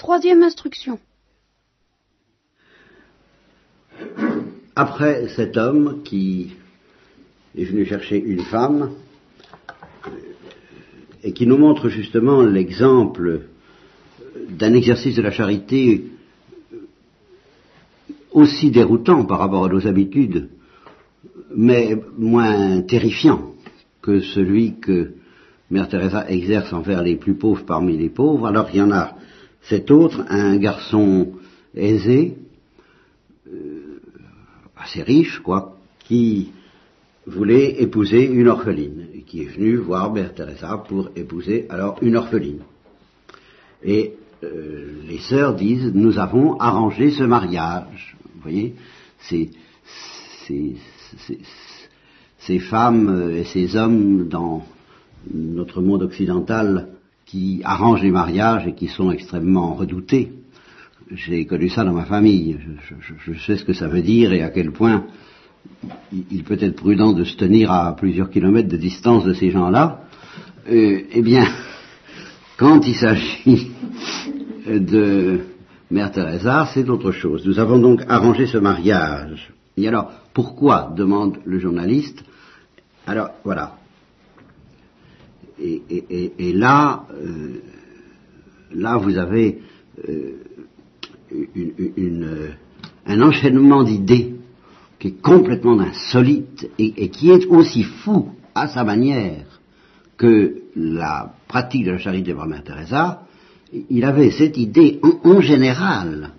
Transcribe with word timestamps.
Troisième 0.00 0.42
instruction. 0.42 0.98
Après 4.74 5.28
cet 5.28 5.58
homme 5.58 6.00
qui 6.04 6.52
est 7.54 7.64
venu 7.64 7.84
chercher 7.84 8.16
une 8.18 8.40
femme 8.40 8.92
et 11.22 11.34
qui 11.34 11.46
nous 11.46 11.58
montre 11.58 11.90
justement 11.90 12.40
l'exemple 12.40 13.42
d'un 14.48 14.72
exercice 14.72 15.16
de 15.16 15.20
la 15.20 15.30
charité 15.30 16.06
aussi 18.32 18.70
déroutant 18.70 19.26
par 19.26 19.38
rapport 19.40 19.66
à 19.66 19.68
nos 19.68 19.86
habitudes, 19.86 20.48
mais 21.54 21.94
moins 22.16 22.80
terrifiant 22.80 23.52
que 24.00 24.20
celui 24.20 24.80
que 24.80 25.12
Mère 25.70 25.90
Teresa 25.90 26.30
exerce 26.30 26.72
envers 26.72 27.02
les 27.02 27.16
plus 27.16 27.34
pauvres 27.34 27.66
parmi 27.66 27.98
les 27.98 28.08
pauvres. 28.08 28.46
Alors 28.46 28.70
il 28.72 28.78
y 28.78 28.82
en 28.82 28.92
a 28.92 29.19
cet 29.62 29.90
autre, 29.90 30.24
un 30.28 30.56
garçon 30.56 31.32
aisé, 31.74 32.36
euh, 33.46 34.00
assez 34.76 35.02
riche, 35.02 35.40
quoi, 35.40 35.76
qui 36.00 36.52
voulait 37.26 37.82
épouser 37.82 38.26
une 38.26 38.48
orpheline, 38.48 39.06
et 39.14 39.22
qui 39.22 39.42
est 39.42 39.56
venu 39.56 39.76
voir 39.76 40.12
Mère 40.12 40.32
pour 40.88 41.10
épouser 41.14 41.66
alors 41.68 41.98
une 42.02 42.16
orpheline. 42.16 42.62
Et 43.82 44.14
euh, 44.42 44.92
les 45.06 45.18
sœurs 45.18 45.54
disent, 45.54 45.92
nous 45.94 46.18
avons 46.18 46.58
arrangé 46.58 47.10
ce 47.10 47.22
mariage. 47.22 48.16
Vous 48.34 48.40
voyez, 48.42 48.74
ces, 49.20 49.50
ces 52.38 52.58
femmes 52.58 53.32
et 53.36 53.44
ces 53.44 53.76
hommes 53.76 54.28
dans 54.28 54.64
notre 55.32 55.82
monde 55.82 56.02
occidental 56.02 56.89
qui 57.30 57.60
arrangent 57.62 58.02
les 58.02 58.10
mariages 58.10 58.66
et 58.66 58.74
qui 58.74 58.88
sont 58.88 59.12
extrêmement 59.12 59.74
redoutés. 59.74 60.32
J'ai 61.12 61.46
connu 61.46 61.68
ça 61.68 61.84
dans 61.84 61.92
ma 61.92 62.04
famille. 62.04 62.58
Je, 63.24 63.34
sais 63.34 63.56
ce 63.56 63.64
que 63.64 63.72
ça 63.72 63.86
veut 63.86 64.02
dire 64.02 64.32
et 64.32 64.42
à 64.42 64.50
quel 64.50 64.72
point 64.72 65.04
il, 66.12 66.42
peut 66.42 66.58
être 66.60 66.76
prudent 66.76 67.12
de 67.12 67.22
se 67.22 67.36
tenir 67.36 67.70
à 67.70 67.94
plusieurs 67.94 68.30
kilomètres 68.30 68.68
de 68.68 68.76
distance 68.76 69.24
de 69.24 69.32
ces 69.32 69.50
gens-là. 69.50 70.00
Euh, 70.68 71.02
eh 71.12 71.22
bien, 71.22 71.46
quand 72.56 72.84
il 72.86 72.96
s'agit 72.96 73.70
de 74.66 75.40
Mère 75.88 76.10
Teresa, 76.10 76.68
c'est 76.74 76.88
autre 76.88 77.12
chose. 77.12 77.46
Nous 77.46 77.60
avons 77.60 77.78
donc 77.78 78.02
arrangé 78.08 78.46
ce 78.46 78.58
mariage. 78.58 79.52
Et 79.76 79.86
alors, 79.86 80.10
pourquoi 80.34 80.92
demande 80.96 81.38
le 81.44 81.60
journaliste. 81.60 82.24
Alors, 83.06 83.30
voilà. 83.44 83.79
Et, 85.62 86.52
là, 86.54 87.06
euh, 87.12 87.60
là, 88.72 88.96
vous 88.96 89.18
avez 89.18 89.58
euh, 90.08 90.36
un 93.06 93.22
enchaînement 93.22 93.82
d'idées 93.82 94.34
qui 94.98 95.08
est 95.08 95.22
complètement 95.22 95.78
insolite 95.80 96.70
et, 96.78 97.08
qui 97.08 97.30
est 97.30 97.46
aussi 97.46 97.82
fou 97.82 98.30
à 98.54 98.68
sa 98.68 98.84
manière 98.84 99.60
que 100.16 100.56
la 100.76 101.34
pratique 101.48 101.84
de 101.86 101.92
la 101.92 101.98
charité 101.98 102.34
par 102.34 102.46
Mère 102.46 102.62
Teresa, 102.62 103.22
il 103.88 104.04
avait 104.04 104.30
cette 104.30 104.58
idée 104.58 105.00
en, 105.02 105.40
général 105.40 106.32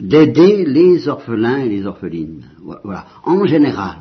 d'aider 0.00 0.64
les 0.64 1.06
orphelins 1.08 1.58
et 1.58 1.68
les 1.68 1.86
orphelines. 1.86 2.44
Voilà, 2.82 3.06
en 3.24 3.44
général. 3.44 3.98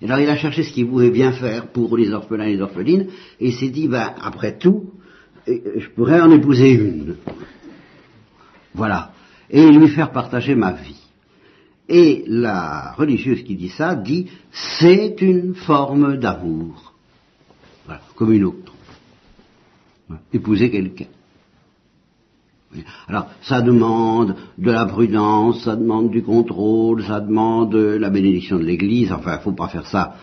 Et 0.00 0.06
alors 0.06 0.18
il 0.18 0.28
a 0.28 0.36
cherché 0.36 0.62
ce 0.62 0.72
qu'il 0.72 0.88
pouvait 0.88 1.10
bien 1.10 1.32
faire 1.32 1.68
pour 1.68 1.96
les 1.96 2.10
orphelins 2.10 2.46
et 2.46 2.54
les 2.54 2.62
orphelines, 2.62 3.08
et 3.40 3.48
il 3.48 3.52
s'est 3.52 3.70
dit, 3.70 3.88
ben, 3.88 4.14
après 4.20 4.58
tout, 4.58 4.90
je 5.46 5.88
pourrais 5.94 6.20
en 6.20 6.30
épouser 6.30 6.72
une. 6.72 7.16
Voilà. 8.74 9.12
Et 9.50 9.70
lui 9.70 9.88
faire 9.88 10.10
partager 10.10 10.54
ma 10.54 10.72
vie. 10.72 11.00
Et 11.88 12.24
la 12.26 12.92
religieuse 12.96 13.44
qui 13.44 13.56
dit 13.56 13.68
ça 13.68 13.94
dit, 13.94 14.28
c'est 14.50 15.20
une 15.20 15.54
forme 15.54 16.16
d'amour. 16.16 16.94
Voilà, 17.84 18.00
comme 18.16 18.32
une 18.32 18.44
autre 18.44 18.74
épouser 20.32 20.70
quelqu'un. 20.70 21.06
Alors, 23.08 23.26
ça 23.42 23.60
demande 23.62 24.34
de 24.58 24.70
la 24.70 24.86
prudence, 24.86 25.64
ça 25.64 25.76
demande 25.76 26.10
du 26.10 26.22
contrôle, 26.22 27.02
ça 27.04 27.20
demande 27.20 27.74
la 27.74 28.10
bénédiction 28.10 28.58
de 28.58 28.64
l'Église. 28.64 29.12
Enfin, 29.12 29.32
il 29.32 29.36
ne 29.38 29.42
faut 29.42 29.52
pas 29.52 29.68
faire 29.68 29.86
ça 29.86 30.14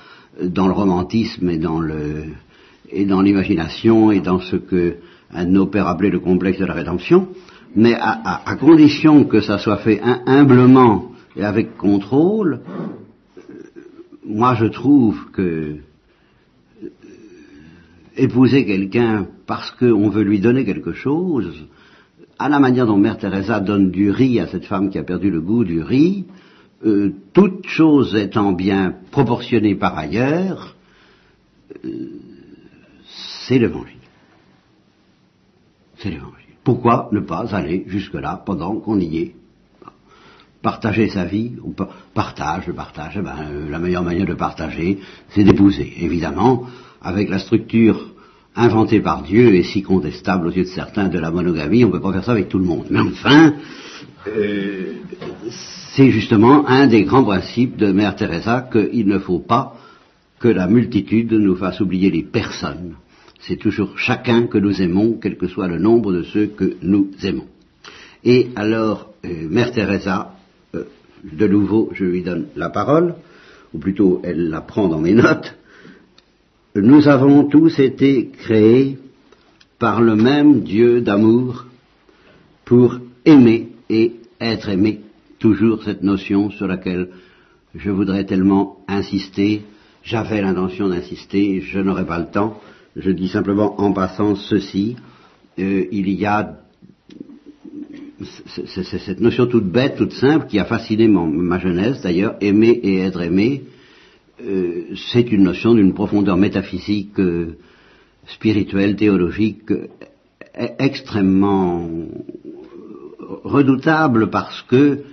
dans 0.41 0.67
le 0.67 0.73
romantisme 0.73 1.49
et 1.49 1.57
dans 1.57 3.21
l'imagination 3.21 4.11
et 4.11 4.19
dans 4.19 4.39
ce 4.39 4.55
que 4.55 4.97
un 5.33 5.65
pères 5.65 5.87
appelait 5.87 6.09
le 6.09 6.19
complexe 6.19 6.59
de 6.59 6.65
la 6.65 6.73
rédemption, 6.73 7.29
mais 7.75 7.93
à 7.93 8.55
condition 8.59 9.23
que 9.23 9.39
ça 9.39 9.57
soit 9.57 9.77
fait 9.77 10.01
humblement 10.25 11.11
et 11.35 11.43
avec 11.43 11.77
contrôle. 11.77 12.61
Moi, 14.25 14.55
je 14.55 14.65
trouve 14.65 15.31
que 15.31 15.77
épouser 18.17 18.65
quelqu'un 18.65 19.27
parce 19.47 19.71
qu'on 19.71 20.09
veut 20.09 20.23
lui 20.23 20.39
donner 20.39 20.65
quelque 20.65 20.93
chose, 20.93 21.65
à 22.41 22.49
la 22.49 22.59
manière 22.59 22.87
dont 22.87 22.97
Mère 22.97 23.19
Teresa 23.19 23.59
donne 23.59 23.91
du 23.91 24.09
riz 24.09 24.39
à 24.39 24.47
cette 24.47 24.65
femme 24.65 24.89
qui 24.89 24.97
a 24.97 25.03
perdu 25.03 25.29
le 25.29 25.41
goût 25.41 25.63
du 25.63 25.83
riz, 25.83 26.25
euh, 26.83 27.13
toute 27.33 27.67
chose 27.67 28.15
étant 28.15 28.51
bien 28.51 28.95
proportionnée 29.11 29.75
par 29.75 29.95
ailleurs, 29.95 30.75
euh, 31.85 31.89
c'est 33.45 33.59
l'évangile. 33.59 33.97
C'est 35.97 36.09
l'évangile. 36.09 36.55
Pourquoi 36.63 37.09
ne 37.11 37.19
pas 37.19 37.55
aller 37.55 37.83
jusque-là 37.85 38.41
pendant 38.43 38.75
qu'on 38.77 38.99
y 38.99 39.17
est? 39.17 39.35
Partager 40.63 41.09
sa 41.09 41.25
vie, 41.25 41.53
ou 41.63 41.75
partage, 42.15 42.65
le 42.65 42.73
partage, 42.73 43.13
eh 43.17 43.21
ben, 43.21 43.35
euh, 43.51 43.69
la 43.69 43.77
meilleure 43.77 44.03
manière 44.03 44.25
de 44.25 44.33
partager, 44.33 44.99
c'est 45.29 45.43
d'épouser. 45.43 45.93
Évidemment, 45.99 46.65
avec 47.03 47.29
la 47.29 47.37
structure 47.37 48.10
inventée 48.55 48.99
par 48.99 49.23
Dieu 49.23 49.55
et 49.55 49.63
si 49.63 49.81
contestable 49.81 50.47
aux 50.47 50.51
yeux 50.51 50.63
de 50.63 50.69
certains 50.69 51.07
de 51.07 51.19
la 51.19 51.31
monogamie, 51.31 51.83
on 51.83 51.87
ne 51.87 51.93
peut 51.93 52.01
pas 52.01 52.13
faire 52.13 52.25
ça 52.25 52.31
avec 52.31 52.49
tout 52.49 52.59
le 52.59 52.65
monde. 52.65 52.87
Mais 52.89 52.99
enfin, 52.99 53.53
euh, 54.27 54.93
c'est 55.95 56.11
justement 56.11 56.67
un 56.67 56.87
des 56.87 57.03
grands 57.03 57.23
principes 57.23 57.77
de 57.77 57.91
Mère 57.91 58.15
Teresa 58.15 58.67
qu'il 58.71 59.07
ne 59.07 59.19
faut 59.19 59.39
pas 59.39 59.75
que 60.39 60.47
la 60.47 60.67
multitude 60.67 61.33
nous 61.33 61.55
fasse 61.55 61.79
oublier 61.79 62.09
les 62.09 62.23
personnes. 62.23 62.95
C'est 63.41 63.57
toujours 63.57 63.97
chacun 63.97 64.47
que 64.47 64.57
nous 64.57 64.81
aimons, 64.81 65.17
quel 65.21 65.37
que 65.37 65.47
soit 65.47 65.67
le 65.67 65.79
nombre 65.79 66.11
de 66.11 66.23
ceux 66.23 66.47
que 66.47 66.75
nous 66.81 67.09
aimons. 67.23 67.47
Et 68.23 68.49
alors, 68.55 69.09
euh, 69.25 69.47
Mère 69.49 69.71
Teresa, 69.71 70.35
euh, 70.75 70.83
de 71.23 71.47
nouveau, 71.47 71.89
je 71.93 72.05
lui 72.05 72.21
donne 72.21 72.47
la 72.55 72.69
parole, 72.69 73.15
ou 73.73 73.79
plutôt 73.79 74.21
elle 74.23 74.49
la 74.49 74.61
prend 74.61 74.87
dans 74.87 74.99
mes 74.99 75.13
notes, 75.13 75.55
nous 76.75 77.07
avons 77.07 77.45
tous 77.45 77.79
été 77.79 78.29
créés 78.29 78.97
par 79.79 80.01
le 80.01 80.15
même 80.15 80.61
Dieu 80.61 81.01
d'amour 81.01 81.65
pour 82.65 82.99
aimer 83.25 83.69
et 83.89 84.13
être 84.39 84.69
aimé. 84.69 85.01
Toujours 85.39 85.83
cette 85.83 86.03
notion 86.03 86.49
sur 86.51 86.67
laquelle 86.67 87.09
je 87.75 87.89
voudrais 87.89 88.25
tellement 88.25 88.77
insister. 88.87 89.63
J'avais 90.03 90.41
l'intention 90.41 90.87
d'insister, 90.89 91.61
je 91.61 91.79
n'aurai 91.79 92.05
pas 92.05 92.19
le 92.19 92.27
temps. 92.27 92.59
Je 92.95 93.11
dis 93.11 93.27
simplement 93.27 93.79
en 93.81 93.91
passant 93.91 94.35
ceci. 94.35 94.95
Euh, 95.59 95.85
il 95.91 96.09
y 96.11 96.25
a 96.25 96.57
cette 98.47 99.19
notion 99.19 99.47
toute 99.47 99.65
bête, 99.65 99.95
toute 99.97 100.13
simple, 100.13 100.47
qui 100.47 100.59
a 100.59 100.65
fasciné 100.65 101.07
ma 101.07 101.59
jeunesse 101.59 102.01
d'ailleurs, 102.01 102.35
aimer 102.39 102.79
et 102.83 102.99
être 102.99 103.21
aimé, 103.21 103.63
euh, 104.45 104.95
c'est 105.11 105.31
une 105.31 105.43
notion 105.43 105.73
d'une 105.73 105.93
profondeur 105.93 106.37
métaphysique, 106.37 107.19
euh, 107.19 107.57
spirituelle, 108.27 108.95
théologique, 108.95 109.71
e-, 109.71 109.87
extrêmement 110.79 111.87
redoutable 113.43 114.29
parce 114.29 114.61
que 114.63 115.03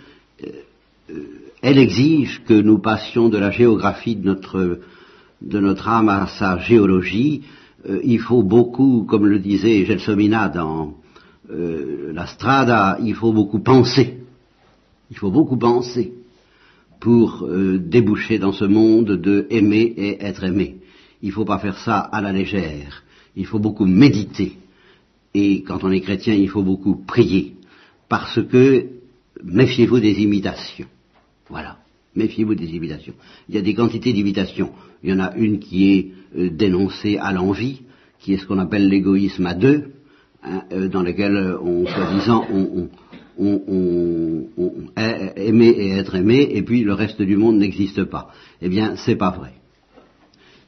euh, 0.43 1.23
elle 1.63 1.79
exige 1.79 2.43
que 2.45 2.55
nous 2.55 2.79
passions 2.79 3.29
de 3.29 3.39
la 3.39 3.51
géographie 3.51 4.17
de 4.17 4.25
notre, 4.25 4.81
de 5.43 5.61
notre 5.61 5.89
âme 5.89 6.09
à 6.09 6.27
sa 6.27 6.59
géologie. 6.59 7.43
il 8.05 8.21
faut 8.21 8.43
beaucoup, 8.43 9.05
comme 9.09 9.27
le 9.27 9.39
disait 9.39 9.85
Gelsomina 9.85 10.49
dans 10.49 10.95
la 11.51 12.27
Strada, 12.27 12.99
il 13.03 13.15
faut 13.15 13.33
beaucoup 13.33 13.61
penser. 13.61 14.19
Il 15.11 15.17
faut 15.17 15.31
beaucoup 15.31 15.57
penser 15.57 16.18
pour 17.01 17.45
euh, 17.45 17.79
déboucher 17.79 18.39
dans 18.39 18.53
ce 18.53 18.65
monde 18.65 19.13
de 19.13 19.47
aimer 19.51 19.95
et 19.97 20.23
être 20.23 20.45
aimé. 20.45 20.77
Il 21.23 21.29
ne 21.29 21.35
faut 21.35 21.45
pas 21.45 21.59
faire 21.59 21.79
ça 21.79 21.99
à 21.99 22.21
la 22.21 22.33
légère. 22.33 23.03
Il 23.37 23.47
faut 23.47 23.59
beaucoup 23.59 23.87
méditer. 23.87 24.53
Et 25.35 25.63
quand 25.63 25.85
on 25.85 25.91
est 25.91 26.01
chrétien, 26.01 26.35
il 26.35 26.49
faut 26.49 26.63
beaucoup 26.63 26.97
prier. 26.97 27.55
Parce 28.09 28.41
que 28.43 28.87
méfiez-vous 29.45 30.01
des 30.01 30.21
imitations. 30.21 30.87
Voilà. 31.49 31.79
Méfiez-vous 32.17 32.55
des 32.55 32.75
imitations. 32.75 33.15
Il 33.49 33.55
y 33.55 33.59
a 33.59 33.63
des 33.63 33.75
quantités 33.75 34.13
d'imitations. 34.13 34.73
Il 35.03 35.11
y 35.11 35.13
en 35.13 35.21
a 35.21 35.35
une 35.37 35.61
qui 35.61 35.93
est 35.93 36.11
euh, 36.37 36.51
dénoncée 36.51 37.17
à 37.19 37.33
l'envie, 37.33 37.83
qui 38.19 38.33
est 38.33 38.39
ce 38.39 38.47
qu'on 38.47 38.59
appelle 38.59 38.89
l'égoïsme 38.89 39.47
à 39.47 39.55
deux. 39.55 39.93
hein, 40.43 40.63
euh, 40.73 40.89
dans 40.89 41.03
lesquels 41.03 41.57
on, 41.63 41.87
soi-disant, 41.87 42.45
on, 42.53 42.61
on, 42.61 42.89
aimer 44.97 45.69
et 45.69 45.91
être 45.93 46.15
aimé, 46.17 46.49
et 46.51 46.63
puis 46.63 46.83
le 46.83 46.95
reste 46.95 47.23
du 47.23 47.37
monde 47.37 47.59
n'existe 47.59 48.05
pas. 48.05 48.31
Eh 48.61 48.69
bien, 48.69 48.97
c'est 48.97 49.17
pas 49.17 49.31
vrai. 49.31 49.53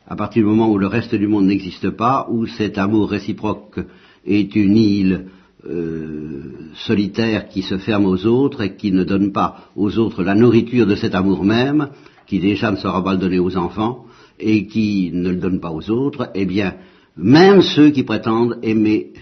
À 0.07 0.17
partir 0.17 0.43
du 0.43 0.49
moment 0.49 0.71
où 0.71 0.79
le 0.79 0.87
reste 0.87 1.15
du 1.15 1.29
monde 1.29 1.47
n'existe 1.47 1.91
pas, 1.91 2.27
où 2.31 2.47
cet 2.47 2.79
amour 2.79 3.11
réciproque 3.11 3.81
est 4.27 4.55
une 4.57 4.77
île 4.77 5.27
euh, 5.69 6.53
solitaire 6.75 7.49
qui 7.49 7.63
se 7.63 7.79
ferme 7.79 8.07
aux 8.07 8.27
autres 8.27 8.63
et 8.63 8.77
qui 8.77 8.93
ne 8.93 9.05
donne 9.05 9.31
pas 9.33 9.69
aux 9.77 9.99
autres 9.99 10.23
la 10.23 10.35
nourriture 10.35 10.87
de 10.87 10.95
cet 10.95 11.15
amour 11.15 11.45
même, 11.45 11.91
qui 12.27 12.39
déjà 12.39 12.71
ne 12.71 12.77
sera 12.77 13.05
pas 13.05 13.13
le 13.13 13.19
donner 13.19 13.39
aux 13.39 13.57
enfants, 13.57 14.07
et 14.39 14.67
qui 14.67 15.11
ne 15.13 15.31
le 15.31 15.37
donne 15.37 15.61
pas 15.61 15.71
aux 15.71 15.91
autres, 15.91 16.31
eh 16.35 16.47
bien, 16.47 16.75
même 17.17 17.63
ceux 17.63 17.91
qui 17.91 18.03
prétendent 18.03 18.59
aimer, 18.63 19.13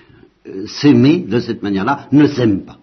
euh, 0.46 0.66
s'aimer 0.66 1.18
de 1.18 1.40
cette 1.40 1.62
manière-là, 1.62 2.08
ne 2.12 2.26
s'aiment 2.26 2.64
pas. 2.64 2.78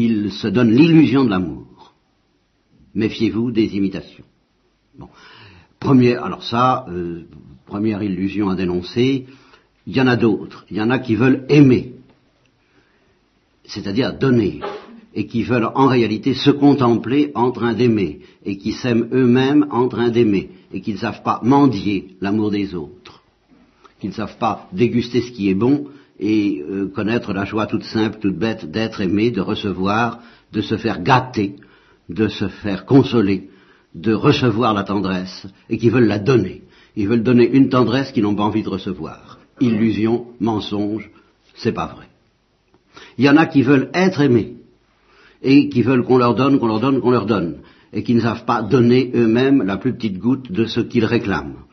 Ils 0.00 0.30
se 0.30 0.46
donnent 0.46 0.76
l'illusion 0.76 1.24
de 1.24 1.30
l'amour. 1.30 1.92
Méfiez-vous 2.94 3.50
des 3.50 3.76
imitations. 3.76 4.24
Bon. 4.96 5.08
Alors 5.80 6.44
ça, 6.44 6.86
euh, 6.88 7.24
première 7.66 8.00
illusion 8.04 8.48
à 8.48 8.54
dénoncer, 8.54 9.26
il 9.88 9.96
y 9.96 10.00
en 10.00 10.06
a 10.06 10.14
d'autres. 10.14 10.64
Il 10.70 10.76
y 10.76 10.80
en 10.80 10.90
a 10.90 11.00
qui 11.00 11.16
veulent 11.16 11.44
aimer, 11.48 11.94
c'est-à-dire 13.64 14.16
donner 14.16 14.60
et 15.14 15.26
qui 15.26 15.42
veulent 15.42 15.70
en 15.74 15.88
réalité 15.88 16.34
se 16.34 16.50
contempler 16.50 17.32
en 17.34 17.50
train 17.50 17.74
d'aimer, 17.74 18.20
et 18.44 18.56
qui 18.56 18.70
s'aiment 18.70 19.08
eux-mêmes 19.12 19.66
en 19.70 19.88
train 19.88 20.10
d'aimer, 20.10 20.50
et 20.72 20.80
qui 20.80 20.92
ne 20.92 20.98
savent 20.98 21.24
pas 21.24 21.40
mendier 21.42 22.14
l'amour 22.20 22.52
des 22.52 22.76
autres, 22.76 23.24
qui 23.98 24.06
ne 24.06 24.12
savent 24.12 24.38
pas 24.38 24.68
déguster 24.72 25.22
ce 25.22 25.32
qui 25.32 25.50
est 25.50 25.54
bon 25.54 25.88
et 26.20 26.62
euh, 26.68 26.88
connaître 26.88 27.32
la 27.32 27.44
joie 27.44 27.66
toute 27.66 27.84
simple, 27.84 28.18
toute 28.18 28.36
bête 28.36 28.70
d'être 28.70 29.00
aimé, 29.00 29.30
de 29.30 29.40
recevoir, 29.40 30.20
de 30.52 30.60
se 30.60 30.76
faire 30.76 31.02
gâter, 31.02 31.56
de 32.08 32.28
se 32.28 32.48
faire 32.48 32.84
consoler, 32.86 33.50
de 33.94 34.12
recevoir 34.12 34.74
la 34.74 34.84
tendresse, 34.84 35.46
et 35.68 35.78
qui 35.78 35.90
veulent 35.90 36.06
la 36.06 36.18
donner. 36.18 36.62
Ils 36.96 37.08
veulent 37.08 37.22
donner 37.22 37.48
une 37.48 37.68
tendresse 37.68 38.10
qu'ils 38.12 38.22
n'ont 38.22 38.34
pas 38.34 38.42
envie 38.42 38.62
de 38.62 38.68
recevoir. 38.68 39.38
Illusion, 39.60 40.26
mensonge, 40.40 41.10
c'est 41.54 41.72
pas 41.72 41.86
vrai. 41.86 42.06
Il 43.16 43.24
y 43.24 43.28
en 43.28 43.36
a 43.36 43.46
qui 43.46 43.62
veulent 43.62 43.90
être 43.94 44.20
aimés, 44.20 44.54
et 45.42 45.68
qui 45.68 45.82
veulent 45.82 46.04
qu'on 46.04 46.18
leur 46.18 46.34
donne, 46.34 46.58
qu'on 46.58 46.66
leur 46.66 46.80
donne, 46.80 47.00
qu'on 47.00 47.10
leur 47.10 47.26
donne, 47.26 47.58
et 47.92 48.02
qui 48.02 48.14
ne 48.14 48.20
savent 48.20 48.44
pas 48.44 48.62
donner 48.62 49.12
eux-mêmes 49.14 49.62
la 49.62 49.76
plus 49.76 49.94
petite 49.94 50.18
goutte 50.18 50.50
de 50.50 50.64
ce 50.64 50.80
qu'ils 50.80 51.04
réclament. 51.04 51.64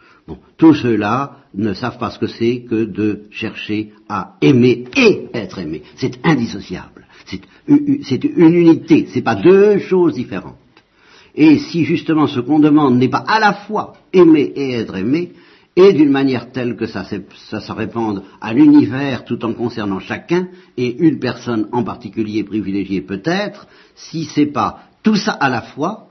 Tous 0.57 0.73
ceux-là 0.73 1.37
ne 1.53 1.73
savent 1.73 1.99
pas 1.99 2.09
ce 2.09 2.19
que 2.19 2.27
c'est 2.27 2.61
que 2.61 2.85
de 2.85 3.23
chercher 3.29 3.91
à 4.09 4.35
aimer 4.41 4.85
et 4.95 5.27
être 5.33 5.59
aimé. 5.59 5.83
C'est 5.95 6.19
indissociable. 6.25 7.07
C'est 7.25 8.23
une 8.23 8.53
unité. 8.53 9.07
C'est 9.11 9.21
pas 9.21 9.35
deux 9.35 9.79
choses 9.79 10.13
différentes. 10.13 10.57
Et 11.35 11.59
si 11.59 11.83
justement 11.83 12.27
ce 12.27 12.39
qu'on 12.39 12.59
demande 12.59 12.97
n'est 12.97 13.09
pas 13.09 13.23
à 13.27 13.39
la 13.39 13.53
fois 13.53 13.93
aimer 14.13 14.51
et 14.55 14.73
être 14.73 14.95
aimé, 14.95 15.33
et 15.75 15.91
d'une 15.91 16.11
manière 16.11 16.51
telle 16.51 16.77
que 16.77 16.85
ça, 16.85 17.03
ça 17.49 17.59
se 17.59 17.71
répande 17.71 18.23
à 18.39 18.53
l'univers 18.53 19.25
tout 19.25 19.43
en 19.43 19.53
concernant 19.53 19.99
chacun, 19.99 20.47
et 20.77 20.95
une 21.05 21.19
personne 21.19 21.67
en 21.73 21.83
particulier 21.83 22.45
privilégiée 22.45 23.01
peut-être, 23.01 23.67
si 23.93 24.23
c'est 24.23 24.45
pas 24.45 24.83
tout 25.03 25.15
ça 25.15 25.33
à 25.33 25.49
la 25.49 25.61
fois, 25.61 26.07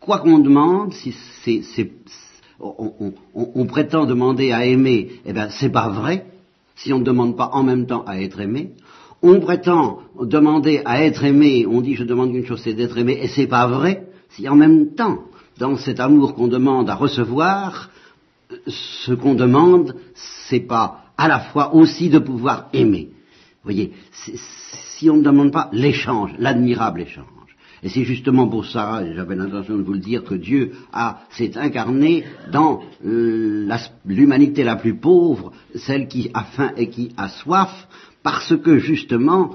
quoi 0.00 0.18
qu'on 0.18 0.40
demande, 0.40 0.92
si 0.92 1.14
c'est, 1.44 1.92
on, 2.60 3.66
prétend 3.66 4.06
demander 4.06 4.52
à 4.52 4.64
aimer, 4.64 5.10
eh 5.24 5.32
bien 5.32 5.48
c'est 5.50 5.70
pas 5.70 5.88
vrai, 5.88 6.26
si 6.76 6.92
on 6.92 6.98
ne 6.98 7.04
demande 7.04 7.36
pas 7.36 7.50
en 7.52 7.62
même 7.62 7.86
temps 7.86 8.04
à 8.06 8.20
être 8.20 8.40
aimé. 8.40 8.72
On 9.22 9.40
prétend 9.40 10.00
demander 10.20 10.82
à 10.84 11.02
être 11.02 11.24
aimé, 11.24 11.66
on 11.66 11.80
dit 11.80 11.94
je 11.94 12.04
demande 12.04 12.34
une 12.34 12.44
chose, 12.44 12.60
c'est 12.62 12.74
d'être 12.74 12.98
aimé, 12.98 13.18
et 13.20 13.28
c'est 13.28 13.46
pas 13.46 13.66
vrai, 13.66 14.08
si 14.30 14.48
en 14.48 14.54
même 14.54 14.94
temps, 14.94 15.24
dans 15.58 15.76
cet 15.76 16.00
amour 16.00 16.34
qu'on 16.34 16.48
demande 16.48 16.90
à 16.90 16.94
recevoir, 16.94 17.90
ce 18.66 19.12
qu'on 19.12 19.34
demande, 19.34 19.96
c'est 20.14 20.60
pas 20.60 21.04
à 21.16 21.28
la 21.28 21.40
fois 21.40 21.74
aussi 21.74 22.08
de 22.08 22.18
pouvoir 22.18 22.68
aimer. 22.72 23.08
Vous 23.10 23.70
voyez, 23.70 23.92
si 24.12 25.08
on 25.08 25.16
ne 25.16 25.22
demande 25.22 25.52
pas 25.52 25.70
l'échange, 25.72 26.32
l'admirable 26.38 27.00
échange. 27.00 27.33
Et 27.84 27.90
c'est 27.90 28.04
justement 28.04 28.48
pour 28.48 28.64
ça, 28.64 29.02
j'avais 29.14 29.36
l'intention 29.36 29.76
de 29.76 29.82
vous 29.82 29.92
le 29.92 29.98
dire, 29.98 30.24
que 30.24 30.34
Dieu 30.34 30.72
s'est 31.28 31.58
incarné 31.58 32.24
dans 32.50 32.80
euh, 33.04 33.68
l'humanité 34.06 34.64
la 34.64 34.76
plus 34.76 34.94
pauvre, 34.94 35.52
celle 35.74 36.08
qui 36.08 36.30
a 36.32 36.44
faim 36.44 36.70
et 36.78 36.88
qui 36.88 37.12
a 37.18 37.28
soif, 37.28 37.86
parce 38.22 38.56
que 38.56 38.78
justement 38.78 39.50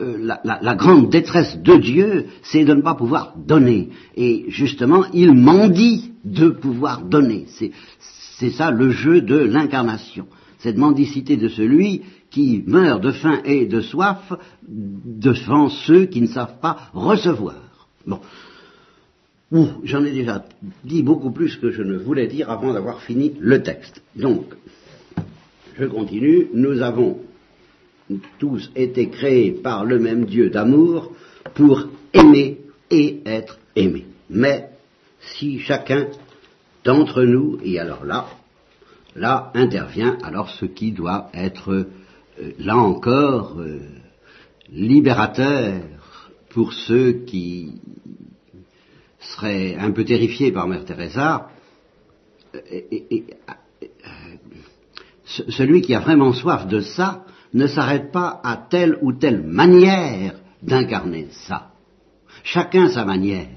euh, 0.00 0.16
la, 0.16 0.40
la, 0.44 0.74
grande 0.76 1.10
détresse 1.10 1.58
de 1.58 1.74
Dieu, 1.74 2.26
c'est 2.44 2.64
de 2.64 2.72
ne 2.72 2.82
pas 2.82 2.94
pouvoir 2.94 3.34
donner. 3.36 3.88
Et 4.16 4.44
justement, 4.46 5.04
il 5.12 5.32
mendie 5.34 6.12
de 6.24 6.50
pouvoir 6.50 7.02
donner. 7.02 7.46
C'est 8.38 8.50
ça 8.50 8.70
le 8.70 8.90
jeu 8.90 9.22
de 9.22 9.36
l'incarnation, 9.36 10.28
cette 10.58 10.78
mendicité 10.78 11.36
de 11.36 11.48
celui 11.48 12.02
qui 12.30 12.62
meurt 12.64 13.02
de 13.02 13.10
faim 13.10 13.40
et 13.44 13.66
de 13.66 13.80
soif 13.80 14.32
devant 14.68 15.68
ceux 15.68 16.04
qui 16.04 16.20
ne 16.20 16.28
savent 16.28 16.60
pas 16.60 16.90
recevoir. 16.94 17.71
Bon. 18.06 18.20
J'en 19.84 20.04
ai 20.04 20.12
déjà 20.12 20.46
dit 20.82 21.02
beaucoup 21.02 21.30
plus 21.30 21.56
que 21.56 21.70
je 21.70 21.82
ne 21.82 21.98
voulais 21.98 22.26
dire 22.26 22.50
avant 22.50 22.72
d'avoir 22.72 23.02
fini 23.02 23.34
le 23.38 23.62
texte. 23.62 24.00
Donc, 24.16 24.46
je 25.78 25.84
continue. 25.84 26.48
Nous 26.54 26.80
avons 26.80 27.18
tous 28.38 28.70
été 28.74 29.10
créés 29.10 29.52
par 29.52 29.84
le 29.84 29.98
même 29.98 30.24
Dieu 30.24 30.48
d'amour 30.48 31.12
pour 31.54 31.86
aimer 32.14 32.60
et 32.90 33.20
être 33.26 33.58
aimés. 33.76 34.06
Mais 34.30 34.70
si 35.20 35.58
chacun 35.58 36.08
d'entre 36.84 37.22
nous, 37.22 37.58
et 37.62 37.78
alors 37.78 38.06
là, 38.06 38.26
là 39.14 39.50
intervient 39.54 40.16
alors 40.22 40.48
ce 40.48 40.64
qui 40.64 40.92
doit 40.92 41.28
être, 41.34 41.72
euh, 41.72 42.52
là 42.58 42.76
encore, 42.78 43.60
euh, 43.60 43.80
libérateur 44.70 45.82
pour 46.52 46.72
ceux 46.72 47.24
qui 47.24 47.80
seraient 49.20 49.76
un 49.76 49.90
peu 49.90 50.04
terrifiés 50.04 50.52
par 50.52 50.66
Mère 50.66 50.84
Teresa, 50.84 51.48
et, 52.70 53.24
celui 55.24 55.80
qui 55.80 55.94
a 55.94 56.00
vraiment 56.00 56.32
soif 56.32 56.66
de 56.66 56.80
ça 56.80 57.24
ne 57.54 57.66
s'arrête 57.66 58.12
pas 58.12 58.40
à 58.44 58.56
telle 58.56 58.98
ou 59.00 59.12
telle 59.12 59.42
manière 59.42 60.34
d'incarner 60.62 61.28
ça. 61.30 61.70
Chacun 62.44 62.88
sa 62.88 63.04
manière 63.04 63.48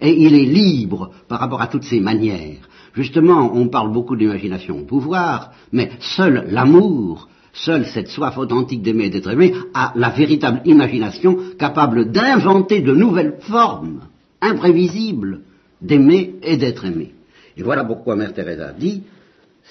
et 0.00 0.12
il 0.12 0.34
est 0.34 0.44
libre 0.44 1.10
par 1.28 1.40
rapport 1.40 1.60
à 1.60 1.66
toutes 1.66 1.84
ces 1.84 2.00
manières. 2.00 2.68
Justement, 2.94 3.50
on 3.54 3.68
parle 3.68 3.92
beaucoup 3.92 4.16
d'imagination 4.16 4.78
au 4.78 4.84
pouvoir, 4.84 5.52
mais 5.72 5.90
seul 6.00 6.46
l'amour, 6.48 7.28
seule 7.64 7.86
cette 7.86 8.08
soif 8.08 8.36
authentique 8.38 8.82
d'aimer 8.82 9.06
et 9.06 9.10
d'être 9.10 9.30
aimé 9.30 9.54
a 9.74 9.92
la 9.96 10.10
véritable 10.10 10.60
imagination 10.64 11.38
capable 11.58 12.10
d'inventer 12.10 12.80
de 12.80 12.94
nouvelles 12.94 13.36
formes 13.40 14.00
imprévisibles 14.40 15.40
d'aimer 15.80 16.34
et 16.42 16.56
d'être 16.56 16.84
aimé. 16.84 17.14
Et 17.56 17.62
voilà 17.62 17.84
pourquoi 17.84 18.16
Mère 18.16 18.34
Teresa 18.34 18.72
dit, 18.72 19.02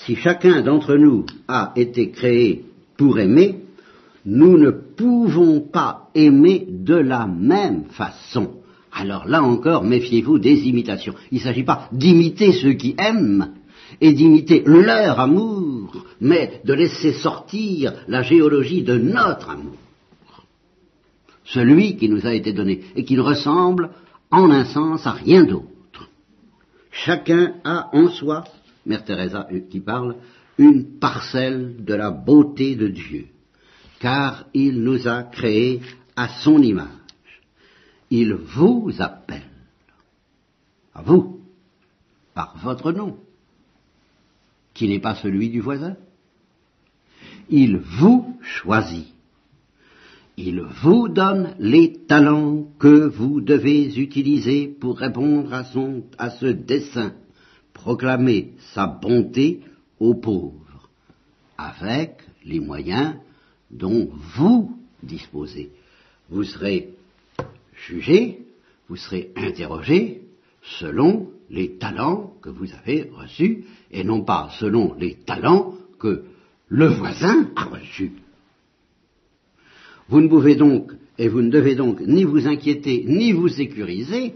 si 0.05 0.15
chacun 0.15 0.61
d'entre 0.61 0.95
nous 0.95 1.25
a 1.47 1.73
été 1.75 2.11
créé 2.11 2.65
pour 2.97 3.19
aimer, 3.19 3.59
nous 4.25 4.57
ne 4.57 4.71
pouvons 4.71 5.61
pas 5.61 6.09
aimer 6.13 6.67
de 6.69 6.95
la 6.95 7.25
même 7.27 7.85
façon. 7.91 8.51
Alors 8.91 9.27
là 9.27 9.43
encore, 9.43 9.83
méfiez-vous 9.83 10.39
des 10.39 10.67
imitations. 10.67 11.13
Il 11.31 11.37
ne 11.37 11.43
s'agit 11.43 11.63
pas 11.63 11.87
d'imiter 11.91 12.51
ceux 12.51 12.73
qui 12.73 12.95
aiment 12.97 13.53
et 13.99 14.13
d'imiter 14.13 14.63
leur 14.65 15.19
amour, 15.19 16.05
mais 16.21 16.61
de 16.63 16.73
laisser 16.73 17.13
sortir 17.13 17.93
la 18.07 18.21
géologie 18.21 18.83
de 18.83 18.97
notre 18.97 19.49
amour. 19.49 19.77
Celui 21.45 21.97
qui 21.97 22.09
nous 22.09 22.25
a 22.25 22.33
été 22.33 22.53
donné 22.53 22.81
et 22.95 23.05
qui 23.05 23.15
ne 23.15 23.21
ressemble 23.21 23.91
en 24.31 24.51
un 24.51 24.65
sens 24.65 25.07
à 25.07 25.11
rien 25.11 25.43
d'autre. 25.43 26.09
Chacun 26.91 27.55
a 27.63 27.89
en 27.93 28.09
soi, 28.09 28.43
Mère 28.85 29.05
Teresa 29.05 29.47
qui 29.69 29.79
parle, 29.79 30.15
une 30.57 30.99
parcelle 30.99 31.83
de 31.83 31.93
la 31.93 32.11
beauté 32.11 32.75
de 32.75 32.87
Dieu, 32.87 33.27
car 33.99 34.45
il 34.53 34.81
nous 34.81 35.07
a 35.07 35.23
créés 35.23 35.81
à 36.15 36.27
son 36.27 36.61
image 36.61 36.87
il 38.09 38.33
vous 38.33 38.91
appelle, 38.99 39.49
à 40.93 41.01
vous, 41.01 41.41
par 42.33 42.57
votre 42.57 42.91
nom, 42.91 43.17
qui 44.77 44.87
n'est 44.87 44.99
pas 44.99 45.15
celui 45.15 45.49
du 45.49 45.59
voisin. 45.59 45.97
Il 47.49 47.77
vous 47.77 48.37
choisit. 48.41 49.07
Il 50.37 50.61
vous 50.61 51.09
donne 51.09 51.55
les 51.57 51.93
talents 52.05 52.67
que 52.77 53.07
vous 53.07 53.41
devez 53.41 53.99
utiliser 53.99 54.67
pour 54.67 54.99
répondre 54.99 55.51
à, 55.51 56.29
ce 56.29 56.45
dessein, 56.45 57.13
proclamer 57.73 58.53
sa 58.75 58.85
bonté 58.85 59.61
aux 59.99 60.13
pauvres 60.13 60.89
avec 61.57 62.21
les 62.45 62.59
moyens 62.59 63.15
dont 63.71 64.09
vous 64.35 64.77
disposez. 65.01 65.71
Vous 66.29 66.43
serez 66.43 66.89
jugé, 67.87 68.45
vous 68.89 68.95
serez 68.95 69.31
interrogé 69.35 70.21
selon 70.79 71.31
les 71.49 71.77
talents 71.77 72.33
que 72.41 72.49
vous 72.49 72.67
avez 72.73 73.09
reçus 73.13 73.65
et 73.91 74.03
non 74.03 74.23
pas 74.23 74.49
selon 74.59 74.93
les 74.95 75.15
talents 75.15 75.73
que 75.99 76.23
le 76.67 76.87
voisin 76.87 77.49
a 77.55 77.65
reçus. 77.65 78.11
Vous 80.09 80.21
ne 80.21 80.27
pouvez 80.27 80.55
donc, 80.55 80.91
et 81.17 81.27
vous 81.27 81.41
ne 81.41 81.49
devez 81.49 81.75
donc 81.75 82.01
ni 82.01 82.23
vous 82.23 82.47
inquiéter, 82.47 83.03
ni 83.05 83.31
vous 83.31 83.47
sécuriser 83.47 84.35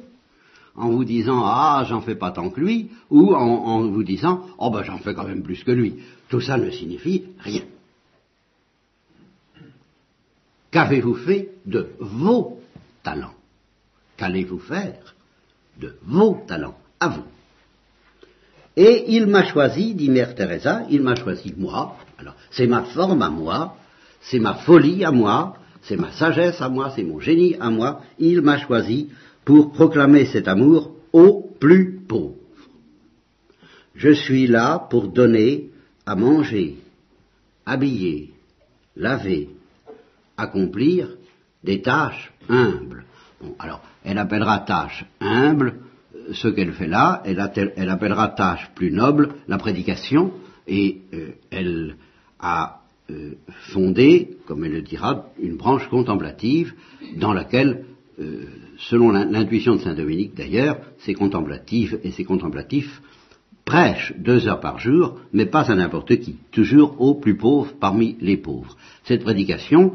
en 0.75 0.89
vous 0.89 1.03
disant 1.03 1.41
ah 1.43 1.85
j'en 1.87 2.01
fais 2.01 2.15
pas 2.15 2.31
tant 2.31 2.49
que 2.49 2.59
lui, 2.59 2.89
ou 3.09 3.33
en, 3.33 3.87
vous 3.87 4.03
disant 4.03 4.45
oh 4.57 4.69
ben 4.69 4.83
j'en 4.83 4.97
fais 4.97 5.13
quand 5.13 5.27
même 5.27 5.43
plus 5.43 5.63
que 5.63 5.71
lui. 5.71 5.95
Tout 6.29 6.41
ça 6.41 6.57
ne 6.57 6.69
signifie 6.71 7.23
rien. 7.39 7.63
Qu'avez-vous 10.71 11.15
fait 11.15 11.51
de 11.65 11.89
vos 11.99 12.61
talents? 13.03 13.35
Qu'allez-vous 14.15 14.59
faire 14.59 15.15
de 15.79 15.97
vos 16.03 16.41
talents? 16.47 16.80
À 17.01 17.09
vous 17.09 17.25
Et 18.77 19.15
il 19.15 19.27
m'a 19.27 19.43
choisi, 19.43 19.93
dit 19.93 20.09
Mère 20.09 20.33
Teresa, 20.35 20.83
il 20.89 21.01
m'a 21.01 21.15
choisi 21.15 21.53
moi. 21.57 21.97
Alors 22.17 22.35
c'est 22.51 22.67
ma 22.67 22.83
forme 22.83 23.21
à 23.21 23.29
moi, 23.29 23.75
c'est 24.21 24.39
ma 24.39 24.53
folie 24.53 25.03
à 25.03 25.11
moi, 25.11 25.57
c'est 25.81 25.97
ma 25.97 26.11
sagesse 26.11 26.61
à 26.61 26.69
moi, 26.69 26.93
c'est 26.95 27.03
mon 27.03 27.19
génie 27.19 27.57
à 27.59 27.69
moi. 27.69 28.01
Il 28.19 28.41
m'a 28.41 28.59
choisi 28.59 29.09
pour 29.43 29.73
proclamer 29.73 30.25
cet 30.25 30.47
amour 30.47 30.91
aux 31.11 31.49
plus 31.59 31.99
pauvres. 32.07 32.35
Je 33.95 34.13
suis 34.13 34.47
là 34.47 34.79
pour 34.89 35.09
donner 35.09 35.69
à 36.05 36.15
manger, 36.15 36.77
habiller, 37.65 38.33
laver, 38.95 39.49
accomplir 40.37 41.09
des 41.63 41.81
tâches 41.81 42.31
humbles. 42.49 43.03
Bon, 43.41 43.55
alors, 43.59 43.81
elle 44.03 44.17
appellera 44.17 44.59
tâche 44.59 45.05
humble 45.19 45.67
euh, 45.67 45.90
ce 46.33 46.47
qu'elle 46.47 46.73
fait 46.73 46.87
là, 46.87 47.21
elle, 47.25 47.39
appellera 47.89 48.29
tâche 48.29 48.69
plus 48.75 48.91
noble 48.91 49.29
la 49.47 49.57
prédication, 49.57 50.31
et 50.67 51.01
euh, 51.13 51.29
elle 51.49 51.95
a 52.39 52.81
euh, 53.09 53.33
fondé, 53.73 54.37
comme 54.45 54.63
elle 54.63 54.73
le 54.73 54.81
dira, 54.81 55.27
une 55.41 55.57
branche 55.57 55.87
contemplative 55.87 56.73
dans 57.17 57.33
laquelle 57.33 57.85
euh, 58.19 58.45
selon 58.77 59.11
l'intuition 59.11 59.75
de 59.75 59.81
Saint 59.81 59.93
Dominique 59.93 60.35
d'ailleurs, 60.35 60.77
ces 60.99 61.13
contemplatifs 61.13 61.95
et 62.03 62.11
ces 62.11 62.23
contemplatifs 62.23 63.01
prêchent 63.65 64.13
deux 64.17 64.47
heures 64.47 64.59
par 64.59 64.79
jour, 64.79 65.19
mais 65.33 65.45
pas 65.45 65.71
à 65.71 65.75
n'importe 65.75 66.17
qui, 66.19 66.37
toujours 66.51 66.99
aux 66.99 67.15
plus 67.15 67.37
pauvres 67.37 67.73
parmi 67.79 68.17
les 68.19 68.37
pauvres. 68.37 68.75
Cette 69.03 69.23
prédication, 69.23 69.93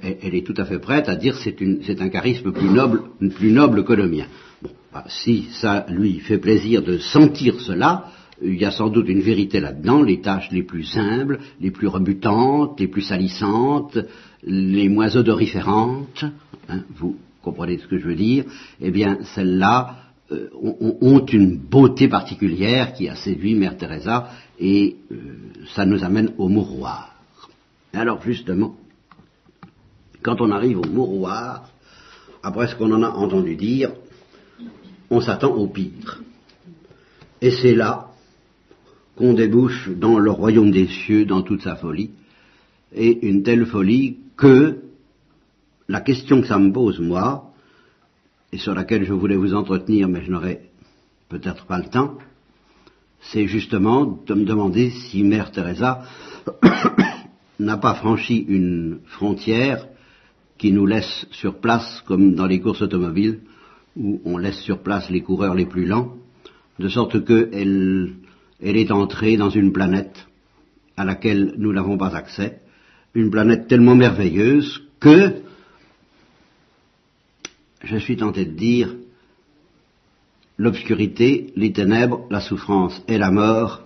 elle, 0.00 0.34
est 0.34 0.46
tout 0.46 0.54
à 0.56 0.64
fait 0.64 0.78
prête 0.78 1.08
à 1.08 1.16
dire 1.16 1.36
c'est 1.36 2.00
un 2.00 2.08
charisme 2.08 2.52
plus 2.52 2.70
noble, 2.70 3.02
plus 3.36 3.52
noble 3.52 3.84
que 3.84 3.92
le 3.92 4.08
mien. 4.08 4.26
Bon, 4.64 4.70
bah, 4.92 5.04
si 5.08 5.48
ça 5.60 5.86
lui 5.88 6.20
fait 6.20 6.38
plaisir 6.38 6.82
de 6.82 6.98
sentir 6.98 7.60
cela, 7.60 8.06
il 8.42 8.60
y 8.60 8.64
a 8.64 8.70
sans 8.70 8.88
doute 8.88 9.08
une 9.08 9.20
vérité 9.20 9.60
là-dedans, 9.60 10.02
les 10.02 10.20
tâches 10.20 10.50
les 10.50 10.62
plus 10.62 10.96
humbles, 10.96 11.38
les 11.60 11.70
plus 11.70 11.86
rebutantes, 11.86 12.80
les 12.80 12.88
plus 12.88 13.02
salissantes, 13.02 13.98
les 14.42 14.88
moins 14.88 15.14
odoriférantes, 15.14 16.24
hein, 16.68 16.82
vous 16.96 17.16
comprenez 17.42 17.78
ce 17.78 17.86
que 17.86 17.98
je 17.98 18.06
veux 18.06 18.14
dire, 18.14 18.44
eh 18.80 18.90
bien 18.90 19.18
celles-là 19.34 19.96
euh, 20.32 20.48
ont, 21.00 21.24
une 21.26 21.58
beauté 21.58 22.08
particulière 22.08 22.94
qui 22.94 23.08
a 23.08 23.14
séduit 23.14 23.54
Mère 23.54 23.76
Teresa 23.76 24.30
et 24.58 24.96
euh, 25.12 25.16
ça 25.74 25.84
nous 25.84 26.02
amène 26.02 26.32
au 26.38 26.48
mouroir. 26.48 27.14
Alors 27.92 28.22
justement, 28.22 28.74
quand 30.22 30.40
on 30.40 30.50
arrive 30.50 30.78
au 30.78 30.88
mouroir, 30.88 31.68
après 32.42 32.68
ce 32.68 32.74
qu'on 32.76 32.92
en 32.92 33.02
a 33.02 33.10
entendu 33.10 33.56
dire, 33.56 33.92
on 35.10 35.20
s'attend 35.20 35.54
au 35.54 35.66
pire. 35.68 36.22
Et 37.40 37.50
c'est 37.50 37.74
là 37.74 38.08
qu'on 39.16 39.34
débouche 39.34 39.90
dans 39.90 40.18
le 40.18 40.30
royaume 40.30 40.70
des 40.70 40.86
cieux 40.86 41.24
dans 41.24 41.42
toute 41.42 41.62
sa 41.62 41.76
folie, 41.76 42.10
et 42.92 43.26
une 43.28 43.42
telle 43.42 43.66
folie 43.66 44.18
que 44.36 44.80
la 45.88 46.00
question 46.00 46.40
que 46.40 46.46
ça 46.46 46.58
me 46.58 46.72
pose, 46.72 47.00
moi, 47.00 47.52
et 48.52 48.58
sur 48.58 48.74
laquelle 48.74 49.04
je 49.04 49.12
voulais 49.12 49.36
vous 49.36 49.54
entretenir, 49.54 50.08
mais 50.08 50.24
je 50.24 50.30
n'aurai 50.30 50.70
peut-être 51.28 51.66
pas 51.66 51.78
le 51.78 51.88
temps, 51.88 52.18
c'est 53.20 53.46
justement 53.46 54.20
de 54.26 54.34
me 54.34 54.44
demander 54.44 54.90
si 54.90 55.22
Mère 55.22 55.50
Teresa 55.50 56.02
n'a 57.58 57.76
pas 57.76 57.94
franchi 57.94 58.44
une 58.48 59.00
frontière 59.06 59.86
qui 60.58 60.72
nous 60.72 60.86
laisse 60.86 61.26
sur 61.30 61.60
place, 61.60 62.02
comme 62.06 62.34
dans 62.34 62.46
les 62.46 62.60
courses 62.60 62.82
automobiles, 62.82 63.40
où 63.96 64.20
on 64.24 64.36
laisse 64.36 64.60
sur 64.60 64.82
place 64.82 65.10
les 65.10 65.22
coureurs 65.22 65.54
les 65.54 65.66
plus 65.66 65.86
lents, 65.86 66.14
de 66.78 66.88
sorte 66.88 67.24
qu'elle 67.24 68.12
elle 68.62 68.76
est 68.76 68.90
entrée 68.90 69.36
dans 69.36 69.50
une 69.50 69.72
planète 69.72 70.26
à 70.96 71.04
laquelle 71.04 71.54
nous 71.58 71.72
n'avons 71.72 71.98
pas 71.98 72.14
accès, 72.14 72.60
une 73.14 73.30
planète 73.30 73.68
tellement 73.68 73.94
merveilleuse 73.94 74.82
que 75.00 75.42
je 77.82 77.96
suis 77.98 78.16
tenté 78.16 78.44
de 78.44 78.52
dire, 78.52 78.94
l'obscurité, 80.56 81.52
les 81.56 81.72
ténèbres, 81.72 82.26
la 82.30 82.40
souffrance 82.40 83.02
et 83.08 83.18
la 83.18 83.30
mort 83.30 83.82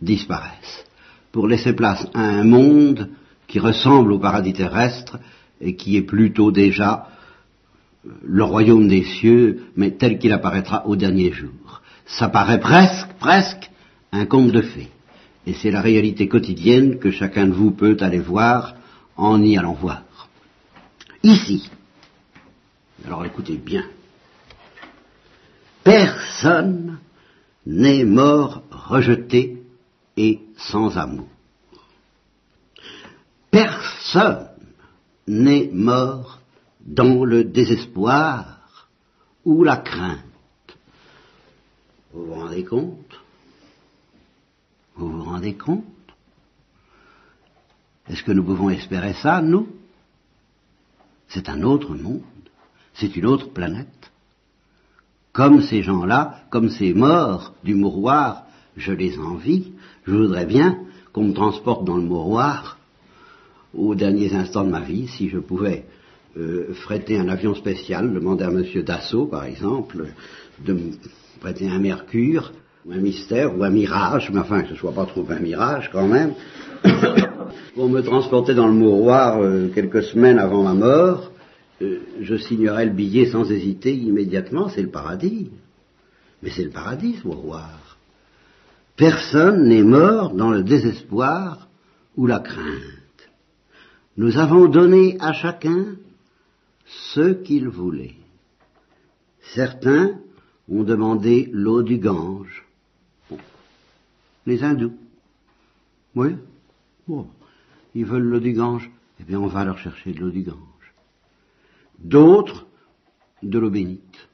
disparaissent, 0.00 0.84
pour 1.32 1.46
laisser 1.46 1.74
place 1.74 2.06
à 2.14 2.22
un 2.22 2.44
monde 2.44 3.10
qui 3.46 3.58
ressemble 3.58 4.12
au 4.12 4.18
paradis 4.18 4.52
terrestre 4.52 5.18
et 5.60 5.76
qui 5.76 5.96
est 5.96 6.02
plutôt 6.02 6.50
déjà 6.50 7.08
le 8.22 8.44
royaume 8.44 8.88
des 8.88 9.04
cieux, 9.04 9.66
mais 9.76 9.92
tel 9.92 10.18
qu'il 10.18 10.32
apparaîtra 10.32 10.86
au 10.86 10.96
dernier 10.96 11.32
jour. 11.32 11.82
Ça 12.06 12.28
paraît 12.28 12.60
presque, 12.60 13.08
presque 13.18 13.70
un 14.12 14.26
conte 14.26 14.52
de 14.52 14.62
fées. 14.62 14.88
Et 15.46 15.54
c'est 15.54 15.70
la 15.70 15.80
réalité 15.80 16.28
quotidienne 16.28 16.98
que 16.98 17.10
chacun 17.10 17.46
de 17.46 17.52
vous 17.52 17.70
peut 17.70 17.96
aller 18.00 18.18
voir 18.18 18.74
en 19.16 19.42
y 19.42 19.56
allant 19.56 19.74
voir. 19.74 20.02
Ici, 21.22 21.68
alors 23.04 23.24
écoutez 23.24 23.56
bien. 23.56 23.84
Personne 25.84 26.98
n'est 27.64 28.04
mort 28.04 28.62
rejeté 28.70 29.62
et 30.16 30.40
sans 30.56 30.96
amour. 30.96 31.28
Personne 33.50 34.48
n'est 35.26 35.70
mort 35.72 36.40
dans 36.86 37.24
le 37.24 37.44
désespoir 37.44 38.60
ou 39.44 39.64
la 39.64 39.76
crainte. 39.76 40.20
Vous 42.12 42.26
vous 42.26 42.34
rendez 42.34 42.64
compte? 42.64 43.20
Vous 44.94 45.10
vous 45.10 45.24
rendez 45.24 45.54
compte? 45.54 45.84
Est-ce 48.08 48.22
que 48.22 48.32
nous 48.32 48.44
pouvons 48.44 48.70
espérer 48.70 49.14
ça, 49.14 49.42
nous? 49.42 49.68
C'est 51.28 51.48
un 51.48 51.62
autre 51.62 51.94
monde. 51.94 52.22
C'est 52.94 53.16
une 53.16 53.26
autre 53.26 53.50
planète. 53.50 53.88
Comme 55.32 55.62
ces 55.62 55.82
gens-là, 55.82 56.44
comme 56.50 56.70
ces 56.70 56.94
morts 56.94 57.52
du 57.62 57.74
mouroir, 57.74 58.44
je 58.76 58.92
les 58.92 59.18
envie, 59.18 59.72
je 60.06 60.14
voudrais 60.14 60.46
bien 60.46 60.78
qu'on 61.12 61.24
me 61.24 61.34
transporte 61.34 61.84
dans 61.84 61.96
le 61.96 62.04
mouroir. 62.04 62.78
Aux 63.74 63.94
derniers 63.94 64.34
instants 64.34 64.64
de 64.64 64.70
ma 64.70 64.80
vie, 64.80 65.08
si 65.08 65.28
je 65.28 65.38
pouvais 65.38 65.84
euh, 66.38 66.74
fretter 66.74 67.18
un 67.18 67.28
avion 67.28 67.54
spécial, 67.54 68.12
demander 68.12 68.44
à 68.44 68.50
Monsieur 68.50 68.82
Dassault, 68.82 69.26
par 69.26 69.44
exemple, 69.44 70.08
de 70.64 70.76
prêter 71.40 71.68
un 71.68 71.78
Mercure, 71.78 72.52
ou 72.84 72.92
un 72.92 72.98
Mystère, 72.98 73.56
ou 73.56 73.64
un 73.64 73.70
Mirage, 73.70 74.30
mais 74.30 74.40
enfin 74.40 74.62
que 74.62 74.68
ce 74.68 74.74
soit 74.74 74.92
pas 74.92 75.06
trop 75.06 75.24
un 75.30 75.40
mirage 75.40 75.90
quand 75.92 76.06
même, 76.06 76.34
pour 77.74 77.88
me 77.88 78.02
transporter 78.02 78.54
dans 78.54 78.68
le 78.68 78.74
mouroir 78.74 79.40
euh, 79.40 79.68
quelques 79.74 80.02
semaines 80.02 80.38
avant 80.38 80.62
ma 80.62 80.74
mort, 80.74 81.32
euh, 81.82 82.00
je 82.20 82.36
signerai 82.36 82.86
le 82.86 82.92
billet 82.92 83.26
sans 83.26 83.50
hésiter 83.50 83.94
immédiatement, 83.94 84.68
c'est 84.68 84.82
le 84.82 84.90
paradis. 84.90 85.50
Mais 86.42 86.50
c'est 86.50 86.64
le 86.64 86.70
paradis, 86.70 87.16
ce 87.22 87.26
mouroir. 87.26 87.96
Personne 88.96 89.68
n'est 89.68 89.82
mort 89.82 90.34
dans 90.34 90.50
le 90.50 90.62
désespoir 90.62 91.68
ou 92.16 92.26
la 92.26 92.40
crainte. 92.40 93.28
Nous 94.16 94.38
avons 94.38 94.66
donné 94.66 95.16
à 95.20 95.32
chacun 95.32 95.96
ce 96.86 97.32
qu'il 97.32 97.68
voulait. 97.68 98.14
Certains 99.54 100.18
ont 100.68 100.82
demandé 100.82 101.48
l'eau 101.52 101.82
du 101.82 101.98
Gange. 101.98 102.64
Les 104.46 104.62
hindous. 104.62 104.96
Oui. 106.14 106.36
Ils 107.94 108.04
veulent 108.04 108.22
l'eau 108.22 108.40
du 108.40 108.52
Gange. 108.52 108.90
Eh 109.20 109.24
bien, 109.24 109.40
on 109.40 109.46
va 109.46 109.64
leur 109.64 109.78
chercher 109.78 110.12
de 110.12 110.20
l'eau 110.20 110.30
du 110.30 110.42
Gange 110.42 110.76
d'autres 111.98 112.66
de 113.42 113.58
l'eau 113.58 113.70
bénite. 113.70 114.28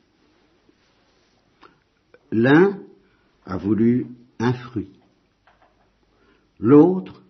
L'un 2.31 2.79
a 3.45 3.57
voulu 3.57 4.07
un 4.39 4.53
fruit, 4.53 4.91
l'autre 6.59 7.23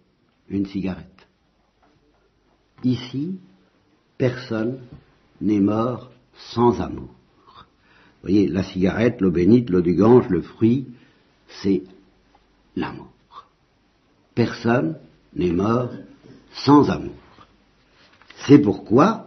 une 0.49 0.67
cigarette. 0.67 1.09
Ici, 2.85 3.39
personne 4.19 4.81
n'est 5.43 5.61
mort 5.61 6.11
sans 6.55 6.81
amour. 6.81 7.11
Vous 8.23 8.29
voyez, 8.29 8.49
la 8.49 8.63
cigarette, 8.63 9.21
l'eau 9.21 9.31
bénite, 9.31 9.69
l'eau 9.69 9.81
du 9.81 9.95
gange, 9.95 10.29
le 10.29 10.43
fruit, 10.43 10.87
c'est 11.49 11.83
l'amour. 12.77 13.09
Personne 14.35 14.97
n'est 15.35 15.53
mort 15.53 15.91
sans 16.53 16.89
amour. 16.89 17.15
C'est 18.47 18.59
pourquoi 18.59 19.27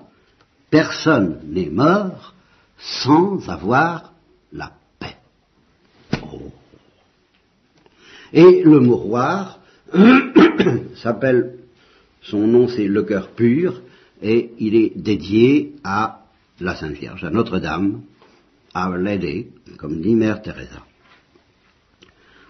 personne 0.70 1.40
n'est 1.46 1.70
mort 1.70 2.34
sans 2.78 3.48
avoir 3.50 4.14
la 4.52 4.72
paix. 5.00 5.18
Oh. 6.32 6.52
Et 8.34 8.64
le 8.64 8.80
mouroir 8.80 9.60
s'appelle, 10.96 11.60
son 12.22 12.48
nom 12.48 12.68
c'est 12.68 12.88
le 12.88 13.04
cœur 13.04 13.30
pur, 13.30 13.82
et 14.26 14.52
il 14.58 14.74
est 14.74 14.92
dédié 14.98 15.76
à 15.84 16.26
la 16.60 16.76
Sainte 16.76 16.94
Vierge, 16.94 17.24
à 17.24 17.30
Notre-Dame, 17.30 18.02
à 18.74 18.90
l'aider, 18.98 19.52
comme 19.78 20.02
dit 20.02 20.16
Mère 20.16 20.42
Teresa. 20.42 20.82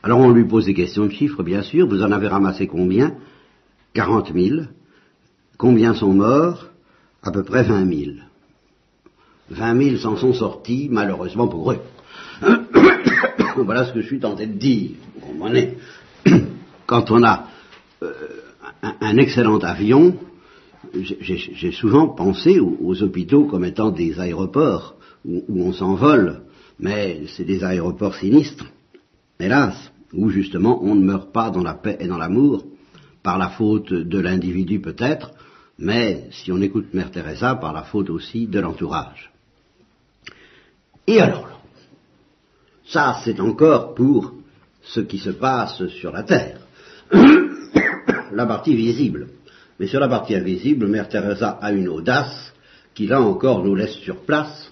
Alors 0.02 0.20
on 0.20 0.32
lui 0.32 0.46
pose 0.46 0.66
des 0.66 0.74
questions 0.74 1.06
de 1.06 1.12
chiffres, 1.12 1.44
bien 1.44 1.64
sûr. 1.64 1.88
Vous 1.88 2.02
en 2.02 2.12
avez 2.12 2.28
ramassé 2.28 2.66
combien? 2.68 3.16
40 3.94 4.32
000. 4.34 4.62
Combien 5.58 5.94
sont 5.94 6.14
morts? 6.14 6.68
À 7.22 7.32
peu 7.32 7.44
près 7.44 7.64
20 7.64 7.86
000. 7.94 8.12
20 9.50 9.84
000 9.84 9.98
s'en 9.98 10.16
sont 10.16 10.34
sortis, 10.34 10.88
malheureusement 10.90 11.50
pour 11.50 11.74
eux. 11.74 11.80
voilà 13.58 13.86
ce 13.86 13.94
que 13.94 14.02
je 14.02 14.08
suis 14.08 14.20
tenté 14.20 14.48
de 14.48 14.54
dire. 14.54 14.92
Vous 15.16 15.28
comprenez 15.28 15.78
Quand 16.86 17.12
on 17.12 17.22
a 17.24 17.48
euh, 18.02 18.14
un, 19.02 19.18
excellent 19.18 19.60
avion, 19.60 20.16
j'ai 21.02 21.72
souvent 21.72 22.08
pensé 22.10 22.60
aux, 22.60 23.04
hôpitaux 23.04 23.46
comme 23.46 23.66
étant 23.66 23.92
des 23.92 24.20
aéroports 24.20 24.96
où, 25.26 25.44
on 25.50 25.74
s'envole, 25.74 26.42
mais 26.80 27.24
c'est 27.36 27.46
des 27.46 27.64
aéroports 27.64 28.16
sinistres, 28.16 28.66
hélas, 29.40 29.92
où 30.14 30.30
justement 30.30 30.82
on 30.84 30.96
ne 30.96 31.04
meurt 31.04 31.32
pas 31.32 31.50
dans 31.50 31.64
la 31.64 31.74
paix 31.74 31.98
et 32.00 32.08
dans 32.08 32.18
l'amour, 32.18 32.64
par 33.24 33.38
la 33.38 33.50
faute 33.50 33.92
de 33.92 34.20
l'individu 34.20 34.80
peut-être, 34.80 35.32
mais 35.78 36.28
si 36.32 36.52
on 36.52 36.62
écoute 36.62 36.94
Mère 36.94 37.12
Teresa, 37.12 37.56
par 37.56 37.74
la 37.74 37.84
faute 37.84 38.10
aussi 38.10 38.48
de 38.48 38.60
l'entourage. 38.60 39.32
Et 41.08 41.20
alors 41.20 41.60
ça 42.86 43.20
c'est 43.24 43.40
encore 43.40 43.96
pour 43.96 44.34
ce 44.84 45.00
qui 45.00 45.18
se 45.18 45.32
passe 45.32 45.88
sur 45.88 46.12
la 46.12 46.24
terre, 46.24 46.60
la 48.32 48.46
partie 48.46 48.76
visible. 48.76 49.28
Mais 49.80 49.88
sur 49.88 50.00
la 50.00 50.08
partie 50.08 50.36
invisible, 50.36 50.88
Mère 50.88 51.10
Teresa 51.10 51.60
a 51.62 51.72
une 51.72 51.90
audace 51.90 52.54
qui 52.94 53.08
là 53.08 53.22
encore 53.22 53.64
nous 53.64 53.76
laisse 53.76 53.96
sur 53.96 54.18
place. 54.22 54.72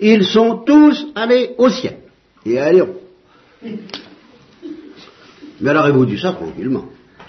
Ils 0.00 0.24
sont 0.24 0.62
tous 0.66 1.06
allés 1.14 1.54
au 1.58 1.68
ciel. 1.68 1.98
Et 2.44 2.58
allez, 2.58 2.82
mais 5.62 5.70
alors 5.70 5.86
elle 5.86 5.92
vous 5.92 6.06
dit 6.06 6.18
ça 6.18 6.32
tranquillement. 6.32 6.86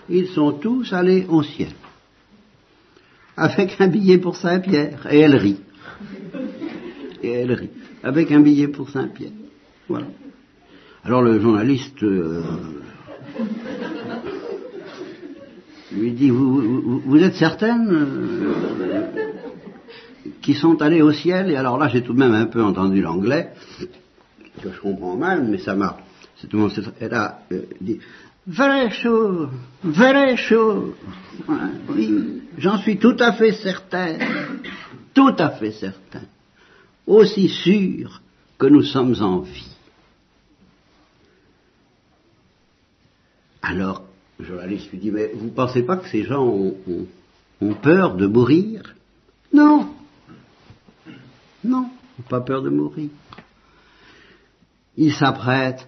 Ils 0.10 0.28
sont 0.28 0.54
tous 0.54 0.92
allés 0.92 1.26
au 1.30 1.44
ciel. 1.44 1.70
Avec 3.38 3.80
un 3.80 3.88
billet 3.88 4.18
pour 4.18 4.36
Saint-Pierre. 4.36 5.08
Et 5.10 5.20
elle 5.20 5.36
rit. 5.36 5.60
Et 7.22 7.30
elle 7.30 7.54
rit. 7.54 7.70
Avec 8.02 8.32
un 8.32 8.40
billet 8.40 8.68
pour 8.68 8.90
Saint-Pierre. 8.90 9.32
Voilà. 9.88 10.08
Alors 11.04 11.22
le 11.22 11.40
journaliste 11.40 12.02
euh, 12.02 12.42
lui 15.96 16.12
dit, 16.12 16.30
vous, 16.30 17.18
êtes 17.18 17.36
certaine 17.36 17.88
euh, 17.92 19.06
qu'ils 20.42 20.56
sont 20.56 20.82
allés 20.82 21.02
au 21.02 21.12
ciel? 21.12 21.52
Et 21.52 21.56
alors 21.56 21.78
là, 21.78 21.88
j'ai 21.90 22.02
tout 22.02 22.14
de 22.14 22.20
même 22.20 22.34
un 22.34 22.46
peu 22.46 22.64
entendu 22.64 23.02
l'anglais, 23.02 23.50
que 24.62 24.72
je 24.72 24.80
comprends 24.80 25.16
mal, 25.16 25.44
mais 25.44 25.58
ça 25.58 25.76
m'a... 25.76 25.98
Elle 27.00 27.14
a 27.14 27.40
euh, 27.52 27.62
dit, 27.80 28.00
Very 28.46 28.92
sure, 28.92 29.50
very 29.84 30.38
sure. 30.38 30.94
Oui, 31.88 32.42
j'en 32.58 32.78
suis 32.78 32.98
tout 32.98 33.16
à 33.20 33.32
fait 33.34 33.54
certain, 33.54 34.18
tout 35.14 35.34
à 35.38 35.52
fait 35.52 35.72
certain. 35.72 36.24
Aussi 37.08 37.48
sûr 37.48 38.22
que 38.58 38.66
nous 38.68 38.84
sommes 38.84 39.16
en 39.22 39.40
vie. 39.40 39.74
Alors, 43.62 44.04
le 44.40 44.46
journaliste 44.46 44.92
lui 44.92 44.98
dit, 44.98 45.12
mais 45.12 45.32
vous 45.34 45.46
ne 45.46 45.52
pensez 45.52 45.84
pas 45.84 45.98
que 45.98 46.08
ces 46.10 46.24
gens 46.24 46.46
ont, 46.46 47.76
peur 47.82 48.16
de 48.16 48.28
mourir? 48.28 48.94
Non. 49.54 49.90
Non, 51.64 51.90
pas 52.30 52.42
peur 52.42 52.62
de 52.62 52.70
mourir. 52.70 53.10
Ils 54.98 55.14
s'apprêtent 55.14 55.88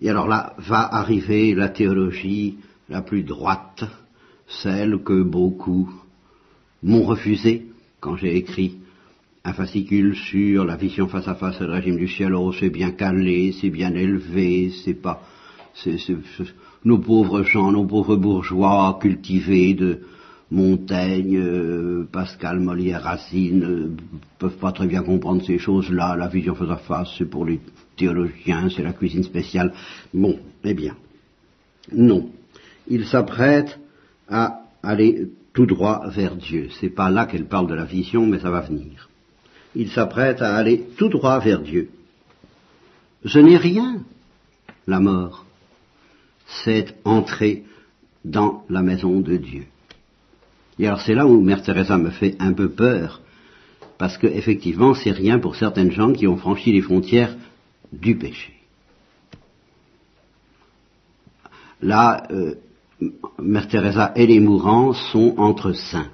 et 0.00 0.10
alors 0.10 0.26
là 0.26 0.54
va 0.58 0.80
arriver 0.94 1.54
la 1.54 1.68
théologie 1.68 2.56
la 2.88 3.02
plus 3.02 3.22
droite, 3.22 3.84
celle 4.48 5.02
que 5.02 5.22
beaucoup 5.22 5.92
m'ont 6.82 7.04
refusée 7.04 7.66
quand 8.00 8.16
j'ai 8.16 8.36
écrit 8.36 8.78
un 9.44 9.52
fascicule 9.52 10.16
sur 10.16 10.64
la 10.64 10.76
vision 10.76 11.08
face 11.08 11.28
à 11.28 11.34
face 11.34 11.58
du 11.58 11.64
régime 11.64 11.96
du 11.96 12.08
ciel. 12.08 12.34
Oh, 12.34 12.52
c'est 12.52 12.70
bien 12.70 12.92
calé, 12.92 13.52
c'est 13.60 13.70
bien 13.70 13.94
élevé, 13.94 14.72
c'est 14.84 14.94
pas, 14.94 15.22
nos 16.84 16.98
pauvres 16.98 17.42
gens, 17.42 17.72
nos 17.72 17.84
pauvres 17.84 18.16
bourgeois 18.16 18.98
cultivés 19.00 19.74
de 19.74 20.00
Montaigne, 20.50 21.38
euh, 21.38 22.06
Pascal, 22.12 22.60
Molière, 22.60 23.02
Racine, 23.02 23.60
ne 23.60 23.66
euh, 23.66 23.96
peuvent 24.38 24.58
pas 24.58 24.72
très 24.72 24.86
bien 24.86 25.02
comprendre 25.02 25.42
ces 25.44 25.58
choses-là. 25.58 26.14
La 26.16 26.28
vision 26.28 26.54
face 26.54 26.70
à 26.70 26.76
face, 26.76 27.08
c'est 27.16 27.30
pour 27.30 27.46
les 27.46 27.60
théologien, 27.96 28.68
c'est 28.68 28.82
la 28.82 28.92
cuisine 28.92 29.22
spéciale. 29.22 29.72
Bon, 30.12 30.38
eh 30.64 30.74
bien, 30.74 30.96
non. 31.92 32.30
Il 32.88 33.06
s'apprête 33.06 33.78
à 34.28 34.62
aller 34.82 35.28
tout 35.52 35.66
droit 35.66 36.08
vers 36.08 36.36
Dieu. 36.36 36.68
C'est 36.80 36.90
pas 36.90 37.10
là 37.10 37.26
qu'elle 37.26 37.46
parle 37.46 37.68
de 37.68 37.74
la 37.74 37.84
vision, 37.84 38.26
mais 38.26 38.40
ça 38.40 38.50
va 38.50 38.60
venir. 38.60 39.08
Il 39.74 39.90
s'apprête 39.90 40.42
à 40.42 40.54
aller 40.54 40.84
tout 40.98 41.08
droit 41.08 41.38
vers 41.38 41.60
Dieu. 41.60 41.90
Ce 43.24 43.38
n'est 43.38 43.56
rien, 43.56 44.02
la 44.86 45.00
mort. 45.00 45.46
C'est 46.64 46.94
entrer 47.04 47.64
dans 48.24 48.64
la 48.68 48.82
maison 48.82 49.20
de 49.20 49.36
Dieu. 49.36 49.64
Et 50.78 50.86
alors 50.86 51.00
c'est 51.00 51.14
là 51.14 51.26
où 51.26 51.40
Mère 51.40 51.62
Teresa 51.62 51.98
me 51.98 52.10
fait 52.10 52.36
un 52.38 52.52
peu 52.52 52.70
peur, 52.70 53.20
parce 53.98 54.16
que 54.18 54.26
effectivement 54.26 54.94
c'est 54.94 55.10
rien 55.10 55.38
pour 55.38 55.56
certaines 55.56 55.92
gens 55.92 56.12
qui 56.12 56.26
ont 56.26 56.36
franchi 56.36 56.72
les 56.72 56.82
frontières 56.82 57.36
du 57.92 58.16
péché. 58.16 58.52
Là, 61.82 62.26
euh, 62.30 62.54
Mère 63.40 63.68
Teresa 63.68 64.12
et 64.14 64.26
les 64.26 64.40
mourants 64.40 64.92
sont 64.92 65.34
entre 65.38 65.72
saints. 65.72 66.10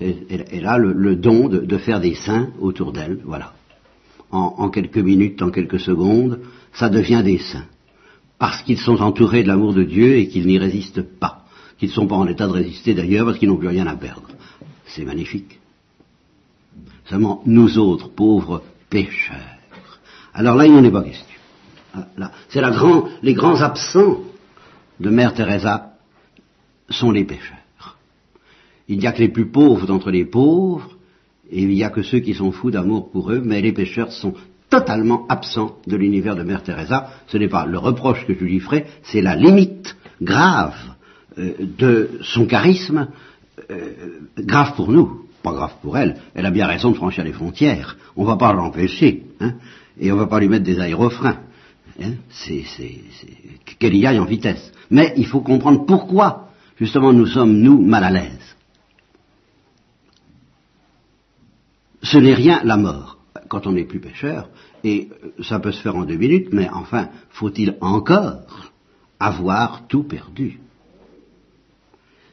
Elle, 0.00 0.66
a 0.66 0.76
le, 0.76 1.16
don 1.16 1.48
de, 1.48 1.78
faire 1.78 2.00
des 2.00 2.14
saints 2.14 2.50
autour 2.60 2.92
d'elle, 2.92 3.20
voilà. 3.24 3.54
En, 4.30 4.68
quelques 4.68 4.98
minutes, 4.98 5.40
en 5.40 5.50
quelques 5.50 5.80
secondes, 5.80 6.40
ça 6.74 6.90
devient 6.90 7.22
des 7.24 7.38
saints. 7.38 7.64
Parce 8.38 8.62
qu'ils 8.62 8.78
sont 8.78 9.00
entourés 9.00 9.42
de 9.42 9.48
l'amour 9.48 9.74
de 9.74 9.82
Dieu 9.82 10.16
et 10.16 10.28
qu'ils 10.28 10.46
n'y 10.46 10.58
résistent 10.58 11.02
pas. 11.02 11.44
Qu'ils 11.78 11.88
ne 11.88 11.94
sont 11.94 12.06
pas 12.06 12.16
en 12.16 12.26
état 12.26 12.46
de 12.46 12.52
résister 12.52 12.94
d'ailleurs 12.94 13.26
parce 13.26 13.38
qu'ils 13.38 13.48
n'ont 13.48 13.56
plus 13.56 13.68
rien 13.68 13.86
à 13.86 13.96
perdre. 13.96 14.28
C'est 14.86 15.04
magnifique. 15.04 15.58
Seulement, 17.06 17.42
nous 17.46 17.78
autres, 17.78 18.08
pauvres 18.08 18.62
pécheurs, 18.90 19.58
alors 20.38 20.54
là, 20.54 20.66
il 20.66 20.72
n'en 20.72 20.84
est 20.84 20.90
pas 20.92 21.02
question. 21.02 21.36
Ah, 21.94 22.30
c'est 22.48 22.60
grand, 22.60 23.08
les 23.22 23.34
grands 23.34 23.60
absents 23.60 24.20
de 25.00 25.10
Mère 25.10 25.34
Teresa 25.34 25.94
sont 26.90 27.10
les 27.10 27.24
pécheurs. 27.24 27.56
Il 28.86 28.98
n'y 28.98 29.06
a 29.08 29.12
que 29.12 29.18
les 29.18 29.30
plus 29.30 29.50
pauvres 29.50 29.86
d'entre 29.86 30.12
les 30.12 30.24
pauvres, 30.24 30.96
et 31.50 31.62
il 31.62 31.68
n'y 31.68 31.82
a 31.82 31.90
que 31.90 32.02
ceux 32.02 32.20
qui 32.20 32.34
sont 32.34 32.52
fous 32.52 32.70
d'amour 32.70 33.10
pour 33.10 33.32
eux, 33.32 33.42
mais 33.44 33.60
les 33.60 33.72
pécheurs 33.72 34.12
sont 34.12 34.34
totalement 34.70 35.26
absents 35.28 35.76
de 35.86 35.96
l'univers 35.96 36.36
de 36.36 36.42
Mère 36.42 36.62
Teresa. 36.62 37.10
Ce 37.26 37.38
n'est 37.38 37.48
pas 37.48 37.66
le 37.66 37.78
reproche 37.78 38.26
que 38.26 38.34
je 38.34 38.44
lui 38.44 38.60
ferai, 38.60 38.86
c'est 39.02 39.22
la 39.22 39.34
limite 39.34 39.96
grave 40.20 40.76
euh, 41.38 41.54
de 41.58 42.18
son 42.22 42.46
charisme, 42.46 43.08
euh, 43.70 44.18
grave 44.38 44.74
pour 44.74 44.90
nous, 44.90 45.26
pas 45.42 45.52
grave 45.52 45.74
pour 45.82 45.96
elle. 45.96 46.16
Elle 46.34 46.46
a 46.46 46.50
bien 46.50 46.66
raison 46.66 46.90
de 46.90 46.96
franchir 46.96 47.24
les 47.24 47.32
frontières. 47.32 47.96
On 48.16 48.22
ne 48.22 48.26
va 48.26 48.36
pas 48.36 48.52
l'empêcher. 48.52 49.24
Hein 49.40 49.54
et 50.00 50.12
on 50.12 50.16
ne 50.16 50.20
va 50.20 50.26
pas 50.26 50.40
lui 50.40 50.48
mettre 50.48 50.64
des 50.64 50.80
aérofreins. 50.80 51.40
Hein 52.00 52.14
c'est, 52.30 52.64
qu'elle 53.78 53.96
y 53.96 54.06
aille 54.06 54.18
en 54.18 54.24
vitesse. 54.24 54.72
Mais 54.90 55.12
il 55.16 55.26
faut 55.26 55.40
comprendre 55.40 55.84
pourquoi, 55.84 56.50
justement, 56.78 57.12
nous 57.12 57.26
sommes, 57.26 57.58
nous, 57.58 57.80
mal 57.80 58.04
à 58.04 58.10
l'aise. 58.10 58.56
Ce 62.02 62.16
n'est 62.18 62.34
rien 62.34 62.62
la 62.64 62.76
mort, 62.76 63.17
quand 63.48 63.66
on 63.66 63.72
n'est 63.72 63.84
plus 63.84 64.00
pêcheur, 64.00 64.48
et 64.84 65.08
ça 65.42 65.58
peut 65.58 65.72
se 65.72 65.80
faire 65.80 65.96
en 65.96 66.04
deux 66.04 66.16
minutes, 66.16 66.48
mais 66.52 66.68
enfin, 66.70 67.08
faut-il 67.30 67.76
encore 67.80 68.76
avoir 69.18 69.86
tout 69.88 70.04
perdu? 70.04 70.60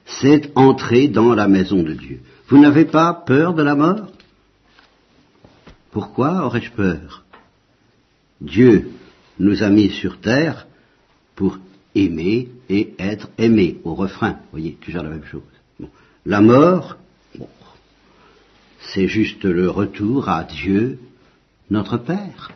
C'est 0.06 0.52
entrer 0.56 1.08
dans 1.08 1.34
la 1.34 1.48
maison 1.48 1.82
de 1.82 1.94
Dieu. 1.94 2.20
Vous 2.48 2.60
n'avez 2.60 2.86
pas 2.86 3.14
peur 3.14 3.54
de 3.54 3.64
la 3.64 3.76
mort? 3.76 4.12
Pourquoi 5.92 6.46
aurais-je 6.46 6.72
peur? 6.72 7.24
Dieu 8.40 8.92
nous 9.40 9.64
a 9.64 9.70
mis 9.70 9.90
sur 9.90 10.20
terre 10.20 10.68
pour 11.36 11.58
aimer 11.96 12.50
et 12.70 12.94
être 13.00 13.30
aimé, 13.38 13.80
au 13.84 13.96
refrain. 13.96 14.34
Vous 14.34 14.52
voyez, 14.52 14.74
toujours 14.74 15.04
la 15.04 15.10
même 15.10 15.26
chose. 15.26 15.42
La 16.26 16.42
mort, 16.42 16.98
c'est 18.94 19.08
juste 19.08 19.44
le 19.44 19.70
retour 19.70 20.30
à 20.30 20.44
Dieu, 20.44 21.00
notre 21.70 21.98
Père. 21.98 22.52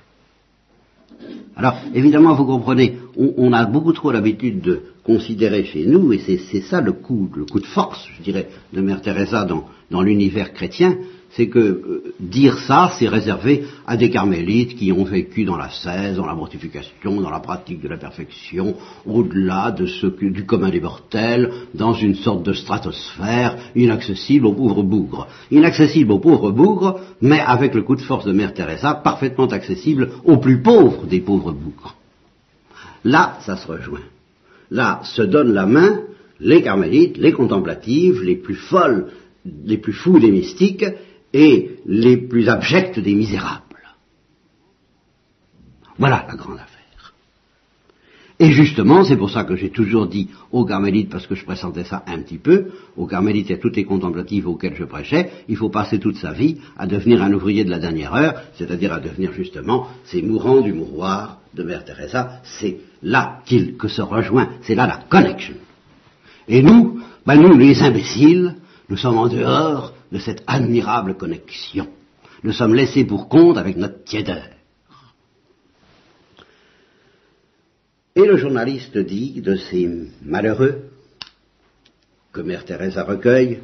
Alors, 1.55 1.75
évidemment, 1.93 2.35
vous 2.35 2.45
comprenez, 2.45 2.97
on, 3.17 3.51
a 3.51 3.65
beaucoup 3.65 3.91
trop 3.91 4.11
l'habitude 4.11 4.61
de 4.61 4.81
considérer 5.03 5.65
chez 5.65 5.85
nous, 5.85 6.13
et 6.13 6.19
c'est 6.19 6.61
ça 6.61 6.79
le 6.79 6.93
coup, 6.93 7.29
le 7.35 7.45
coup 7.45 7.59
de 7.59 7.65
force, 7.65 8.07
je 8.17 8.23
dirais, 8.23 8.47
de 8.71 8.81
Mère 8.81 9.01
Teresa 9.01 9.45
dans 9.89 10.01
l'univers 10.01 10.53
chrétien, 10.53 10.97
c'est 11.31 11.47
que 11.47 11.59
euh, 11.59 12.13
dire 12.19 12.57
ça, 12.59 12.91
c'est 12.97 13.07
réservé 13.07 13.65
à 13.85 13.97
des 13.97 14.09
carmélites 14.09 14.75
qui 14.75 14.91
ont 14.91 15.03
vécu 15.03 15.43
dans 15.43 15.57
la 15.57 15.69
cesse, 15.69 16.15
dans 16.15 16.25
la 16.25 16.33
mortification, 16.33 17.21
dans 17.21 17.29
la 17.29 17.39
pratique 17.39 17.81
de 17.81 17.87
la 17.87 17.97
perfection, 17.97 18.75
au-delà 19.05 19.71
de 19.71 19.85
ce 19.85 20.07
que, 20.07 20.25
du 20.25 20.45
commun 20.45 20.69
des 20.69 20.81
mortels, 20.81 21.51
dans 21.73 21.93
une 21.93 22.15
sorte 22.15 22.43
de 22.43 22.53
stratosphère 22.53 23.57
inaccessible 23.75 24.47
aux 24.47 24.53
pauvres 24.53 24.83
bougres. 24.83 25.27
Inaccessible 25.51 26.11
aux 26.11 26.19
pauvres 26.19 26.51
bougres, 26.51 26.99
mais 27.21 27.39
avec 27.39 27.75
le 27.75 27.83
coup 27.83 27.95
de 27.95 28.01
force 28.01 28.25
de 28.25 28.33
Mère 28.33 28.53
Teresa, 28.53 28.95
parfaitement 28.95 29.47
accessible 29.47 30.09
aux 30.23 30.37
plus 30.37 30.61
pauvres 30.61 31.05
des 31.05 31.19
pauvres 31.19 31.51
bougres. 31.51 31.95
Là, 33.03 33.37
ça 33.41 33.55
se 33.55 33.67
rejoint. 33.67 34.03
Là, 34.71 35.01
se 35.03 35.21
donnent 35.21 35.53
la 35.53 35.65
main 35.65 36.01
les 36.39 36.61
carmélites, 36.61 37.17
les 37.17 37.33
contemplatives, 37.33 38.23
les 38.23 38.35
plus 38.35 38.55
folles, 38.55 39.07
les 39.65 39.77
plus 39.77 39.93
fous 39.93 40.19
des 40.19 40.31
mystiques, 40.31 40.85
et 41.33 41.79
les 41.85 42.17
plus 42.17 42.49
abjects 42.49 42.99
des 42.99 43.13
misérables. 43.13 43.63
Voilà 45.97 46.25
la 46.27 46.35
grande 46.35 46.57
affaire. 46.57 46.79
Et 48.41 48.51
justement, 48.51 49.03
c'est 49.03 49.17
pour 49.17 49.29
ça 49.29 49.43
que 49.43 49.57
j'ai 49.57 49.69
toujours 49.69 50.07
dit 50.07 50.29
aux 50.53 50.63
carmélites, 50.63 51.09
parce 51.09 51.27
que 51.27 51.35
je 51.35 51.43
pressentais 51.43 51.83
ça 51.83 52.03
un 52.07 52.21
petit 52.21 52.37
peu, 52.37 52.67
aux 52.95 53.05
carmélites 53.05 53.51
et 53.51 53.55
à 53.55 53.57
toutes 53.57 53.75
les 53.75 53.83
contemplatives 53.83 54.47
auxquelles 54.47 54.75
je 54.75 54.85
prêchais, 54.85 55.29
il 55.49 55.57
faut 55.57 55.67
passer 55.67 55.99
toute 55.99 56.15
sa 56.15 56.31
vie 56.31 56.57
à 56.77 56.87
devenir 56.87 57.21
un 57.21 57.33
ouvrier 57.33 57.65
de 57.65 57.69
la 57.69 57.79
dernière 57.79 58.13
heure, 58.13 58.35
c'est-à-dire 58.53 58.93
à 58.93 59.01
devenir 59.01 59.33
justement 59.33 59.87
ces 60.05 60.21
mourants 60.21 60.61
du 60.61 60.71
mouroir 60.71 61.39
de 61.53 61.63
Mère 61.63 61.83
Teresa. 61.83 62.39
C'est 62.43 62.77
là 63.03 63.41
qu'il 63.45 63.75
que 63.75 63.89
se 63.89 64.01
rejoint, 64.01 64.51
c'est 64.61 64.75
là 64.75 64.87
la 64.87 65.03
connexion. 65.09 65.55
Et 66.47 66.61
nous, 66.61 67.01
ben 67.25 67.35
nous 67.35 67.57
les 67.57 67.81
imbéciles, 67.83 68.55
nous 68.87 68.97
sommes 68.97 69.17
en 69.17 69.27
dehors 69.27 69.93
de 70.11 70.19
cette 70.19 70.43
admirable 70.47 71.15
connexion. 71.15 71.87
Nous 72.43 72.53
sommes 72.53 72.75
laissés 72.75 73.05
pour 73.05 73.27
compte 73.27 73.57
avec 73.57 73.77
notre 73.77 74.03
tiédeur. 74.03 74.43
Et 78.15 78.25
le 78.25 78.37
journaliste 78.37 78.97
dit 78.97 79.41
de 79.41 79.55
ces 79.55 79.89
malheureux 80.23 80.89
que 82.33 82.41
Mère 82.41 82.65
Teresa 82.65 83.03
recueille, 83.03 83.59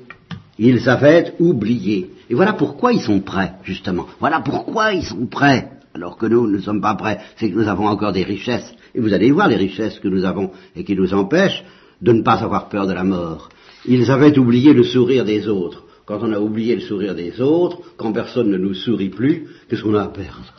ils 0.58 0.88
avaient 0.90 1.34
oublié. 1.40 2.12
Et 2.30 2.36
voilà 2.36 2.54
pourquoi 2.54 2.94
ils 2.94 3.02
sont 3.02 3.20
prêts, 3.20 3.54
justement. 3.64 4.08
Voilà 4.20 4.40
pourquoi 4.42 4.94
ils 4.94 5.04
sont 5.04 5.26
prêts, 5.26 5.72
alors 5.94 6.18
que 6.18 6.26
nous 6.26 6.48
ne 6.48 6.60
sommes 6.60 6.82
pas 6.82 6.96
prêts. 6.96 7.20
C'est 7.36 7.50
que 7.50 7.56
nous 7.56 7.68
avons 7.68 7.88
encore 7.88 8.14
des 8.14 8.24
richesses. 8.24 8.74
Et 8.94 9.00
vous 9.00 9.14
allez 9.14 9.32
voir 9.32 9.48
les 9.48 9.58
richesses 9.58 10.00
que 10.00 10.08
nous 10.08 10.26
avons 10.26 10.52
et 10.76 10.84
qui 10.84 10.96
nous 10.96 11.14
empêchent 11.14 11.64
de 12.02 12.14
ne 12.14 12.22
pas 12.22 12.44
avoir 12.44 12.70
peur 12.70 12.88
de 12.88 12.94
la 12.94 13.04
mort. 13.04 13.50
Ils 13.86 14.10
avaient 14.10 14.38
oublié 14.38 14.74
le 14.74 14.84
sourire 14.84 15.26
des 15.26 15.48
autres. 15.48 15.85
Quand 16.06 16.20
on 16.22 16.32
a 16.32 16.40
oublié 16.40 16.76
le 16.76 16.82
sourire 16.82 17.16
des 17.16 17.42
autres, 17.42 17.80
quand 17.98 18.14
personne 18.14 18.52
ne 18.52 18.58
nous 18.58 18.76
sourit 18.76 19.10
plus, 19.10 19.48
qu'est-ce 19.68 19.82
qu'on 19.82 19.96
a 19.96 20.04
à 20.04 20.10
perdre? 20.10 20.54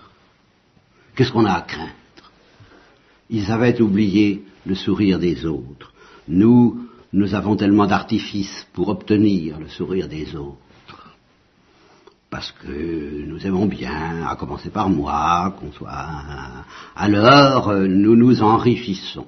Qu'est-ce 1.15 1.33
qu'on 1.33 1.45
a 1.45 1.53
à 1.53 1.63
craindre? 1.63 1.93
Ils 3.31 3.51
avaient 3.51 3.81
oublié 3.81 4.45
le 4.67 4.75
sourire 4.75 5.19
des 5.19 5.47
autres. 5.47 5.93
Nous, 6.29 6.87
nous 7.13 7.35
avons 7.35 7.57
tellement 7.57 7.87
d'artifices 7.87 8.67
pour 8.73 8.89
obtenir 8.89 9.59
le 9.59 9.69
sourire 9.69 10.09
des 10.09 10.35
autres. 10.35 10.59
Parce 12.29 12.51
que 12.51 13.25
nous 13.25 13.47
aimons 13.47 13.67
bien, 13.67 14.27
à 14.27 14.35
commencer 14.37 14.71
par 14.71 14.89
moi, 14.89 15.57
qu'on 15.59 15.73
soit... 15.73 16.67
Alors, 16.97 17.73
nous 17.73 18.17
nous 18.17 18.43
enrichissons 18.43 19.27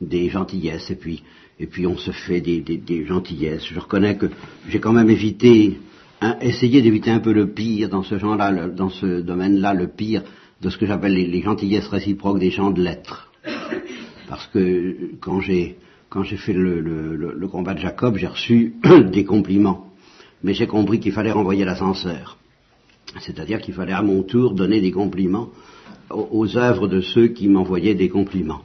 des 0.00 0.28
gentillesses 0.28 0.90
et 0.90 0.96
puis 0.96 1.22
et 1.60 1.66
puis 1.66 1.86
on 1.86 1.96
se 1.96 2.10
fait 2.12 2.40
des, 2.40 3.04
gentillesses. 3.06 3.66
Je 3.66 3.78
reconnais 3.78 4.16
que 4.16 4.26
j'ai 4.68 4.80
quand 4.80 4.92
même 4.92 5.10
évité, 5.10 5.78
essayé 6.40 6.82
d'éviter 6.82 7.10
un 7.10 7.20
peu 7.20 7.32
le 7.32 7.48
pire 7.48 7.88
dans 7.88 8.02
ce 8.02 8.18
genre-là, 8.18 8.68
dans 8.68 8.90
ce 8.90 9.20
domaine-là, 9.20 9.74
le 9.74 9.88
pire 9.88 10.22
de 10.60 10.70
ce 10.70 10.78
que 10.78 10.86
j'appelle 10.86 11.14
les, 11.14 11.42
gentillesses 11.42 11.88
réciproques 11.88 12.38
des 12.38 12.50
gens 12.50 12.70
de 12.70 12.82
lettres. 12.82 13.30
Parce 14.28 14.46
que 14.48 15.16
quand 15.20 15.40
j'ai 15.40 15.76
quand 16.10 16.22
j'ai 16.22 16.38
fait 16.38 16.54
le, 16.54 16.80
le, 16.80 17.48
combat 17.48 17.74
de 17.74 17.80
Jacob, 17.80 18.16
j'ai 18.16 18.28
reçu 18.28 18.74
des 19.12 19.24
compliments, 19.24 19.92
mais 20.42 20.54
j'ai 20.54 20.66
compris 20.66 21.00
qu'il 21.00 21.12
fallait 21.12 21.32
renvoyer 21.32 21.66
l'ascenseur. 21.66 22.38
C'est-à-dire 23.20 23.60
qu'il 23.60 23.74
fallait 23.74 23.92
à 23.92 24.02
mon 24.02 24.22
tour 24.22 24.54
donner 24.54 24.80
des 24.80 24.90
compliments 24.90 25.50
aux 26.10 26.56
œuvres 26.56 26.88
de 26.88 27.02
ceux 27.02 27.28
qui 27.28 27.48
m'envoyaient 27.48 27.94
des 27.94 28.08
compliments. 28.08 28.62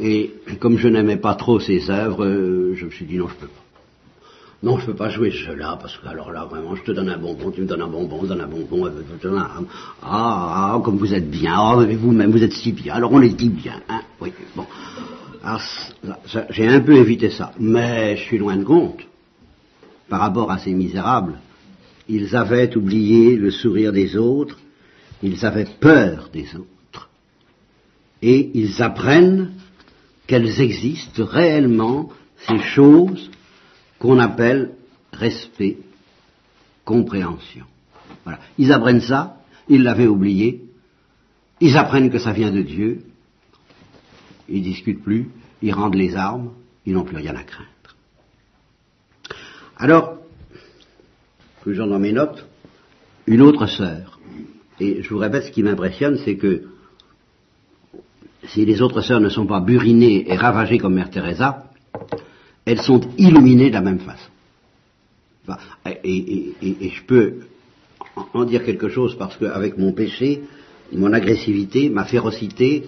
Et 0.00 0.34
comme 0.60 0.78
je 0.78 0.88
n'aimais 0.88 1.16
pas 1.16 1.34
trop 1.34 1.60
ses 1.60 1.90
œuvres, 1.90 2.24
euh, 2.24 2.74
je 2.74 2.86
me 2.86 2.90
suis 2.90 3.06
dit 3.06 3.16
non, 3.16 3.28
je 3.28 3.34
peux 3.34 3.46
pas. 3.46 3.64
Non, 4.64 4.78
je 4.78 4.86
peux 4.86 4.94
pas 4.94 5.10
jouer 5.10 5.30
ce 5.30 5.36
jeu-là, 5.36 5.78
parce 5.78 5.98
que 5.98 6.08
alors 6.08 6.32
là, 6.32 6.46
vraiment, 6.46 6.74
je 6.74 6.82
te 6.82 6.92
donne 6.92 7.10
un 7.10 7.18
bonbon, 7.18 7.50
tu 7.50 7.60
me 7.60 7.66
donnes 7.66 7.82
un 7.82 7.86
bonbon, 7.86 8.20
je 8.22 8.28
donne 8.28 8.40
un 8.40 8.46
bonbon, 8.46 8.86
je 8.86 9.16
te 9.16 9.28
donne 9.28 9.38
un... 9.38 9.64
Ah, 10.02 10.72
ah, 10.72 10.80
comme 10.82 10.96
vous 10.96 11.12
êtes 11.12 11.30
bien, 11.30 11.52
ah, 11.54 11.84
mais 11.86 11.96
vous-même, 11.96 12.30
vous 12.30 12.42
êtes 12.42 12.54
si 12.54 12.72
bien, 12.72 12.94
alors 12.94 13.12
on 13.12 13.20
est 13.20 13.36
dit 13.36 13.50
bien, 13.50 13.82
hein, 13.90 14.00
oui, 14.22 14.32
bon. 14.56 14.64
Alors, 15.44 15.60
j'ai 16.48 16.66
un 16.66 16.80
peu 16.80 16.96
évité 16.96 17.30
ça, 17.30 17.52
mais 17.60 18.16
je 18.16 18.22
suis 18.22 18.38
loin 18.38 18.56
de 18.56 18.64
compte, 18.64 19.00
par 20.08 20.20
rapport 20.20 20.50
à 20.50 20.56
ces 20.56 20.72
misérables. 20.72 21.34
Ils 22.08 22.34
avaient 22.34 22.74
oublié 22.74 23.36
le 23.36 23.50
sourire 23.50 23.92
des 23.92 24.16
autres, 24.16 24.58
ils 25.22 25.44
avaient 25.44 25.68
peur 25.78 26.30
des 26.32 26.46
autres, 26.56 27.10
et 28.22 28.50
ils 28.54 28.82
apprennent 28.82 29.52
qu'elles 30.26 30.60
existent 30.60 31.24
réellement, 31.24 32.10
ces 32.48 32.58
choses 32.58 33.30
qu'on 33.98 34.18
appelle 34.18 34.72
respect, 35.12 35.78
compréhension. 36.84 37.66
Voilà. 38.24 38.40
Ils 38.58 38.72
apprennent 38.72 39.00
ça, 39.00 39.36
ils 39.68 39.82
l'avaient 39.82 40.06
oublié, 40.06 40.62
ils 41.60 41.76
apprennent 41.76 42.10
que 42.10 42.18
ça 42.18 42.32
vient 42.32 42.50
de 42.50 42.62
Dieu, 42.62 43.02
ils 44.48 44.62
discutent 44.62 45.02
plus, 45.02 45.30
ils 45.62 45.72
rendent 45.72 45.94
les 45.94 46.16
armes, 46.16 46.52
ils 46.84 46.92
n'ont 46.92 47.04
plus 47.04 47.16
rien 47.16 47.34
à 47.34 47.42
craindre. 47.42 47.68
Alors, 49.76 50.18
toujours 51.62 51.86
dans 51.86 51.98
mes 51.98 52.12
notes, 52.12 52.46
une 53.26 53.40
autre 53.40 53.66
sœur, 53.66 54.20
et 54.80 55.02
je 55.02 55.08
vous 55.08 55.18
répète, 55.18 55.44
ce 55.44 55.50
qui 55.50 55.62
m'impressionne, 55.62 56.18
c'est 56.24 56.36
que 56.36 56.64
si 58.48 58.64
les 58.64 58.82
autres 58.82 59.00
sœurs 59.00 59.20
ne 59.20 59.28
sont 59.28 59.46
pas 59.46 59.60
burinées 59.60 60.30
et 60.30 60.36
ravagées 60.36 60.78
comme 60.78 60.94
Mère 60.94 61.10
Teresa, 61.10 61.64
elles 62.64 62.80
sont 62.80 63.00
illuminées 63.18 63.68
de 63.68 63.74
la 63.74 63.80
même 63.80 64.00
façon. 64.00 64.30
et, 66.04 66.54
je 66.62 67.02
peux 67.04 67.34
en 68.32 68.44
dire 68.44 68.64
quelque 68.64 68.88
chose 68.88 69.16
parce 69.18 69.36
qu'avec 69.36 69.78
mon 69.78 69.92
péché, 69.92 70.42
mon 70.92 71.12
agressivité, 71.12 71.88
ma 71.88 72.04
férocité, 72.04 72.84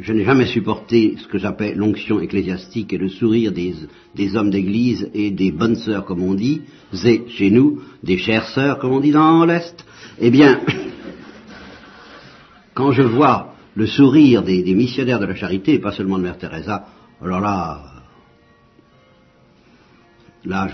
je 0.00 0.12
n'ai 0.12 0.24
jamais 0.24 0.46
supporté 0.46 1.16
ce 1.18 1.26
que 1.26 1.38
j'appelle 1.38 1.76
l'onction 1.76 2.20
ecclésiastique 2.20 2.92
et 2.92 2.98
le 2.98 3.08
sourire 3.08 3.52
des, 3.52 4.36
hommes 4.36 4.50
d'église 4.50 5.10
et 5.12 5.32
des 5.32 5.50
bonnes 5.50 5.74
sœurs, 5.74 6.04
comme 6.04 6.22
on 6.22 6.34
dit, 6.34 6.62
et 7.04 7.24
chez 7.28 7.50
nous, 7.50 7.80
des 8.02 8.16
chères 8.16 8.48
sœurs, 8.48 8.78
comme 8.78 8.92
on 8.92 9.00
dit 9.00 9.10
dans 9.10 9.44
l'Est. 9.44 9.84
Eh 10.20 10.30
bien, 10.30 10.60
quand 12.74 12.92
je 12.92 13.02
vois 13.02 13.54
le 13.78 13.86
sourire 13.86 14.42
des, 14.42 14.74
missionnaires 14.74 15.20
de 15.20 15.26
la 15.26 15.36
charité, 15.36 15.74
et 15.74 15.78
pas 15.78 15.92
seulement 15.92 16.18
de 16.18 16.24
Mère 16.24 16.36
Teresa, 16.36 16.88
alors 17.22 17.38
là, 17.38 17.80
là, 20.44 20.68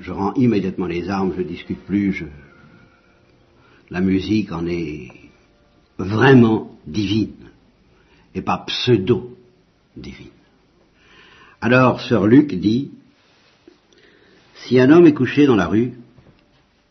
je, 0.00 0.10
rends 0.10 0.34
immédiatement 0.34 0.86
les 0.86 1.08
armes, 1.08 1.32
je 1.36 1.42
ne 1.42 1.46
discute 1.46 1.78
plus, 1.86 2.24
la 3.90 4.00
musique 4.00 4.50
en 4.50 4.66
est 4.66 5.08
vraiment 5.98 6.76
divine, 6.84 7.48
et 8.34 8.42
pas 8.42 8.64
pseudo-divine. 8.66 10.26
Alors, 11.60 12.00
Sœur 12.00 12.26
Luc 12.26 12.52
dit, 12.56 12.90
si 14.66 14.80
un 14.80 14.90
homme 14.90 15.06
est 15.06 15.14
couché 15.14 15.46
dans 15.46 15.54
la 15.54 15.68
rue, 15.68 15.92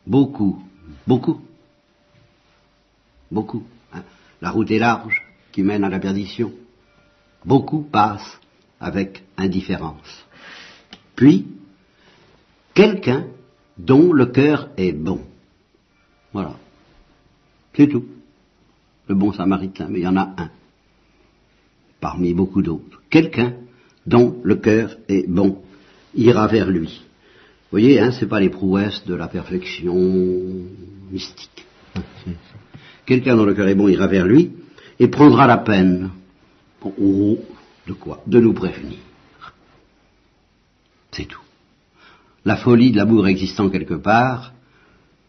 beaucoup, 0.05 0.63
beaucoup, 1.05 1.41
beaucoup, 3.29 3.65
hein, 3.93 4.03
la 4.39 4.51
route 4.51 4.71
est 4.71 4.79
large, 4.79 5.26
qui 5.57 5.63
mène 5.63 5.83
à 5.83 5.89
la 5.89 5.97
perdition. 5.97 6.53
Beaucoup 7.43 7.81
passent 7.81 8.39
avec 8.79 9.23
indifférence. 9.37 10.23
Puis, 11.15 11.47
quelqu'un 12.75 13.25
dont 13.75 14.13
le 14.13 14.27
cœur 14.27 14.69
est 14.77 14.91
bon. 14.91 15.21
Voilà. 16.31 16.53
C'est 17.73 17.87
tout. 17.87 18.05
Le 19.07 19.15
bon 19.15 19.33
samaritain, 19.33 19.87
mais 19.89 20.01
il 20.01 20.03
y 20.03 20.07
en 20.07 20.17
a 20.17 20.31
un. 20.37 20.51
Parmi 21.99 22.35
beaucoup 22.35 22.61
d'autres. 22.61 23.01
Quelqu'un 23.09 23.53
dont 24.05 24.39
le 24.43 24.57
cœur 24.57 24.95
est 25.09 25.27
bon 25.27 25.63
ira 26.13 26.45
vers 26.45 26.69
lui. 26.69 27.01
Vous 27.63 27.71
voyez, 27.71 27.99
hein, 27.99 28.11
c'est 28.11 28.27
pas 28.27 28.39
les 28.39 28.51
prouesses 28.51 29.03
de 29.07 29.15
la 29.15 29.27
perfection 29.27 29.95
mystique. 31.09 31.65
Quelqu'un 33.07 33.35
dont 33.35 33.45
le 33.45 33.55
cœur 33.55 33.67
est 33.67 33.73
bon 33.73 33.87
ira 33.87 34.05
vers 34.05 34.27
lui 34.27 34.51
et 34.99 35.07
prendra 35.07 35.47
la 35.47 35.57
peine. 35.57 36.11
De 36.85 37.93
quoi 37.93 38.21
De 38.27 38.39
nous 38.39 38.53
prévenir. 38.53 38.97
C'est 41.11 41.25
tout. 41.25 41.41
La 42.45 42.55
folie 42.55 42.91
de 42.91 42.97
l'amour 42.97 43.27
existant 43.27 43.69
quelque 43.69 43.95
part, 43.95 44.53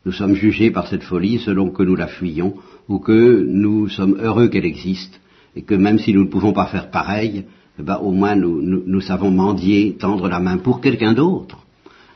nous 0.05 0.13
sommes 0.13 0.35
jugés 0.35 0.71
par 0.71 0.87
cette 0.87 1.03
folie 1.03 1.39
selon 1.39 1.71
que 1.71 1.83
nous 1.83 1.97
la 1.97 2.07
fuyons 2.07 2.55
ou 2.89 2.99
que 2.99 3.43
nous 3.47 3.89
sommes 3.89 4.19
heureux 4.21 4.49
qu'elle 4.49 4.65
existe 4.65 5.21
et 5.57 5.63
que 5.63 5.75
même 5.75 5.99
si 5.99 6.13
nous 6.13 6.25
ne 6.25 6.31
pouvons 6.31 6.53
pas 6.53 6.67
faire 6.67 6.91
pareil, 6.91 7.45
eh 7.79 7.83
ben, 7.83 7.97
au 7.97 8.13
moins 8.13 8.37
nous 8.37 9.01
savons 9.01 9.31
mendier, 9.31 9.97
tendre 9.99 10.29
la 10.29 10.41
main 10.41 10.59
pour 10.59 10.81
quelqu'un 10.81 11.13
d'autre 11.13 11.59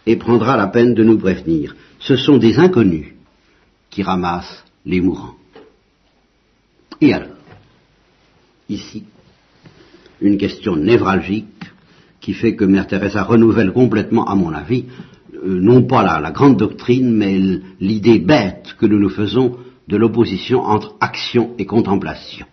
et 0.06 0.16
prendra 0.16 0.56
la 0.56 0.68
peine 0.68 0.94
de 0.94 1.04
nous 1.04 1.18
prévenir. 1.18 1.74
Ce 1.98 2.16
sont 2.16 2.38
des 2.38 2.58
inconnus 2.58 3.14
qui 3.90 4.02
ramassent 4.02 4.64
les 4.84 5.00
mourants. 5.00 5.34
Et 7.00 7.12
alors, 7.12 7.36
ici, 8.68 9.05
une 10.20 10.38
question 10.38 10.77
névralgique 10.77 11.46
qui 12.20 12.33
fait 12.33 12.55
que 12.55 12.64
Mère 12.64 12.87
Teresa 12.87 13.25
renouvelle 13.25 13.72
complètement, 13.72 14.25
à 14.25 14.35
mon 14.35 14.53
avis, 14.53 14.85
euh, 15.35 15.61
non 15.61 15.83
pas 15.83 16.20
la, 16.20 16.31
grande 16.31 16.57
doctrine, 16.57 17.11
mais 17.11 17.38
l'idée 17.81 18.20
bête 18.20 18.77
que 18.79 18.87
nous 18.87 18.98
nous 18.98 19.11
faisons 19.11 19.57
de 19.88 19.96
l'opposition 19.96 20.62
entre 20.62 20.94
action 21.01 21.55
et 21.59 21.66
contemplation. 21.66 22.46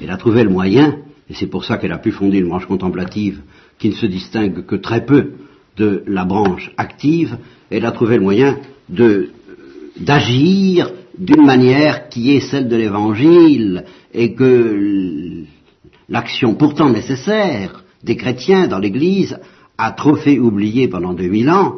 Elle 0.00 0.10
a 0.10 0.16
trouvé 0.16 0.44
le 0.44 0.50
moyen, 0.50 0.98
et 1.28 1.34
c'est 1.34 1.46
pour 1.46 1.64
ça 1.64 1.76
qu'elle 1.76 1.92
a 1.92 1.98
pu 1.98 2.10
fonder 2.10 2.38
une 2.38 2.48
branche 2.48 2.66
contemplative 2.66 3.42
qui 3.78 3.90
ne 3.90 3.94
se 3.94 4.06
distingue 4.06 4.64
que 4.64 4.76
très 4.76 5.04
peu 5.04 5.32
de 5.76 6.02
la 6.06 6.24
branche 6.24 6.72
active, 6.76 7.36
elle 7.70 7.84
a 7.84 7.92
trouvé 7.92 8.16
le 8.16 8.22
moyen 8.22 8.58
de 8.88 9.28
d'agir 10.00 10.92
d'une 11.18 11.44
manière 11.44 12.08
qui 12.08 12.34
est 12.34 12.40
celle 12.40 12.68
de 12.68 12.76
l'Évangile 12.76 13.84
et 14.14 14.34
que 14.34 15.44
l'action 16.08 16.54
pourtant 16.54 16.90
nécessaire 16.90 17.84
des 18.02 18.16
chrétiens 18.16 18.68
dans 18.68 18.78
l'Église 18.78 19.38
a 19.76 19.92
trop 19.92 20.14
fait 20.14 20.38
oublier 20.38 20.88
pendant 20.88 21.14
2000 21.14 21.50
ans 21.50 21.76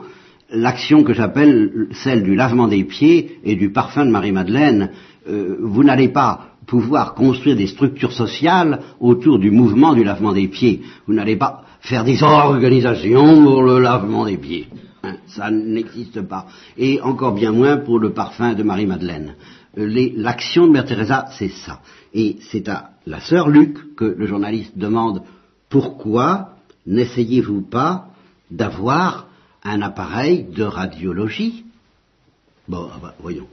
l'action 0.53 1.05
que 1.05 1.15
j'appelle 1.15 1.89
celle 1.93 2.23
du 2.23 2.35
lavement 2.35 2.69
des 2.69 2.85
pieds 2.85 3.39
et 3.45 3.57
du 3.57 3.71
parfum 3.71 4.05
de 4.05 4.11
Marie-Madeleine. 4.11 4.91
Euh, 5.29 5.57
vous 5.61 5.85
n'allez 5.85 6.09
pas 6.09 6.57
pouvoir 6.67 7.15
construire 7.15 7.57
des 7.57 7.67
structures 7.67 8.13
sociales 8.13 8.81
autour 9.01 9.39
du 9.39 9.51
mouvement 9.51 9.95
du 9.95 10.05
lavement 10.05 10.33
des 10.33 10.49
pieds. 10.49 10.83
Vous 11.07 11.15
n'allez 11.15 11.37
pas 11.37 11.65
faire 11.81 12.05
des 12.05 12.23
organisations 12.23 13.43
pour 13.43 13.63
le 13.63 13.81
lavement 13.81 14.25
des 14.25 14.37
pieds. 14.37 14.67
Hein, 15.03 15.17
ça 15.29 15.51
n'existe 15.51 16.21
pas. 16.23 16.47
Et 16.77 17.01
encore 17.01 17.33
bien 17.33 17.53
moins 17.53 17.79
pour 17.79 17.99
le 17.99 18.13
parfum 18.13 18.55
de 18.55 18.63
Marie-Madeleine. 18.63 19.35
Euh, 19.79 20.11
l'action 20.17 20.67
de 20.67 20.73
Mère 20.73 20.85
Teresa, 20.85 21.27
c'est 21.39 21.49
ça. 21.49 21.81
Et 22.13 22.39
c'est 22.51 22.69
à 22.69 22.91
la 23.07 23.21
sœur 23.21 23.49
Luc 23.49 23.95
que 23.95 24.05
le 24.05 24.27
journaliste 24.27 24.77
demande 24.77 25.23
pourquoi 25.69 26.57
n'essayez-vous 26.87 27.63
pas 27.63 28.09
d'avoir 28.51 29.29
un 29.63 29.81
appareil 29.83 30.45
de 30.45 30.65
radiologie? 30.65 31.65
Bon, 32.69 32.89
ah 32.93 32.99
bah, 33.01 33.15
voyons. 33.21 33.49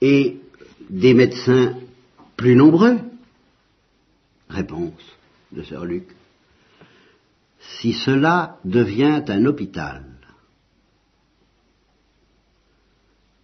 Et 0.00 0.38
des 0.88 1.14
médecins 1.14 1.74
plus 2.36 2.56
nombreux? 2.56 2.98
Réponse 4.48 4.92
de 5.52 5.62
sœur 5.62 5.84
Luc 5.84 6.06
si 7.78 7.92
cela 7.92 8.58
devient 8.64 9.22
un 9.28 9.44
hôpital, 9.44 10.04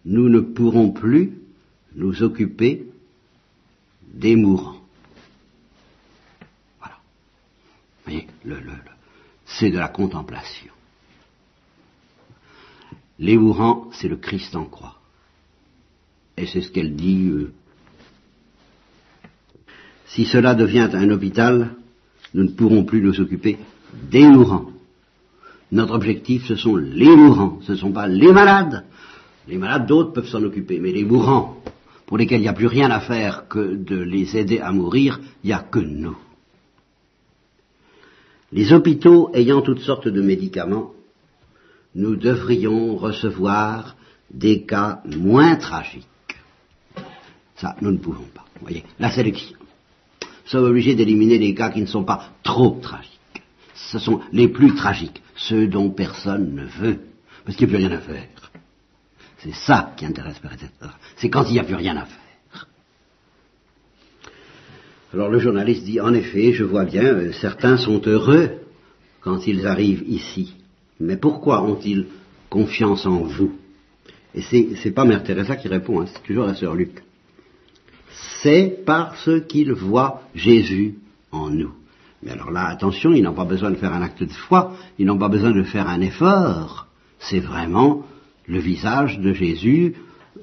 nous 0.05 0.29
ne 0.29 0.39
pourrons 0.39 0.91
plus 0.91 1.33
nous 1.95 2.23
occuper 2.23 2.87
des 4.13 4.35
mourants. 4.35 4.81
Voilà. 6.79 6.97
Vous 8.05 8.11
voyez, 8.11 8.27
c'est 9.45 9.69
de 9.69 9.77
la 9.77 9.89
contemplation. 9.89 10.71
Les 13.19 13.37
mourants, 13.37 13.89
c'est 13.93 14.07
le 14.07 14.17
Christ 14.17 14.55
en 14.55 14.65
croix. 14.65 14.99
Et 16.37 16.45
c'est 16.45 16.61
ce 16.61 16.71
qu'elle 16.71 16.95
dit. 16.95 17.27
Euh, 17.27 17.51
si 20.07 20.25
cela 20.25 20.53
devient 20.53 20.89
un 20.93 21.09
hôpital, 21.09 21.75
nous 22.33 22.43
ne 22.43 22.51
pourrons 22.51 22.85
plus 22.85 23.01
nous 23.01 23.19
occuper 23.19 23.57
des 24.09 24.27
mourants. 24.27 24.71
Notre 25.71 25.95
objectif, 25.95 26.45
ce 26.47 26.55
sont 26.55 26.75
les 26.75 27.15
mourants, 27.15 27.59
ce 27.63 27.73
ne 27.73 27.77
sont 27.77 27.91
pas 27.91 28.07
les 28.07 28.31
malades. 28.31 28.85
Les 29.47 29.57
malades, 29.57 29.85
d'autres 29.85 30.13
peuvent 30.13 30.27
s'en 30.27 30.43
occuper, 30.43 30.79
mais 30.79 30.91
les 30.91 31.03
mourants, 31.03 31.57
pour 32.05 32.17
lesquels 32.17 32.39
il 32.39 32.43
n'y 32.43 32.47
a 32.47 32.53
plus 32.53 32.67
rien 32.67 32.89
à 32.89 32.99
faire 32.99 33.47
que 33.47 33.75
de 33.75 33.97
les 33.97 34.37
aider 34.37 34.59
à 34.59 34.71
mourir, 34.71 35.19
il 35.43 35.47
n'y 35.47 35.53
a 35.53 35.59
que 35.59 35.79
nous. 35.79 36.17
Les 38.53 38.71
hôpitaux 38.71 39.29
ayant 39.33 39.61
toutes 39.61 39.81
sortes 39.81 40.07
de 40.07 40.21
médicaments, 40.21 40.93
nous 41.95 42.15
devrions 42.15 42.95
recevoir 42.95 43.97
des 44.31 44.63
cas 44.63 45.01
moins 45.05 45.55
tragiques. 45.55 46.05
Ça, 47.55 47.75
nous 47.81 47.91
ne 47.91 47.97
pouvons 47.97 48.27
pas. 48.33 48.45
Vous 48.55 48.67
voyez, 48.67 48.83
la 48.99 49.11
sélection. 49.11 49.57
Nous 50.21 50.49
sommes 50.49 50.65
obligés 50.65 50.95
d'éliminer 50.95 51.37
les 51.37 51.53
cas 51.53 51.71
qui 51.71 51.81
ne 51.81 51.87
sont 51.87 52.05
pas 52.05 52.29
trop 52.43 52.79
tragiques 52.81 53.16
ce 53.77 53.99
sont 53.99 54.21
les 54.31 54.47
plus 54.47 54.73
tragiques, 54.75 55.21
ceux 55.35 55.67
dont 55.67 55.89
personne 55.89 56.55
ne 56.55 56.65
veut, 56.65 56.99
parce 57.45 57.55
qu'il 57.55 57.67
n'y 57.67 57.75
a 57.75 57.77
plus 57.77 57.87
rien 57.87 57.97
à 57.97 58.01
faire. 58.01 58.27
C'est 59.37 59.53
ça 59.53 59.93
qui 59.95 60.05
intéresse 60.05 60.39
Père 60.39 60.55
C'est 61.17 61.29
quand 61.29 61.45
il 61.47 61.53
n'y 61.53 61.59
a 61.59 61.63
plus 61.63 61.75
rien 61.75 61.95
à 61.95 62.05
faire. 62.05 62.67
Alors 65.13 65.29
le 65.29 65.39
journaliste 65.39 65.85
dit, 65.85 66.01
en 66.01 66.13
effet, 66.13 66.53
je 66.53 66.63
vois 66.63 66.83
bien, 66.83 67.05
euh, 67.05 67.31
certains 67.31 67.77
sont 67.77 68.01
heureux 68.05 68.59
quand 69.21 69.47
ils 69.47 69.65
arrivent 69.65 70.03
ici. 70.07 70.53
Mais 70.99 71.15
pourquoi 71.15 71.63
ont-ils 71.63 72.07
confiance 72.49 73.05
en 73.05 73.21
vous? 73.23 73.53
Et 74.35 74.41
c'est 74.41 74.91
pas 74.91 75.05
Mère 75.05 75.23
Teresa 75.23 75.55
qui 75.55 75.67
répond, 75.67 76.01
hein, 76.01 76.05
c'est 76.07 76.23
toujours 76.23 76.45
la 76.45 76.55
sœur 76.55 76.75
Luc. 76.75 77.03
C'est 78.41 78.83
parce 78.85 79.29
qu'ils 79.47 79.71
voient 79.71 80.23
Jésus 80.35 80.95
en 81.31 81.49
nous. 81.49 81.73
Mais 82.23 82.31
alors 82.31 82.51
là, 82.51 82.65
attention, 82.67 83.13
ils 83.13 83.21
n'ont 83.21 83.33
pas 83.33 83.45
besoin 83.45 83.71
de 83.71 83.75
faire 83.75 83.93
un 83.93 84.01
acte 84.01 84.23
de 84.23 84.31
foi, 84.31 84.73
ils 84.97 85.05
n'ont 85.05 85.17
pas 85.17 85.29
besoin 85.29 85.51
de 85.51 85.63
faire 85.63 85.87
un 85.87 86.01
effort. 86.01 86.87
C'est 87.19 87.39
vraiment 87.39 88.03
le 88.47 88.59
visage 88.59 89.19
de 89.19 89.33
Jésus 89.33 89.95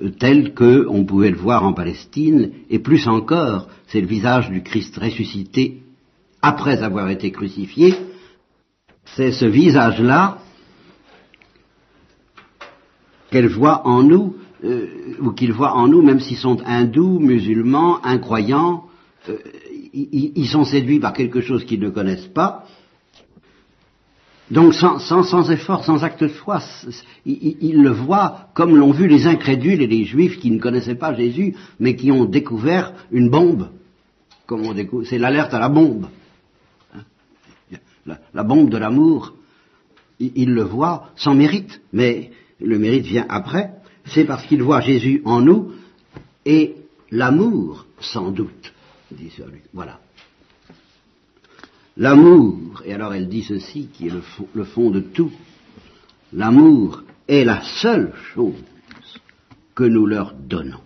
euh, 0.03 0.11
tel 0.11 0.55
qu'on 0.55 1.05
pouvait 1.05 1.31
le 1.31 1.37
voir 1.37 1.65
en 1.65 1.73
Palestine, 1.73 2.53
et 2.71 2.79
plus 2.79 3.09
encore, 3.09 3.69
c'est 3.87 4.01
le 4.01 4.07
visage 4.07 4.51
du 4.51 4.63
Christ 4.63 4.97
ressuscité 4.97 5.83
après 6.43 6.83
avoir 6.83 7.09
été 7.11 7.31
crucifié. 7.31 7.95
C'est 9.05 9.33
ce 9.33 9.45
visage-là 9.45 10.39
qu'elle 13.31 13.49
voit 13.49 13.87
en 13.87 14.03
nous, 14.03 14.37
euh, 14.65 14.87
ou 15.21 15.33
qu'ils 15.33 15.53
voient 15.53 15.75
en 15.75 15.89
nous, 15.89 16.03
même 16.03 16.21
s'ils 16.21 16.37
sont 16.37 16.59
hindous, 16.65 17.19
musulmans, 17.19 18.05
incroyants, 18.05 18.85
euh, 19.29 19.39
ils, 19.95 20.49
sont 20.49 20.65
séduits 20.65 21.01
par 21.01 21.13
quelque 21.13 21.41
chose 21.41 21.65
qu'ils 21.65 21.81
ne 21.81 21.91
connaissent 21.91 22.27
pas. 22.27 22.67
Donc 24.51 24.75
sans, 24.75 25.51
effort, 25.51 25.85
sans 25.85 26.05
acte 26.05 26.23
de 26.23 26.29
foi, 26.29 26.61
ils, 27.25 27.81
le 27.81 27.91
voient 27.91 28.49
comme 28.55 28.77
l'ont 28.77 28.91
vu 28.91 29.07
les 29.07 29.27
incrédules 29.27 29.81
et 29.81 29.87
les 29.87 30.05
juifs 30.05 30.39
qui 30.39 30.51
ne 30.51 30.59
connaissaient 30.59 30.97
pas 30.97 31.15
Jésus, 31.15 31.55
mais 31.81 31.97
qui 31.97 32.13
ont 32.13 32.25
découvert 32.27 32.93
une 33.11 33.31
bombe. 33.31 33.71
c'est 35.05 35.19
l'alerte 35.19 35.55
à 35.55 35.59
la 35.59 35.69
bombe. 35.69 36.09
La 38.35 38.43
bombe 38.43 38.69
de 38.69 38.77
l'amour. 38.77 39.33
Ils, 40.21 40.53
le 40.53 40.63
voient 40.63 41.09
sans 41.17 41.35
mérite, 41.35 41.81
mais 41.93 42.31
le 42.61 42.79
mérite 42.79 43.07
vient 43.07 43.27
après. 43.29 43.71
C'est 44.05 44.25
parce 44.25 44.45
qu'ils 44.47 44.63
voient 44.63 44.81
Jésus 44.81 45.23
en 45.25 45.41
nous 45.41 45.73
et 46.45 46.77
l'amour, 47.11 47.87
sans 48.01 48.31
doute, 48.31 48.74
dit 49.15 49.31
sur 49.31 49.47
lui. 49.47 49.61
Voilà. 49.73 50.01
L'amour, 51.97 52.83
et 52.85 52.93
alors 52.93 53.15
elle 53.15 53.29
dit 53.29 53.43
ceci 53.43 53.89
qui 53.93 54.09
est 54.09 54.13
le 54.55 54.65
fond, 54.65 54.91
de 54.91 55.01
tout, 55.01 55.31
l'amour 56.33 57.03
est 57.29 57.45
la 57.45 57.63
seule 57.63 58.13
chose 58.35 58.55
que 59.75 59.85
nous 59.85 60.07
leur 60.07 60.35
donnons. 60.35 60.81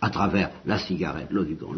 À 0.00 0.10
travers 0.10 0.50
la 0.66 0.78
cigarette, 0.78 1.28
l'eau 1.30 1.44
du 1.44 1.54
gant, 1.54 1.72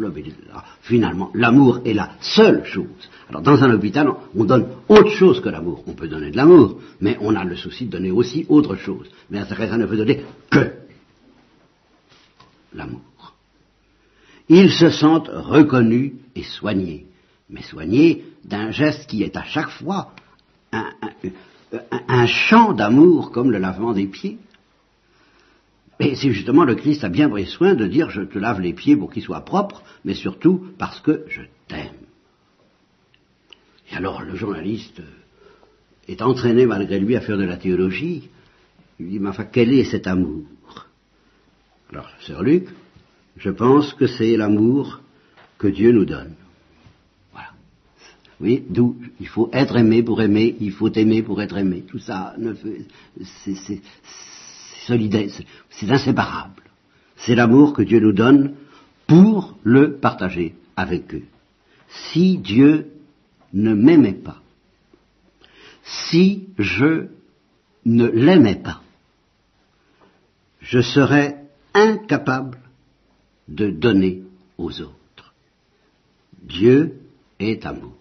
Finalement, 0.81 1.31
l'amour 1.35 1.81
est 1.85 1.93
la 1.93 2.13
seule 2.21 2.65
chose. 2.65 3.11
Alors, 3.29 3.43
dans 3.43 3.63
un 3.63 3.75
hôpital, 3.75 4.09
on 4.35 4.45
donne 4.45 4.67
autre 4.89 5.11
chose 5.11 5.43
que 5.43 5.51
l'amour. 5.51 5.85
On 5.87 5.93
peut 5.93 6.09
donner 6.09 6.31
de 6.31 6.37
l'amour, 6.37 6.81
mais 7.01 7.19
on 7.21 7.37
a 7.37 7.45
le 7.45 7.57
souci 7.57 7.85
de 7.85 7.91
donner 7.91 8.11
aussi 8.11 8.47
autre 8.49 8.77
chose. 8.77 9.11
Mais 9.29 9.45
Teresa 9.45 9.77
ne 9.77 9.85
peut 9.85 9.99
donner 9.99 10.25
que 10.51 10.73
l'amour. 12.73 13.03
Ils 14.49 14.71
se 14.71 14.91
sentent 14.91 15.29
reconnus 15.29 16.13
et 16.35 16.43
soignés, 16.43 17.07
mais 17.49 17.63
soignés 17.63 18.25
d'un 18.45 18.71
geste 18.71 19.09
qui 19.09 19.23
est 19.23 19.37
à 19.37 19.45
chaque 19.45 19.71
fois 19.71 20.13
un, 20.73 22.27
chant 22.27 22.73
d'amour 22.73 23.31
comme 23.31 23.51
le 23.51 23.59
lavement 23.59 23.93
des 23.93 24.07
pieds. 24.07 24.39
Et 26.01 26.15
c'est 26.17 26.33
justement 26.33 26.65
le 26.65 26.75
Christ 26.75 27.05
a 27.05 27.09
bien 27.09 27.29
pris 27.29 27.47
soin 27.47 27.75
de 27.75 27.87
dire 27.87 28.11
je 28.11 28.23
te 28.23 28.39
lave 28.39 28.61
les 28.61 28.73
pieds 28.73 28.97
pour 28.97 29.13
qu'ils 29.13 29.23
soient 29.23 29.45
propres, 29.45 29.83
mais 30.05 30.15
surtout 30.15 30.67
parce 30.79 31.01
que 31.01 31.25
je 31.29 31.43
t'aime. 31.69 31.95
Et 33.91 33.97
alors 33.97 34.23
le 34.23 34.35
journaliste 34.35 35.01
est 36.09 36.21
entraîné 36.21 36.67
malgré 36.67 36.99
lui 36.99 37.17
à 37.17 37.21
faire 37.21 37.39
de 37.39 37.45
la 37.45 37.57
théologie. 37.57 38.29
Il 39.01 39.09
dit, 39.09 39.19
mais 39.19 39.31
enfin, 39.31 39.45
quel 39.45 39.73
est 39.73 39.85
cet 39.85 40.07
amour? 40.07 40.45
Alors, 41.91 42.09
sœur 42.21 42.43
Luc, 42.43 42.69
je 43.37 43.51
pense 43.51 43.95
que 43.95 44.07
c'est 44.07 44.37
l'amour 44.37 45.01
que 45.59 45.67
Dieu 45.69 45.93
nous 45.93 46.05
donne. 46.05 46.35
Voilà. 47.33 47.49
Oui, 48.41 48.65
d'où 48.69 48.97
il 49.21 49.29
faut 49.29 49.51
être 49.53 49.77
aimé 49.77 50.03
pour 50.03 50.23
aimer, 50.23 50.57
il 50.61 50.73
faut 50.73 50.93
aimer 50.93 51.23
pour 51.23 51.43
être 51.43 51.57
aimé. 51.57 51.85
Tout 51.87 51.99
ça, 51.99 52.35
c'est 53.23 53.81
solidaire, 54.87 55.31
c'est 55.71 55.91
inséparable. 55.91 56.63
C'est 57.17 57.35
l'amour 57.35 57.73
que 57.73 57.83
Dieu 57.83 58.01
nous 58.01 58.13
donne 58.13 58.55
pour 59.07 59.57
le 59.63 59.97
partager 59.97 60.55
avec 60.77 61.15
eux. 61.15 61.25
Si 61.89 62.39
Dieu 62.39 62.91
ne 63.53 63.75
m'aimait 63.75 64.13
pas, 64.13 64.43
si 65.83 66.49
je 66.59 67.07
ne 67.85 68.07
l'aimais 68.07 68.57
pas, 68.57 68.81
je 70.61 70.81
serais 70.81 71.45
incapable 71.75 72.59
de 73.49 73.71
donner 73.71 74.23
aux 74.59 74.81
autres. 74.81 75.35
Dieu 76.43 77.01
est 77.39 77.65
amour. 77.67 77.97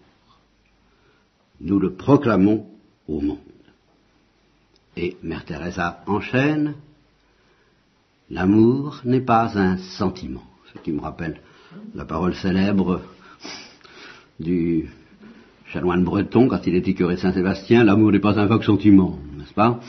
Nous 1.60 1.78
le 1.78 1.94
proclamons 1.94 2.66
au 3.08 3.20
monde. 3.20 3.38
Et 4.96 5.16
Mère 5.22 5.44
Teresa 5.44 6.02
enchaîne, 6.06 6.74
l'amour 8.30 9.00
n'est 9.04 9.20
pas 9.20 9.58
un 9.58 9.76
sentiment, 9.76 10.44
ce 10.72 10.78
qui 10.80 10.92
me 10.92 11.00
rappelle 11.00 11.40
la 11.94 12.04
parole 12.04 12.34
célèbre 12.34 13.02
du 14.38 14.88
chanoine 15.66 16.04
breton 16.04 16.48
quand 16.48 16.66
il 16.66 16.76
était 16.76 16.94
curé 16.94 17.16
Saint-Sébastien, 17.16 17.84
l'amour 17.84 18.12
n'est 18.12 18.20
pas 18.20 18.38
un 18.38 18.46
vague 18.46 18.62
sentiment, 18.62 19.18
n'est-ce 19.36 19.54
pas? 19.54 19.80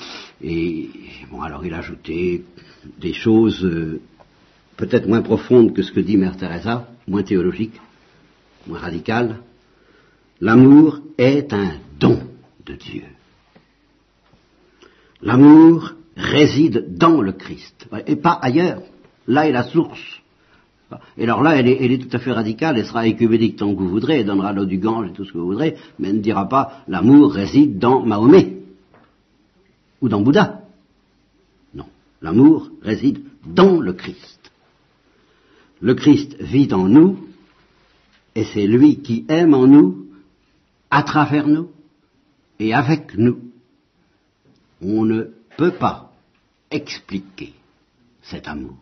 Et 0.41 0.89
bon, 1.29 1.41
alors 1.41 1.65
il 1.65 1.73
a 1.73 1.79
ajouté 1.79 2.43
des 2.99 3.13
choses 3.13 3.63
euh, 3.63 4.01
peut-être 4.77 5.07
moins 5.07 5.21
profondes 5.21 5.73
que 5.73 5.81
ce 5.81 5.91
que 5.91 5.99
dit 5.99 6.17
Mère 6.17 6.37
Teresa, 6.37 6.87
moins 7.07 7.23
théologique, 7.23 7.79
moins 8.67 8.79
radical. 8.79 9.37
L'amour 10.41 10.99
est 11.17 11.53
un 11.53 11.73
don 11.99 12.19
de 12.65 12.73
Dieu. 12.73 13.03
L'amour 15.21 15.93
réside 16.17 16.97
dans 16.97 17.21
le 17.21 17.31
Christ, 17.31 17.87
et 18.05 18.15
pas 18.15 18.33
ailleurs. 18.33 18.81
Là 19.27 19.47
est 19.47 19.51
la 19.51 19.63
source. 19.63 20.21
Et 21.17 21.23
alors 21.23 21.41
là, 21.41 21.55
elle 21.55 21.67
est, 21.67 21.97
tout 21.97 22.15
à 22.15 22.19
fait 22.19 22.31
radicale, 22.31 22.77
elle 22.77 22.85
sera 22.85 23.07
écuménique 23.07 23.57
tant 23.57 23.73
que 23.73 23.79
vous 23.79 23.89
voudrez, 23.89 24.19
elle 24.19 24.27
donnera 24.27 24.53
l'eau 24.53 24.65
du 24.65 24.77
Gange 24.77 25.09
et 25.09 25.13
tout 25.13 25.25
ce 25.25 25.33
que 25.33 25.37
vous 25.37 25.47
voudrez, 25.47 25.75
mais 25.97 26.09
elle 26.09 26.17
ne 26.17 26.21
dira 26.21 26.47
pas 26.47 26.83
l'amour 26.87 27.33
réside 27.33 27.79
dans 27.79 28.05
Mahomet 28.05 28.57
ou 30.01 30.09
dans 30.09 30.21
Bouddha. 30.21 30.61
Non, 31.73 31.85
l'amour 32.21 32.69
réside 32.83 33.23
dans 33.45 33.79
le 33.79 33.93
Christ. 33.93 34.44
Le 35.81 35.93
Christ 35.93 36.37
vit 36.39 36.73
en 36.73 36.87
nous, 36.87 37.19
et 38.35 38.43
c'est 38.43 38.67
lui 38.67 39.01
qui 39.01 39.25
aime 39.27 39.53
en 39.53 39.67
nous, 39.67 40.05
à 40.89 41.03
travers 41.03 41.47
nous 41.47 41.69
et 42.59 42.73
avec 42.73 43.17
nous 43.17 43.39
on 44.81 45.05
ne 45.05 45.23
peut 45.57 45.71
pas 45.71 46.11
expliquer 46.71 47.53
cet 48.21 48.47
amour. 48.47 48.77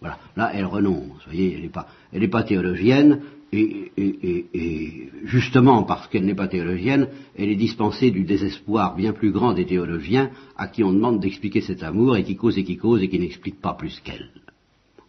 Voilà, 0.00 0.18
là 0.36 0.50
elle 0.54 0.64
renonce, 0.64 1.08
vous 1.08 1.32
voyez, 1.32 1.54
elle 1.54 1.62
n'est 1.62 1.68
pas, 1.68 1.88
pas 2.30 2.42
théologienne, 2.44 3.22
et, 3.50 3.90
et, 3.96 5.10
justement 5.24 5.82
parce 5.82 6.06
qu'elle 6.08 6.24
n'est 6.24 6.34
pas 6.34 6.48
théologienne, 6.48 7.08
elle 7.36 7.48
est 7.48 7.56
dispensée 7.56 8.10
du 8.10 8.24
désespoir 8.24 8.94
bien 8.94 9.12
plus 9.12 9.32
grand 9.32 9.54
des 9.54 9.66
théologiens 9.66 10.30
à 10.56 10.68
qui 10.68 10.84
on 10.84 10.92
demande 10.92 11.20
d'expliquer 11.20 11.62
cet 11.62 11.82
amour 11.82 12.16
et 12.16 12.24
qui 12.24 12.36
cause 12.36 12.58
et 12.58 12.64
qui 12.64 12.76
cause 12.76 13.02
et 13.02 13.08
qui 13.08 13.18
n'explique 13.18 13.60
pas 13.60 13.72
plus 13.72 14.00
qu'elle. 14.00 14.30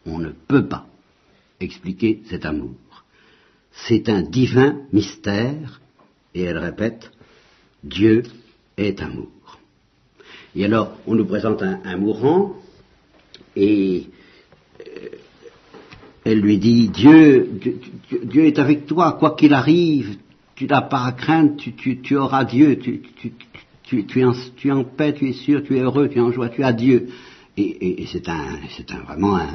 On 0.06 0.20
ne 0.20 0.30
peut 0.30 0.68
pas 0.68 0.88
expliquer 1.60 2.22
cet 2.30 2.46
amour. 2.46 2.76
C'est 3.72 4.10
un 4.10 4.22
divin 4.22 4.82
mystère, 4.92 5.82
et 6.34 6.44
elle 6.44 6.58
répète, 6.58 7.12
Dieu 7.84 8.24
est 8.78 9.02
amour. 9.02 9.60
Et 10.56 10.66
alors, 10.66 10.98
on 11.06 11.16
nous 11.16 11.26
présente 11.26 11.62
un, 11.62 11.98
mourant, 11.98 12.56
et 13.56 14.08
euh, 14.82 15.10
elle 16.26 16.40
lui 16.40 16.58
dit, 16.58 16.90
Dieu, 16.90 17.50
Dieu, 18.24 18.46
est 18.46 18.60
avec 18.60 18.86
toi, 18.86 19.18
quoi 19.20 19.36
qu'il 19.36 19.54
arrive, 19.54 20.18
tu 20.56 20.66
n'as 20.66 20.82
pas 20.82 21.06
à 21.06 21.12
craindre, 21.12 21.56
tu, 21.56 22.18
auras 22.18 22.44
Dieu, 22.44 22.78
tu, 22.78 23.02
es 24.20 24.72
en, 24.72 24.84
paix, 24.84 25.14
tu 25.14 25.30
es 25.30 25.34
sûr, 25.34 25.64
tu 25.64 25.78
es 25.78 25.82
heureux, 25.82 26.10
tu 26.10 26.18
es 26.18 26.22
en 26.22 26.32
joie, 26.32 26.50
tu 26.50 26.64
as 26.64 26.74
Dieu. 26.74 27.10
Et, 27.60 28.06
c'est 28.12 28.28
un, 28.30 28.60
c'est 28.76 28.92
un, 28.92 29.00
vraiment 29.00 29.36
un, 29.36 29.48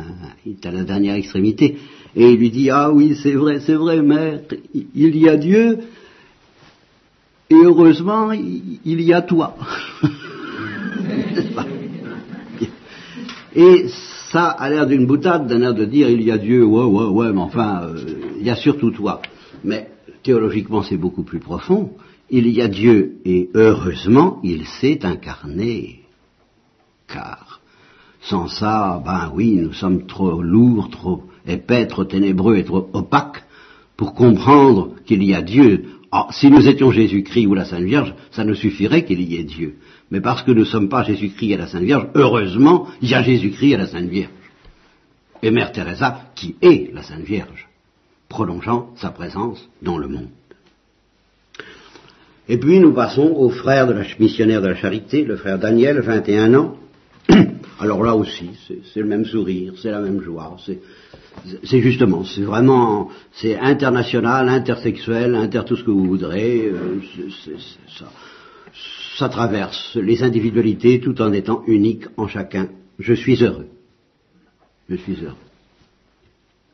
à 0.64 0.70
la 0.70 0.84
dernière 0.84 1.14
extrémité. 1.14 1.76
Et 2.14 2.30
il 2.32 2.38
lui 2.38 2.50
dit, 2.50 2.70
ah 2.70 2.90
oui, 2.90 3.16
c'est 3.22 3.32
vrai, 3.32 3.60
c'est 3.60 3.74
vrai, 3.74 4.02
maître, 4.02 4.54
il 4.74 5.16
y 5.16 5.28
a 5.28 5.36
Dieu, 5.36 5.78
et 7.50 7.54
heureusement, 7.54 8.32
il 8.32 9.00
y 9.00 9.12
a 9.12 9.22
toi. 9.22 9.56
Et 13.56 13.86
ça 14.32 14.48
a 14.48 14.68
l'air 14.68 14.86
d'une 14.86 15.06
boutade, 15.06 15.46
d'un 15.46 15.62
air 15.62 15.74
de 15.74 15.84
dire 15.84 16.08
il 16.08 16.22
y 16.22 16.30
a 16.32 16.38
Dieu, 16.38 16.64
ouais, 16.64 16.84
ouais, 16.84 17.06
ouais, 17.06 17.32
mais 17.32 17.40
enfin, 17.40 17.84
euh, 17.84 17.96
il 18.38 18.44
y 18.44 18.50
a 18.50 18.56
surtout 18.56 18.90
toi. 18.90 19.22
Mais 19.62 19.90
théologiquement, 20.22 20.82
c'est 20.82 20.96
beaucoup 20.96 21.22
plus 21.22 21.38
profond. 21.38 21.92
Il 22.30 22.48
y 22.48 22.60
a 22.60 22.68
Dieu 22.68 23.18
et 23.24 23.50
heureusement, 23.54 24.40
il 24.42 24.66
s'est 24.66 25.04
incarné. 25.04 26.00
Car 27.06 27.43
sans 28.24 28.48
ça, 28.48 29.02
ben 29.04 29.32
oui, 29.34 29.56
nous 29.56 29.72
sommes 29.72 30.06
trop 30.06 30.42
lourds, 30.42 30.90
trop 30.90 31.22
épais, 31.46 31.86
trop 31.86 32.04
ténébreux 32.04 32.56
et 32.56 32.64
trop 32.64 32.88
opaques 32.92 33.44
pour 33.96 34.14
comprendre 34.14 34.90
qu'il 35.06 35.22
y 35.22 35.34
a 35.34 35.42
Dieu. 35.42 35.84
Ah, 36.10 36.28
si 36.30 36.50
nous 36.50 36.68
étions 36.68 36.90
Jésus-Christ 36.90 37.46
ou 37.46 37.54
la 37.54 37.64
Sainte 37.64 37.84
Vierge, 37.84 38.14
ça 38.30 38.44
nous 38.44 38.54
suffirait 38.54 39.04
qu'il 39.04 39.20
y 39.20 39.36
ait 39.36 39.44
Dieu 39.44 39.76
mais 40.14 40.20
parce 40.20 40.42
que 40.42 40.52
nous 40.52 40.60
ne 40.60 40.64
sommes 40.64 40.88
pas 40.88 41.02
Jésus-Christ 41.02 41.52
et 41.52 41.56
la 41.56 41.66
Sainte 41.66 41.82
Vierge, 41.82 42.06
heureusement, 42.14 42.86
il 43.02 43.10
y 43.10 43.14
a 43.14 43.22
Jésus-Christ 43.22 43.72
et 43.72 43.76
la 43.76 43.88
Sainte 43.88 44.08
Vierge. 44.08 44.30
Et 45.42 45.50
Mère 45.50 45.72
Teresa, 45.72 46.20
qui 46.36 46.54
est 46.62 46.94
la 46.94 47.02
Sainte 47.02 47.24
Vierge, 47.24 47.68
prolongeant 48.28 48.90
sa 48.94 49.10
présence 49.10 49.68
dans 49.82 49.98
le 49.98 50.06
monde. 50.08 50.28
Et 52.48 52.58
puis 52.58 52.78
nous 52.78 52.92
passons 52.92 53.34
au 53.36 53.48
frère 53.50 53.86
de 53.86 53.92
la 53.92 54.04
missionnaire 54.20 54.62
de 54.62 54.68
la 54.68 54.76
charité, 54.76 55.24
le 55.24 55.36
frère 55.36 55.58
Daniel, 55.58 56.00
21 56.00 56.54
ans. 56.54 56.76
Alors 57.80 58.02
là 58.02 58.14
aussi, 58.14 58.50
c'est 58.92 59.00
le 59.00 59.06
même 59.06 59.24
sourire, 59.24 59.74
c'est 59.80 59.90
la 59.90 60.00
même 60.00 60.20
joie, 60.20 60.56
c'est 60.64 61.80
justement, 61.80 62.24
c'est 62.24 62.42
vraiment, 62.42 63.10
c'est 63.32 63.58
international, 63.58 64.48
intersexuel, 64.48 65.34
inter 65.34 65.62
tout 65.66 65.76
ce 65.76 65.82
que 65.82 65.90
vous 65.90 66.04
voudrez, 66.04 66.66
euh, 66.66 67.00
ça 67.98 68.06
ça 69.16 69.28
traverse 69.28 69.96
les 69.96 70.22
individualités 70.22 71.00
tout 71.00 71.20
en 71.22 71.32
étant 71.32 71.62
unique 71.66 72.06
en 72.16 72.26
chacun. 72.26 72.68
Je 72.98 73.14
suis 73.14 73.42
heureux. 73.42 73.68
Je 74.88 74.96
suis 74.96 75.16
heureux. 75.22 75.36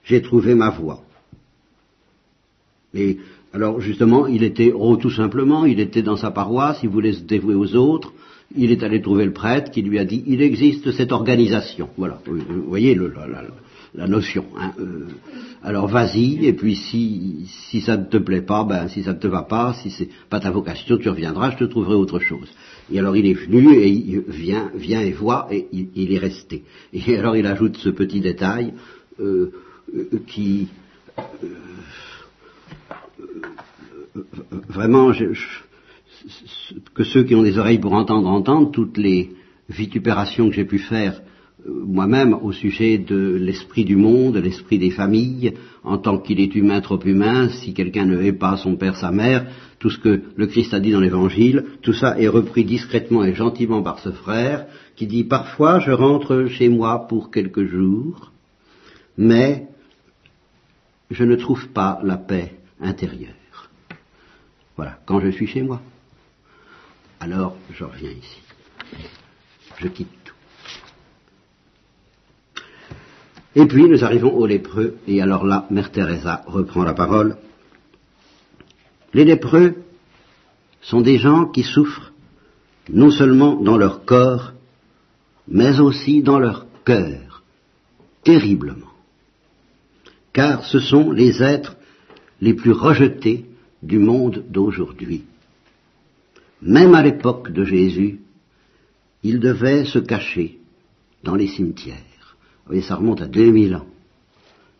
J'ai 0.04 0.22
trouvé 0.22 0.54
ma 0.54 0.70
voie. 0.70 1.02
Et 2.94 3.18
alors 3.52 3.80
justement, 3.80 4.26
il 4.26 4.42
était, 4.42 4.72
oh, 4.74 4.96
tout 4.96 5.10
simplement, 5.10 5.64
il 5.66 5.80
était 5.80 6.02
dans 6.02 6.16
sa 6.16 6.30
paroisse, 6.30 6.80
il 6.82 6.88
voulait 6.88 7.12
se 7.12 7.22
dévouer 7.22 7.54
aux 7.54 7.74
autres, 7.76 8.12
il 8.56 8.72
est 8.72 8.82
allé 8.82 9.00
trouver 9.00 9.24
le 9.24 9.32
prêtre 9.32 9.70
qui 9.70 9.82
lui 9.82 9.98
a 9.98 10.04
dit, 10.04 10.24
il 10.26 10.42
existe 10.42 10.90
cette 10.92 11.12
organisation. 11.12 11.88
Voilà, 11.96 12.20
vous 12.26 12.62
voyez, 12.68 12.98
la 13.94 14.06
notion. 14.06 14.44
Hein, 14.56 14.72
euh, 14.78 15.06
alors 15.62 15.88
vas-y, 15.88 16.46
et 16.46 16.52
puis 16.52 16.76
si, 16.76 17.80
ça 17.80 17.96
ne 17.96 18.04
te 18.04 18.16
plaît 18.16 18.42
pas, 18.42 18.64
ben 18.64 18.88
si 18.88 19.02
ça 19.02 19.12
ne 19.12 19.18
te 19.18 19.26
va 19.26 19.42
pas, 19.42 19.74
si 19.74 19.90
c'est 19.90 20.08
pas 20.28 20.40
ta 20.40 20.50
vocation, 20.50 20.96
tu 20.96 21.08
reviendras, 21.08 21.50
je 21.52 21.58
te 21.58 21.64
trouverai 21.64 21.94
autre 21.94 22.18
chose. 22.18 22.48
Et 22.92 22.98
alors 22.98 23.16
il 23.16 23.26
est 23.26 23.34
venu 23.34 23.74
et 23.74 23.88
il 23.88 24.20
vient, 24.28 24.70
vient 24.74 25.00
et 25.00 25.12
voit 25.12 25.48
et 25.50 25.66
il, 25.72 26.12
est 26.12 26.18
resté. 26.18 26.64
Et 26.92 27.16
alors 27.16 27.36
il 27.36 27.46
ajoute 27.46 27.76
ce 27.76 27.88
petit 27.88 28.20
détail 28.20 28.74
euh, 29.20 29.52
euh, 29.94 30.22
qui 30.26 30.68
vraiment 34.68 35.12
que 36.94 37.04
ceux 37.04 37.24
qui 37.24 37.34
ont 37.34 37.42
des 37.42 37.58
oreilles 37.58 37.78
pour 37.78 37.92
entendre 37.92 38.28
entendent 38.28 38.72
toutes 38.72 38.98
les 38.98 39.30
vitupérations 39.68 40.48
que 40.48 40.54
j'ai 40.54 40.64
pu 40.64 40.78
faire 40.78 41.20
moi-même 41.66 42.34
au 42.34 42.52
sujet 42.52 42.98
de 42.98 43.36
l'esprit 43.40 43.84
du 43.84 43.96
monde, 43.96 44.34
de 44.34 44.40
l'esprit 44.40 44.78
des 44.78 44.90
familles, 44.90 45.54
en 45.84 45.98
tant 45.98 46.18
qu'il 46.18 46.40
est 46.40 46.54
humain 46.54 46.80
trop 46.80 47.00
humain, 47.00 47.48
si 47.48 47.74
quelqu'un 47.74 48.06
ne 48.06 48.20
hait 48.20 48.32
pas 48.32 48.56
son 48.56 48.76
père, 48.76 48.96
sa 48.96 49.10
mère, 49.10 49.46
tout 49.78 49.90
ce 49.90 49.98
que 49.98 50.22
le 50.36 50.46
Christ 50.46 50.74
a 50.74 50.80
dit 50.80 50.92
dans 50.92 51.00
l'Évangile, 51.00 51.64
tout 51.82 51.92
ça 51.92 52.18
est 52.18 52.28
repris 52.28 52.64
discrètement 52.64 53.24
et 53.24 53.34
gentiment 53.34 53.82
par 53.82 53.98
ce 53.98 54.10
frère, 54.10 54.66
qui 54.96 55.06
dit 55.06 55.24
parfois 55.24 55.80
je 55.80 55.90
rentre 55.90 56.46
chez 56.46 56.68
moi 56.68 57.06
pour 57.08 57.30
quelques 57.30 57.64
jours, 57.64 58.32
mais 59.16 59.66
je 61.10 61.24
ne 61.24 61.36
trouve 61.36 61.68
pas 61.68 62.00
la 62.04 62.16
paix 62.16 62.54
intérieure. 62.80 63.34
Voilà, 64.76 64.98
quand 65.06 65.20
je 65.20 65.28
suis 65.28 65.46
chez 65.46 65.62
moi, 65.62 65.80
alors 67.20 67.56
je 67.72 67.84
reviens 67.84 68.10
ici. 68.10 68.40
Je 69.78 69.88
quitte 69.88 70.08
Et 73.56 73.66
puis 73.66 73.88
nous 73.88 74.04
arrivons 74.04 74.32
aux 74.36 74.46
lépreux, 74.46 74.96
et 75.06 75.20
alors 75.20 75.44
là, 75.44 75.66
Mère 75.70 75.90
Teresa 75.90 76.44
reprend 76.46 76.84
la 76.84 76.94
parole. 76.94 77.36
Les 79.12 79.24
lépreux 79.24 79.82
sont 80.82 81.00
des 81.00 81.18
gens 81.18 81.46
qui 81.46 81.62
souffrent 81.62 82.12
non 82.88 83.10
seulement 83.10 83.56
dans 83.56 83.76
leur 83.76 84.04
corps, 84.04 84.52
mais 85.48 85.80
aussi 85.80 86.22
dans 86.22 86.38
leur 86.38 86.66
cœur, 86.84 87.42
terriblement. 88.22 88.86
Car 90.32 90.64
ce 90.64 90.78
sont 90.78 91.10
les 91.10 91.42
êtres 91.42 91.76
les 92.40 92.54
plus 92.54 92.72
rejetés 92.72 93.46
du 93.82 93.98
monde 93.98 94.44
d'aujourd'hui. 94.48 95.24
Même 96.62 96.94
à 96.94 97.02
l'époque 97.02 97.50
de 97.52 97.64
Jésus, 97.64 98.20
ils 99.22 99.40
devaient 99.40 99.84
se 99.84 99.98
cacher 99.98 100.58
dans 101.24 101.34
les 101.34 101.48
cimetières 101.48 102.10
voyez, 102.70 102.82
ça 102.82 102.96
remonte 102.96 103.20
à 103.20 103.26
2000 103.26 103.74
ans. 103.74 103.86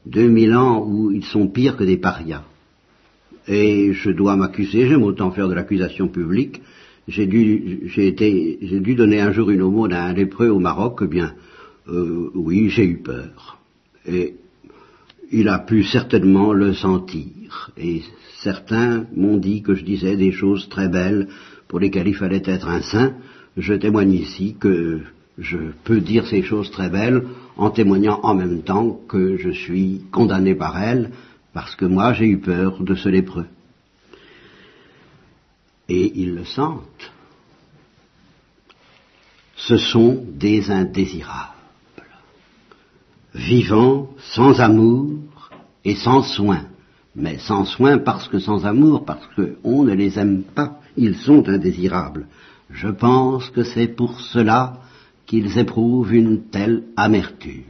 2000 0.07 0.55
ans 0.55 0.87
où 0.87 1.11
ils 1.11 1.24
sont 1.24 1.49
pires 1.49 1.76
que 1.76 1.85
des 1.85 1.97
parias. 1.97 2.45
Et 3.49 3.93
je 3.93 4.11
dois 4.11 4.37
m'accuser, 4.37 4.87
j'aime 4.87 5.03
autant 5.03 5.33
faire 5.33 5.49
de 5.49 5.55
l'accusation 5.55 6.09
publique. 6.09 6.62
J'ai 7.09 7.26
dû, 7.26 7.83
j'ai 7.87 8.07
été, 8.07 8.59
j'ai 8.62 8.81
dû 8.81 8.95
donner 8.95 9.20
un 9.20 9.33
jour 9.33 9.51
une 9.51 9.62
aumône 9.62 9.93
à 9.93 10.05
un 10.05 10.12
lépreux 10.12 10.49
au 10.49 10.61
Maroc, 10.61 11.01
eh 11.03 11.09
bien, 11.09 11.35
euh, 11.89 12.31
oui, 12.35 12.68
j'ai 12.68 12.85
eu 12.85 12.99
peur. 12.99 13.59
Et 14.07 14.37
il 15.33 15.49
a 15.49 15.59
pu 15.59 15.83
certainement 15.83 16.53
le 16.53 16.72
sentir. 16.72 17.72
Et 17.76 18.03
certains 18.39 19.07
m'ont 19.16 19.39
dit 19.39 19.62
que 19.62 19.74
je 19.74 19.85
disais 19.85 20.16
des 20.16 20.33
choses 20.33 20.68
très 20.68 20.89
belles 20.89 21.28
pour 21.71 21.79
lesquelles 21.79 22.09
il 22.09 22.16
fallait 22.16 22.43
être 22.45 22.68
un 22.68 22.83
saint. 22.83 23.14
Je 23.57 23.75
témoigne 23.75 24.12
ici 24.12 24.57
que 24.59 25.03
je 25.39 25.57
peux 25.85 26.01
dire 26.01 26.27
ces 26.27 26.43
choses 26.43 26.68
très 26.73 26.91
belles 26.91 27.23
en 27.57 27.71
témoignant 27.71 28.18
en 28.25 28.35
même 28.35 28.62
temps 28.62 29.01
que 29.09 29.37
je 29.37 29.51
suis 29.51 30.03
condamné 30.11 30.57
par 30.57 30.83
elles, 30.83 31.12
parce 31.55 31.77
que 31.77 31.85
moi 31.85 32.12
j'ai 32.12 32.27
eu 32.27 32.39
peur 32.39 32.83
de 32.83 32.95
ce 32.97 33.09
lépreux. 33.09 33.47
Et 35.89 36.11
ils 36.21 36.35
le 36.35 36.45
sentent. 36.45 37.12
Ce 39.55 39.77
sont 39.77 40.25
des 40.27 40.73
indésirables, 40.73 41.55
vivant 43.33 44.11
sans 44.18 44.59
amour 44.61 45.21
et 45.85 45.95
sans 45.95 46.23
soin, 46.23 46.64
mais 47.14 47.39
sans 47.39 47.64
soin 47.64 47.99
parce 47.99 48.27
que 48.27 48.41
sans 48.41 48.66
amour, 48.66 49.05
parce 49.05 49.29
qu'on 49.37 49.85
ne 49.85 49.95
les 49.95 50.18
aime 50.18 50.43
pas, 50.43 50.80
ils 50.97 51.16
sont 51.16 51.49
indésirables. 51.49 52.26
Je 52.70 52.88
pense 52.88 53.51
que 53.51 53.64
c'est 53.64 53.88
pour 53.88 54.20
cela 54.20 54.80
qu'ils 55.26 55.59
éprouvent 55.59 56.14
une 56.14 56.43
telle 56.51 56.84
amertume. 56.97 57.64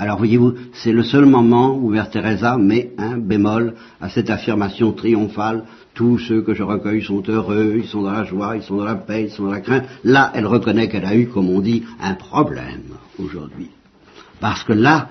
Alors 0.00 0.16
voyez-vous, 0.16 0.54
c'est 0.72 0.92
le 0.92 1.02
seul 1.02 1.26
moment 1.26 1.76
où 1.76 1.90
Mère 1.90 2.08
Teresa 2.08 2.56
met 2.56 2.92
un 2.96 3.18
bémol 3.18 3.74
à 4.00 4.08
cette 4.08 4.30
affirmation 4.30 4.92
triomphale. 4.92 5.64
Tous 5.92 6.18
ceux 6.18 6.40
que 6.40 6.54
je 6.54 6.62
recueille 6.62 7.02
sont 7.02 7.22
heureux, 7.28 7.74
ils 7.76 7.86
sont 7.86 8.02
dans 8.02 8.12
la 8.12 8.24
joie, 8.24 8.56
ils 8.56 8.62
sont 8.62 8.76
dans 8.76 8.84
la 8.84 8.94
paix, 8.94 9.24
ils 9.24 9.30
sont 9.30 9.44
dans 9.44 9.50
la 9.50 9.60
crainte. 9.60 9.84
Là, 10.02 10.32
elle 10.34 10.46
reconnaît 10.46 10.88
qu'elle 10.88 11.04
a 11.04 11.14
eu, 11.14 11.26
comme 11.26 11.50
on 11.50 11.60
dit, 11.60 11.84
un 12.00 12.14
problème 12.14 12.94
aujourd'hui. 13.18 13.68
Parce 14.40 14.64
que 14.64 14.72
là, 14.72 15.10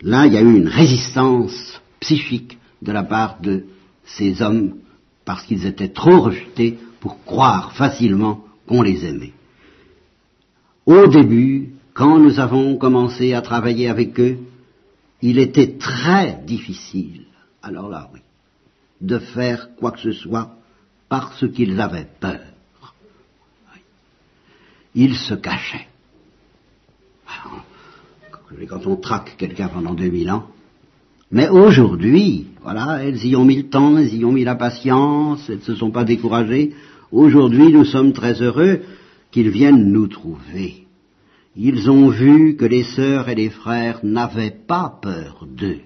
là, 0.00 0.26
il 0.26 0.32
y 0.32 0.38
a 0.38 0.40
eu 0.40 0.56
une 0.56 0.68
résistance 0.68 1.82
psychique 2.00 2.58
de 2.80 2.92
la 2.92 3.02
part 3.02 3.38
de 3.42 3.64
ces 4.04 4.40
hommes 4.40 4.76
parce 5.30 5.44
qu'ils 5.44 5.64
étaient 5.64 5.90
trop 5.90 6.22
rejetés 6.22 6.76
pour 6.98 7.24
croire 7.24 7.72
facilement 7.74 8.44
qu'on 8.66 8.82
les 8.82 9.06
aimait. 9.06 9.32
Au 10.86 11.06
début, 11.06 11.68
quand 11.94 12.18
nous 12.18 12.40
avons 12.40 12.76
commencé 12.76 13.32
à 13.32 13.40
travailler 13.40 13.86
avec 13.86 14.18
eux, 14.18 14.38
il 15.22 15.38
était 15.38 15.78
très 15.78 16.42
difficile, 16.44 17.26
alors 17.62 17.88
là 17.88 18.10
oui, 18.12 18.18
de 19.00 19.20
faire 19.20 19.68
quoi 19.76 19.92
que 19.92 20.00
ce 20.00 20.10
soit 20.10 20.50
parce 21.08 21.48
qu'ils 21.52 21.80
avaient 21.80 22.08
peur. 22.18 22.40
Ils 24.96 25.14
se 25.14 25.34
cachaient. 25.34 25.86
quand 28.68 28.84
on 28.84 28.96
traque 28.96 29.36
quelqu'un 29.36 29.68
pendant 29.68 29.94
2000 29.94 30.28
ans, 30.32 30.48
mais 31.30 31.48
aujourd'hui, 31.48 32.46
voilà, 32.62 33.04
elles 33.04 33.24
y 33.24 33.36
ont 33.36 33.44
mis 33.44 33.56
le 33.56 33.68
temps, 33.68 33.96
elles 33.96 34.14
y 34.14 34.24
ont 34.24 34.32
mis 34.32 34.44
la 34.44 34.56
patience, 34.56 35.48
elles 35.48 35.58
ne 35.58 35.62
se 35.62 35.76
sont 35.76 35.92
pas 35.92 36.04
découragées. 36.04 36.72
Aujourd'hui, 37.12 37.72
nous 37.72 37.84
sommes 37.84 38.12
très 38.12 38.42
heureux 38.42 38.80
qu'ils 39.30 39.50
viennent 39.50 39.92
nous 39.92 40.08
trouver. 40.08 40.86
Ils 41.56 41.90
ont 41.90 42.08
vu 42.08 42.56
que 42.56 42.64
les 42.64 42.82
sœurs 42.82 43.28
et 43.28 43.34
les 43.34 43.50
frères 43.50 44.00
n'avaient 44.02 44.56
pas 44.66 44.98
peur 45.00 45.46
d'eux, 45.48 45.80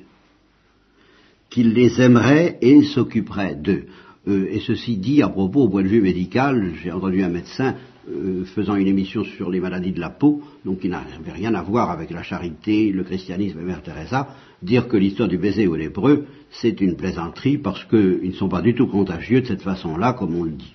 qu'ils 1.50 1.74
les 1.74 2.00
aimeraient 2.00 2.58
et 2.62 2.82
s'occuperaient 2.82 3.56
d'eux. 3.56 3.84
Euh, 4.26 4.46
et 4.50 4.60
ceci 4.60 4.96
dit 4.96 5.22
à 5.22 5.28
propos 5.28 5.64
au 5.64 5.68
point 5.68 5.82
de 5.82 5.88
vue 5.88 6.00
médical, 6.00 6.72
j'ai 6.82 6.90
entendu 6.90 7.22
un 7.22 7.28
médecin 7.28 7.74
euh, 8.08 8.44
faisant 8.44 8.76
une 8.76 8.86
émission 8.86 9.24
sur 9.24 9.50
les 9.50 9.60
maladies 9.60 9.92
de 9.92 10.00
la 10.00 10.10
peau, 10.10 10.42
donc 10.64 10.80
qui 10.80 10.88
n'avait 10.88 11.32
rien 11.32 11.54
à 11.54 11.62
voir 11.62 11.90
avec 11.90 12.10
la 12.10 12.22
charité, 12.22 12.92
le 12.92 13.02
christianisme 13.02 13.60
et 13.60 13.64
Mère 13.64 13.82
Teresa, 13.82 14.28
dire 14.62 14.88
que 14.88 14.96
l'histoire 14.96 15.28
du 15.28 15.38
baiser 15.38 15.66
aux 15.66 15.76
lépreux, 15.76 16.26
c'est 16.50 16.80
une 16.80 16.96
plaisanterie 16.96 17.58
parce 17.58 17.84
qu'ils 17.84 18.28
ne 18.28 18.32
sont 18.32 18.48
pas 18.48 18.60
du 18.60 18.74
tout 18.74 18.88
contagieux 18.88 19.40
de 19.40 19.46
cette 19.46 19.62
façon-là, 19.62 20.12
comme 20.12 20.34
on 20.34 20.44
le 20.44 20.50
dit. 20.50 20.74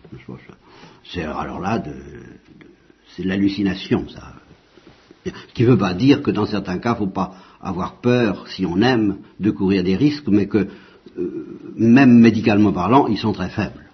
C'est 1.04 1.24
alors 1.24 1.60
là, 1.60 1.80
de, 1.80 1.92
c'est 3.16 3.24
de 3.24 3.28
l'hallucination, 3.28 4.08
ça. 4.10 4.34
Ce 5.26 5.54
qui 5.54 5.64
ne 5.64 5.70
veut 5.70 5.78
pas 5.78 5.94
dire 5.94 6.24
que 6.24 6.32
dans 6.32 6.46
certains 6.46 6.80
cas, 6.80 6.96
il 6.98 7.02
ne 7.02 7.08
faut 7.08 7.14
pas 7.14 7.36
avoir 7.62 8.00
peur, 8.02 8.48
si 8.48 8.66
on 8.66 8.82
aime, 8.82 9.18
de 9.40 9.52
courir 9.52 9.84
des 9.84 9.96
risques, 9.96 10.28
mais 10.30 10.48
que, 10.48 10.68
euh, 11.18 11.46
même 11.76 12.18
médicalement 12.20 12.72
parlant, 12.72 13.08
ils 13.08 13.18
sont 13.18 13.34
très 13.34 13.50
faibles. 13.50 13.89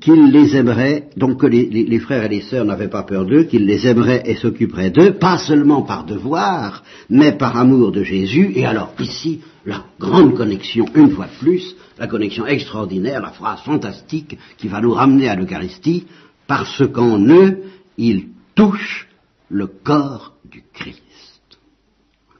Qu'ils 0.00 0.30
les 0.30 0.56
aimeraient, 0.56 1.10
donc 1.16 1.40
que 1.40 1.46
les, 1.46 1.98
frères 1.98 2.24
et 2.24 2.28
les 2.28 2.40
sœurs 2.40 2.64
n'avaient 2.64 2.88
pas 2.88 3.02
peur 3.02 3.26
d'eux, 3.26 3.44
qu'ils 3.44 3.66
les 3.66 3.86
aimeraient 3.86 4.22
et 4.24 4.34
s'occuperaient 4.34 4.90
d'eux, 4.90 5.14
pas 5.14 5.36
seulement 5.38 5.82
par 5.82 6.04
devoir, 6.04 6.82
mais 7.10 7.32
par 7.32 7.56
amour 7.56 7.92
de 7.92 8.02
Jésus. 8.02 8.52
Et 8.54 8.64
alors 8.64 8.94
ici, 8.98 9.42
la 9.66 9.84
grande 10.00 10.34
connexion, 10.34 10.86
une 10.94 11.10
fois 11.10 11.26
de 11.26 11.38
plus, 11.38 11.76
la 11.98 12.06
connexion 12.06 12.46
extraordinaire, 12.46 13.20
la 13.20 13.30
phrase 13.30 13.60
fantastique 13.60 14.38
qui 14.56 14.68
va 14.68 14.80
nous 14.80 14.92
ramener 14.92 15.28
à 15.28 15.36
l'Eucharistie, 15.36 16.06
parce 16.46 16.82
qu'en 16.88 17.20
eux, 17.28 17.64
ils 17.98 18.28
touchent 18.54 19.08
le 19.48 19.66
corps 19.66 20.34
du 20.50 20.64
Christ. 20.72 21.00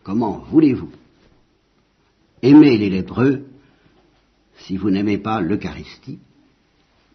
Comment 0.02 0.44
voulez-vous 0.50 0.90
aimer 2.42 2.76
les 2.78 2.90
lépreux 2.90 3.44
si 4.58 4.76
vous 4.76 4.90
n'aimez 4.90 5.18
pas 5.18 5.40
l'Eucharistie? 5.40 6.18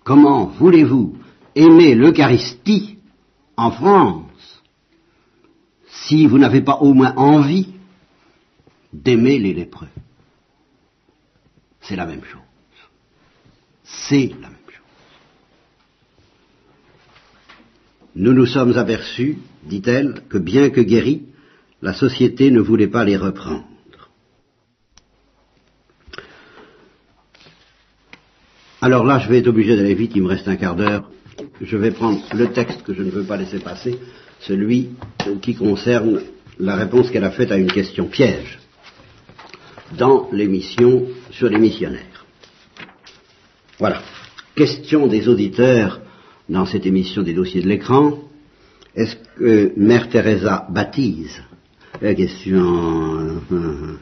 Comment 0.09 0.47
voulez-vous 0.47 1.15
aimer 1.53 1.93
l'Eucharistie 1.93 2.97
en 3.55 3.69
France 3.69 4.63
si 5.87 6.25
vous 6.25 6.39
n'avez 6.39 6.61
pas 6.61 6.77
au 6.77 6.95
moins 6.95 7.13
envie 7.15 7.67
d'aimer 8.91 9.37
les 9.37 9.53
lépreux? 9.53 9.93
C'est 11.81 11.95
la 11.95 12.07
même 12.07 12.23
chose. 12.23 12.41
C'est 13.83 14.31
la 14.41 14.49
même 14.49 14.55
Nous 18.15 18.33
nous 18.33 18.47
sommes 18.47 18.75
aperçus, 18.79 19.37
dit-elle, 19.63 20.23
que 20.27 20.39
bien 20.39 20.71
que 20.71 20.81
guéris, 20.81 21.27
la 21.83 21.93
société 21.93 22.49
ne 22.49 22.61
voulait 22.61 22.87
pas 22.87 23.05
les 23.05 23.15
reprendre. 23.15 23.67
Alors 28.81 29.03
là, 29.03 29.19
je 29.19 29.27
vais 29.29 29.39
être 29.39 29.47
obligé 29.47 29.75
d'aller 29.75 29.93
vite, 29.93 30.13
il 30.15 30.23
me 30.23 30.27
reste 30.27 30.47
un 30.47 30.55
quart 30.55 30.75
d'heure. 30.75 31.09
Je 31.61 31.75
vais 31.75 31.91
prendre 31.91 32.19
le 32.33 32.47
texte 32.47 32.83
que 32.83 32.93
je 32.93 33.03
ne 33.03 33.11
veux 33.11 33.23
pas 33.23 33.35
laisser 33.35 33.59
passer, 33.59 33.99
celui 34.39 34.89
qui 35.41 35.53
concerne 35.55 36.21
la 36.59 36.75
réponse 36.75 37.11
qu'elle 37.11 37.25
a 37.25 37.31
faite 37.31 37.51
à 37.51 37.57
une 37.57 37.71
question 37.71 38.05
piège 38.05 38.59
dans 39.97 40.29
l'émission 40.31 41.07
sur 41.31 41.49
les 41.49 41.57
missionnaires. 41.57 42.25
Voilà. 43.79 44.01
Question 44.55 45.07
des 45.07 45.27
auditeurs 45.27 45.99
dans 46.47 46.65
cette 46.65 46.85
émission 46.85 47.21
des 47.21 47.33
dossiers 47.33 47.61
de 47.61 47.67
l'écran. 47.67 48.17
Est-ce 48.95 49.15
que 49.37 49.73
Mère 49.77 50.09
Teresa 50.09 50.67
baptise? 50.69 51.41
La 52.01 52.13
question, 52.13 53.41
euh, 53.51 53.97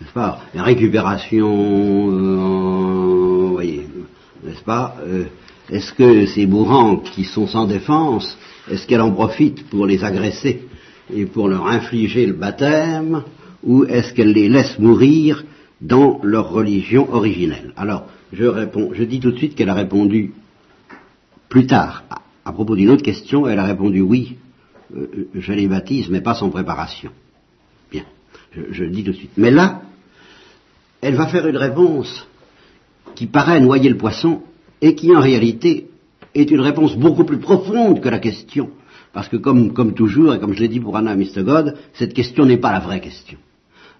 n'est-ce 0.00 0.12
pas? 0.12 0.40
Récupération, 0.54 2.10
euh, 2.10 3.48
voyez, 3.52 3.86
n'est-ce 4.44 4.62
pas 4.62 4.96
euh, 5.06 5.24
Est-ce 5.70 5.92
que 5.92 6.26
ces 6.26 6.46
mourants 6.46 6.96
qui 6.96 7.24
sont 7.24 7.46
sans 7.46 7.66
défense, 7.66 8.36
est-ce 8.70 8.86
qu'elle 8.86 9.00
en 9.00 9.12
profite 9.12 9.68
pour 9.68 9.86
les 9.86 10.04
agresser 10.04 10.62
et 11.12 11.26
pour 11.26 11.48
leur 11.48 11.66
infliger 11.66 12.26
le 12.26 12.34
baptême, 12.34 13.22
ou 13.62 13.84
est-ce 13.84 14.14
qu'elle 14.14 14.32
les 14.32 14.48
laisse 14.48 14.78
mourir 14.78 15.44
dans 15.80 16.20
leur 16.22 16.50
religion 16.50 17.12
originelle? 17.12 17.72
Alors, 17.76 18.06
je 18.32 18.44
réponds, 18.44 18.90
je 18.94 19.04
dis 19.04 19.20
tout 19.20 19.32
de 19.32 19.38
suite 19.38 19.54
qu'elle 19.54 19.68
a 19.68 19.74
répondu 19.74 20.32
plus 21.48 21.66
tard, 21.66 22.04
à, 22.44 22.52
propos 22.52 22.76
d'une 22.76 22.90
autre 22.90 23.02
question, 23.02 23.46
elle 23.46 23.58
a 23.58 23.64
répondu 23.64 24.00
oui, 24.00 24.36
euh, 24.96 25.28
je 25.34 25.52
les 25.52 25.66
baptise, 25.66 26.08
mais 26.08 26.20
pas 26.20 26.34
sans 26.34 26.48
préparation. 26.48 27.10
Bien, 27.90 28.04
je, 28.52 28.62
je 28.70 28.84
le 28.84 28.90
dis 28.90 29.02
tout 29.02 29.12
de 29.12 29.16
suite. 29.16 29.32
Mais 29.36 29.50
là, 29.50 29.82
elle 31.00 31.16
va 31.16 31.26
faire 31.26 31.46
une 31.46 31.56
réponse 31.56 32.26
qui 33.20 33.26
paraît 33.26 33.60
noyer 33.60 33.90
le 33.90 33.98
poisson 33.98 34.40
et 34.80 34.94
qui 34.94 35.14
en 35.14 35.20
réalité 35.20 35.90
est 36.34 36.50
une 36.50 36.62
réponse 36.62 36.96
beaucoup 36.96 37.24
plus 37.24 37.36
profonde 37.36 38.00
que 38.00 38.08
la 38.08 38.18
question. 38.18 38.70
Parce 39.12 39.28
que 39.28 39.36
comme, 39.36 39.74
comme 39.74 39.92
toujours, 39.92 40.32
et 40.32 40.40
comme 40.40 40.54
je 40.54 40.60
l'ai 40.60 40.68
dit 40.68 40.80
pour 40.80 40.96
Anna 40.96 41.14
Mr. 41.14 41.42
God, 41.42 41.76
cette 41.92 42.14
question 42.14 42.46
n'est 42.46 42.56
pas 42.56 42.72
la 42.72 42.80
vraie 42.80 43.02
question. 43.02 43.36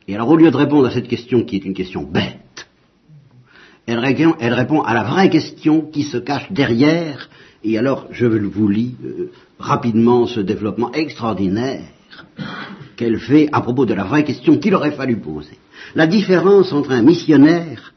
Et 0.09 0.15
alors 0.15 0.31
au 0.31 0.37
lieu 0.37 0.51
de 0.51 0.57
répondre 0.57 0.87
à 0.87 0.91
cette 0.91 1.07
question 1.07 1.45
qui 1.45 1.57
est 1.57 1.67
une 1.67 1.75
question 1.75 2.03
bête, 2.03 2.67
elle, 3.85 3.99
répond, 3.99 4.35
elle 4.41 4.55
répond 4.55 4.81
à 4.81 4.95
la 4.95 5.03
vraie 5.03 5.29
question 5.29 5.83
qui 5.83 6.05
se 6.05 6.17
cache 6.17 6.51
derrière, 6.51 7.29
et 7.63 7.77
alors 7.77 8.07
je 8.13 8.25
vous 8.25 8.69
lis 8.69 8.97
euh, 9.05 9.31
rapidement 9.59 10.27
ce 10.27 10.41
développement 10.41 10.93
extraordinaire 10.93 11.85
qu'elle 12.97 13.19
fait 13.19 13.51
à 13.53 13.61
propos 13.61 13.85
de 13.85 13.93
la 13.93 14.05
vraie 14.05 14.25
question 14.25 14.57
qu'il 14.57 14.75
aurait 14.75 14.93
fallu 14.93 15.19
poser. 15.19 15.59
La 15.95 16.07
différence 16.07 16.73
entre 16.73 16.93
un 16.93 17.03
missionnaire 17.03 17.93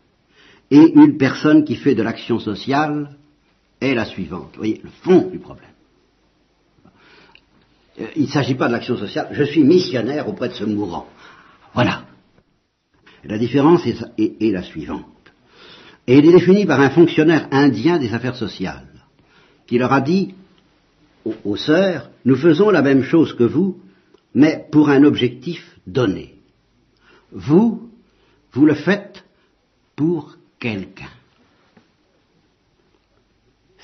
et 0.74 0.92
une 0.96 1.18
personne 1.18 1.64
qui 1.66 1.76
fait 1.76 1.94
de 1.94 2.02
l'action 2.02 2.40
sociale 2.40 3.16
est 3.80 3.94
la 3.94 4.06
suivante. 4.06 4.50
Vous 4.54 4.58
voyez, 4.58 4.82
le 4.84 4.90
fond 5.04 5.30
du 5.30 5.38
problème. 5.38 5.70
Euh, 8.02 8.08
il 8.16 8.24
ne 8.24 8.28
s'agit 8.28 8.56
pas 8.56 8.70
de 8.70 8.72
l'action 8.72 8.98
sociale, 8.98 9.28
je 9.34 9.44
suis 9.44 9.64
missionnaire 9.64 10.28
auprès 10.28 10.50
de 10.50 10.54
ce 10.54 10.64
mourant. 10.64 11.08
Voilà. 11.76 12.06
La 13.24 13.38
différence 13.38 13.86
est, 13.86 14.52
la 14.52 14.64
suivante. 14.64 15.06
Et 16.08 16.18
elle 16.18 16.26
est 16.26 16.32
définie 16.32 16.66
par 16.66 16.82
un 16.82 16.90
fonctionnaire 16.90 17.48
indien 17.52 18.00
des 18.00 18.12
affaires 18.12 18.36
sociales, 18.36 18.88
qui 19.68 19.78
leur 19.78 19.94
a 19.94 20.02
dit 20.02 20.34
aux 21.46 21.56
sœurs, 21.56 22.10
nous 22.26 22.36
faisons 22.36 22.72
la 22.72 22.82
même 22.82 23.04
chose 23.04 23.36
que 23.36 23.44
vous, 23.44 23.80
mais 24.34 24.66
pour 24.72 24.90
un 24.90 25.04
objectif 25.04 25.78
donné. 25.86 26.34
Vous, 27.32 27.92
vous 28.54 28.66
le 28.66 28.74
faites 28.74 29.24
pour 29.96 30.36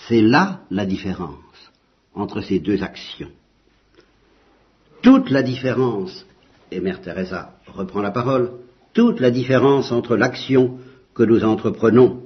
C'est 0.07 0.21
là 0.21 0.61
la 0.71 0.85
différence 0.85 1.71
entre 2.13 2.41
ces 2.41 2.59
deux 2.59 2.81
actions. 2.83 3.31
Toute 5.01 5.29
la 5.29 5.43
différence, 5.43 6.25
et 6.71 6.79
Mère 6.79 7.01
Teresa 7.01 7.59
reprend 7.67 8.01
la 8.01 8.11
parole, 8.11 8.51
toute 8.93 9.19
la 9.19 9.31
différence 9.31 9.91
entre 9.91 10.15
l'action 10.15 10.79
que 11.13 11.23
nous 11.23 11.43
entreprenons 11.43 12.23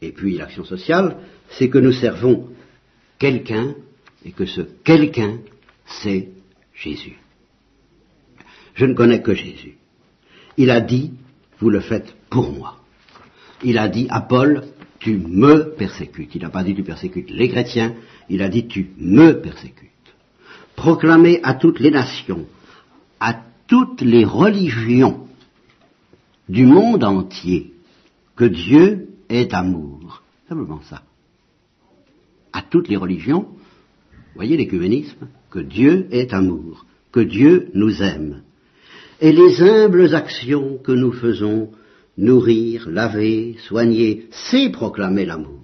et 0.00 0.12
puis 0.12 0.36
l'action 0.36 0.64
sociale, 0.64 1.18
c'est 1.50 1.68
que 1.68 1.78
nous 1.78 1.92
servons 1.92 2.48
quelqu'un 3.18 3.74
et 4.24 4.32
que 4.32 4.46
ce 4.46 4.60
quelqu'un, 4.84 5.38
c'est 5.86 6.28
Jésus. 6.74 7.18
Je 8.74 8.86
ne 8.86 8.94
connais 8.94 9.22
que 9.22 9.34
Jésus. 9.34 9.76
Il 10.56 10.70
a 10.70 10.80
dit, 10.80 11.12
vous 11.58 11.70
le 11.70 11.80
faites 11.80 12.14
pour 12.30 12.52
moi. 12.52 12.77
Il 13.62 13.78
a 13.78 13.88
dit 13.88 14.06
à 14.10 14.20
Paul, 14.20 14.64
tu 14.98 15.16
me 15.16 15.74
persécutes. 15.76 16.34
Il 16.34 16.42
n'a 16.42 16.50
pas 16.50 16.64
dit 16.64 16.74
tu 16.74 16.82
persécutes 16.82 17.30
les 17.30 17.48
chrétiens, 17.48 17.94
il 18.28 18.42
a 18.42 18.48
dit 18.48 18.66
tu 18.66 18.90
me 18.98 19.40
persécutes. 19.40 19.88
Proclamer 20.76 21.40
à 21.42 21.54
toutes 21.54 21.80
les 21.80 21.90
nations, 21.90 22.46
à 23.20 23.40
toutes 23.66 24.00
les 24.00 24.24
religions 24.24 25.26
du 26.48 26.64
monde 26.64 27.04
entier 27.04 27.72
que 28.36 28.44
Dieu 28.44 29.08
est 29.28 29.52
amour. 29.52 30.22
Simplement 30.48 30.80
ça. 30.82 31.02
À 32.52 32.62
toutes 32.62 32.88
les 32.88 32.96
religions, 32.96 33.48
voyez 34.34 34.56
l'écuménisme, 34.56 35.28
que 35.50 35.58
Dieu 35.58 36.06
est 36.10 36.32
amour, 36.32 36.86
que 37.12 37.20
Dieu 37.20 37.70
nous 37.74 38.02
aime, 38.02 38.42
et 39.20 39.32
les 39.32 39.60
humbles 39.62 40.14
actions 40.14 40.78
que 40.78 40.92
nous 40.92 41.12
faisons, 41.12 41.70
nourrir, 42.18 42.90
laver, 42.90 43.56
soigner, 43.66 44.26
c'est 44.30 44.68
proclamer 44.70 45.24
l'amour. 45.24 45.60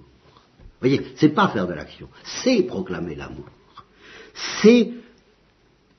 Voyez, 0.79 1.01
c'est 1.15 1.29
pas 1.29 1.49
faire 1.49 1.67
de 1.67 1.73
l'action, 1.73 2.07
c'est 2.23 2.63
proclamer 2.63 3.15
l'amour. 3.15 3.45
C'est 4.61 4.91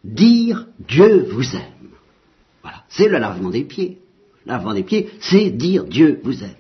dire 0.03 0.67
Dieu 0.79 1.29
vous 1.31 1.55
aime. 1.55 1.91
Voilà, 2.63 2.85
c'est 2.89 3.09
le 3.09 3.19
lavement 3.19 3.51
des 3.51 3.65
pieds. 3.65 3.99
Lavement 4.47 4.75
des 4.75 4.83
pieds, 4.83 5.11
c'est 5.21 5.51
dire 5.51 5.85
Dieu 5.85 6.21
vous 6.23 6.43
aime. 6.43 6.51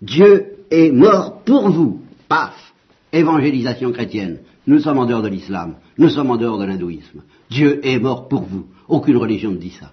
Dieu 0.00 0.56
est 0.70 0.90
mort 0.90 1.42
pour 1.42 1.70
vous. 1.70 2.02
Paf 2.28 2.74
Évangélisation 3.12 3.92
chrétienne. 3.92 4.40
Nous 4.66 4.80
sommes 4.80 4.98
en 4.98 5.06
dehors 5.06 5.22
de 5.22 5.28
l'islam. 5.28 5.76
Nous 5.96 6.10
sommes 6.10 6.30
en 6.30 6.36
dehors 6.36 6.58
de 6.58 6.64
l'hindouisme. 6.64 7.22
Dieu 7.48 7.80
est 7.86 7.98
mort 7.98 8.28
pour 8.28 8.42
vous. 8.42 8.66
Aucune 8.88 9.16
religion 9.16 9.52
ne 9.52 9.56
dit 9.56 9.70
ça. 9.70 9.92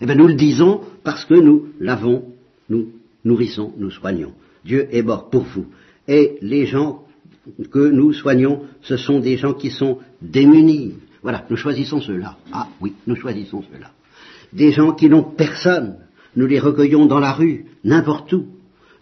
Eh 0.00 0.06
bien, 0.06 0.14
nous 0.14 0.26
le 0.26 0.34
disons 0.34 0.80
parce 1.04 1.24
que 1.24 1.34
nous 1.34 1.68
l'avons, 1.78 2.24
nous 2.68 2.88
nourrissons, 3.24 3.72
nous 3.78 3.90
soignons. 3.90 4.32
Dieu 4.64 4.88
est 4.90 5.02
mort 5.02 5.30
pour 5.30 5.44
vous. 5.44 5.66
Et 6.08 6.38
les 6.42 6.66
gens 6.66 7.04
que 7.70 7.90
nous 7.90 8.12
soignons, 8.12 8.62
ce 8.82 8.96
sont 8.96 9.20
des 9.20 9.36
gens 9.36 9.54
qui 9.54 9.70
sont 9.70 9.98
démunis. 10.20 10.94
Voilà, 11.22 11.44
nous 11.50 11.56
choisissons 11.56 12.00
ceux-là. 12.00 12.36
Ah 12.52 12.68
oui, 12.80 12.94
nous 13.06 13.16
choisissons 13.16 13.62
ceux-là. 13.70 13.90
Des 14.52 14.72
gens 14.72 14.92
qui 14.92 15.08
n'ont 15.08 15.22
personne. 15.22 15.96
Nous 16.36 16.46
les 16.46 16.60
recueillons 16.60 17.06
dans 17.06 17.18
la 17.18 17.32
rue, 17.32 17.66
n'importe 17.84 18.32
où. 18.32 18.46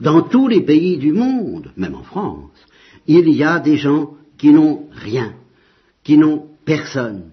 Dans 0.01 0.23
tous 0.23 0.49
les 0.49 0.63
pays 0.63 0.97
du 0.97 1.13
monde, 1.13 1.73
même 1.77 1.95
en 1.95 2.03
France, 2.03 2.51
il 3.07 3.29
y 3.31 3.43
a 3.43 3.59
des 3.59 3.77
gens 3.77 4.15
qui 4.37 4.51
n'ont 4.51 4.85
rien, 4.93 5.35
qui 6.05 6.17
n'ont 6.17 6.47
personne. 6.65 7.31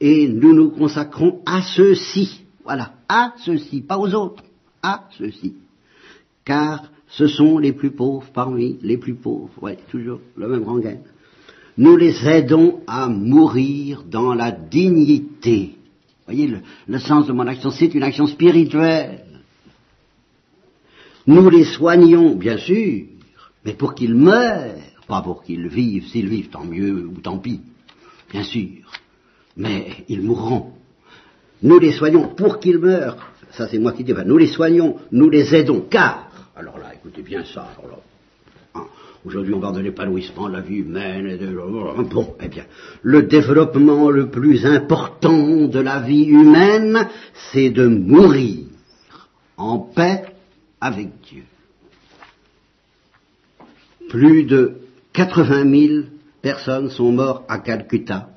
Et 0.00 0.26
nous 0.28 0.54
nous 0.54 0.70
consacrons 0.70 1.40
à 1.46 1.62
ceux-ci. 1.62 2.43
Voilà, 2.64 2.94
à 3.08 3.34
ceux-ci, 3.44 3.82
pas 3.82 3.98
aux 3.98 4.12
autres, 4.14 4.42
à 4.82 5.08
ceux-ci. 5.18 5.54
Car 6.44 6.90
ce 7.08 7.26
sont 7.26 7.58
les 7.58 7.72
plus 7.72 7.90
pauvres 7.90 8.26
parmi 8.32 8.78
les 8.82 8.96
plus 8.96 9.14
pauvres. 9.14 9.52
Oui, 9.60 9.72
toujours 9.90 10.20
le 10.36 10.48
même 10.48 10.64
rengaine. 10.64 11.02
Nous 11.76 11.96
les 11.96 12.26
aidons 12.26 12.80
à 12.86 13.08
mourir 13.08 14.04
dans 14.04 14.34
la 14.34 14.50
dignité. 14.50 15.76
Voyez, 16.26 16.56
le 16.86 16.98
sens 16.98 17.26
de 17.26 17.32
mon 17.32 17.46
action, 17.46 17.70
c'est 17.70 17.94
une 17.94 18.02
action 18.02 18.26
spirituelle. 18.26 19.24
Nous 21.26 21.48
les 21.50 21.64
soignons, 21.64 22.34
bien 22.34 22.58
sûr, 22.58 23.06
mais 23.64 23.74
pour 23.74 23.94
qu'ils 23.94 24.14
meurent, 24.14 24.76
pas 25.06 25.22
pour 25.22 25.42
qu'ils 25.42 25.68
vivent. 25.68 26.06
S'ils 26.08 26.28
vivent, 26.28 26.50
tant 26.50 26.64
mieux 26.64 27.06
ou 27.06 27.20
tant 27.20 27.38
pis, 27.38 27.60
bien 28.30 28.44
sûr. 28.44 28.90
Mais 29.56 30.04
ils 30.08 30.22
mourront. 30.22 30.73
Nous 31.64 31.78
les 31.78 31.92
soignons 31.92 32.28
pour 32.28 32.60
qu'ils 32.60 32.78
meurent. 32.78 33.16
Ça, 33.52 33.66
c'est 33.68 33.78
moi 33.78 33.92
qui 33.92 34.04
dis. 34.04 34.12
nous 34.26 34.36
les 34.36 34.48
soignons, 34.48 34.96
nous 35.10 35.30
les 35.30 35.54
aidons, 35.54 35.86
car. 35.88 36.28
Alors 36.54 36.78
là, 36.78 36.92
écoutez 36.94 37.22
bien 37.22 37.42
ça. 37.42 37.66
Hein, 38.74 38.84
aujourd'hui, 39.24 39.54
on 39.54 39.60
parle 39.60 39.76
de 39.76 39.80
l'épanouissement 39.80 40.48
de 40.48 40.52
la 40.52 40.60
vie 40.60 40.76
humaine. 40.76 41.26
Et 41.26 41.38
de... 41.38 41.46
Bon, 42.12 42.34
eh 42.42 42.48
bien, 42.48 42.64
le 43.02 43.22
développement 43.22 44.10
le 44.10 44.28
plus 44.28 44.66
important 44.66 45.66
de 45.66 45.80
la 45.80 46.00
vie 46.00 46.24
humaine, 46.24 47.08
c'est 47.50 47.70
de 47.70 47.86
mourir 47.86 48.66
en 49.56 49.78
paix 49.78 50.24
avec 50.82 51.08
Dieu. 51.22 51.44
Plus 54.10 54.44
de 54.44 54.74
80 55.14 55.70
000 55.70 56.06
personnes 56.42 56.90
sont 56.90 57.10
mortes 57.10 57.44
à 57.48 57.58
Calcutta 57.58 58.28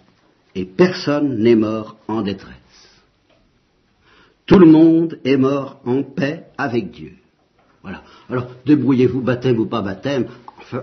et 0.56 0.64
personne 0.64 1.40
n'est 1.40 1.56
mort 1.56 1.98
en 2.08 2.22
détresse. 2.22 2.67
Tout 4.48 4.60
le 4.60 4.66
monde 4.66 5.20
est 5.26 5.38
mort 5.38 5.82
en 5.86 6.04
paix 6.04 6.46
avec 6.58 6.90
Dieu. 6.90 7.12
Voilà. 7.84 8.02
Alors, 8.30 8.48
débrouillez-vous, 8.66 9.22
baptême 9.22 9.60
ou 9.60 9.66
pas 9.66 9.82
baptême. 9.82 10.28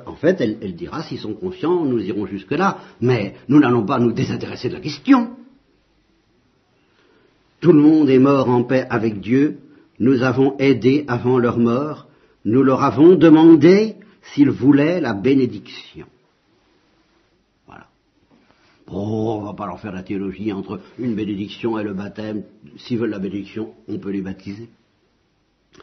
En 0.07 0.15
fait, 0.15 0.41
elle, 0.41 0.75
dira, 0.75 1.03
s'ils 1.03 1.19
sont 1.19 1.35
conscients, 1.35 1.85
nous 1.85 2.01
irons 2.01 2.27
jusque-là. 2.27 2.79
Mais 3.01 3.35
nous 3.49 3.59
n'allons 3.59 3.85
pas 3.85 3.99
nous 3.99 4.13
désintéresser 4.13 4.69
de 4.69 4.75
la 4.75 4.81
question. 4.81 5.31
Tout 7.61 7.73
le 7.73 7.81
monde 7.81 8.11
est 8.11 8.19
mort 8.19 8.51
en 8.51 8.63
paix 8.65 8.87
avec 8.91 9.21
Dieu. 9.21 9.59
Nous 9.99 10.23
avons 10.23 10.57
aidé 10.59 11.05
avant 11.09 11.39
leur 11.39 11.59
mort. 11.59 12.07
Nous 12.45 12.63
leur 12.63 12.83
avons 12.83 13.15
demandé 13.17 13.97
s'ils 14.23 14.51
voulaient 14.51 15.01
la 15.01 15.15
bénédiction. 15.15 16.07
Oh, 18.91 19.39
on 19.41 19.45
va 19.45 19.55
pas 19.55 19.67
leur 19.67 19.81
faire 19.81 19.93
la 19.93 20.03
théologie 20.03 20.53
entre 20.53 20.81
une 20.99 21.15
bénédiction 21.15 21.79
et 21.79 21.85
le 21.85 21.95
baptême. 21.95 22.43
S'ils 22.77 22.99
veulent 22.99 23.11
la 23.11 23.19
bénédiction, 23.19 23.73
on 23.89 23.99
peut 23.99 24.11
les 24.11 24.21
baptiser. 24.21 24.69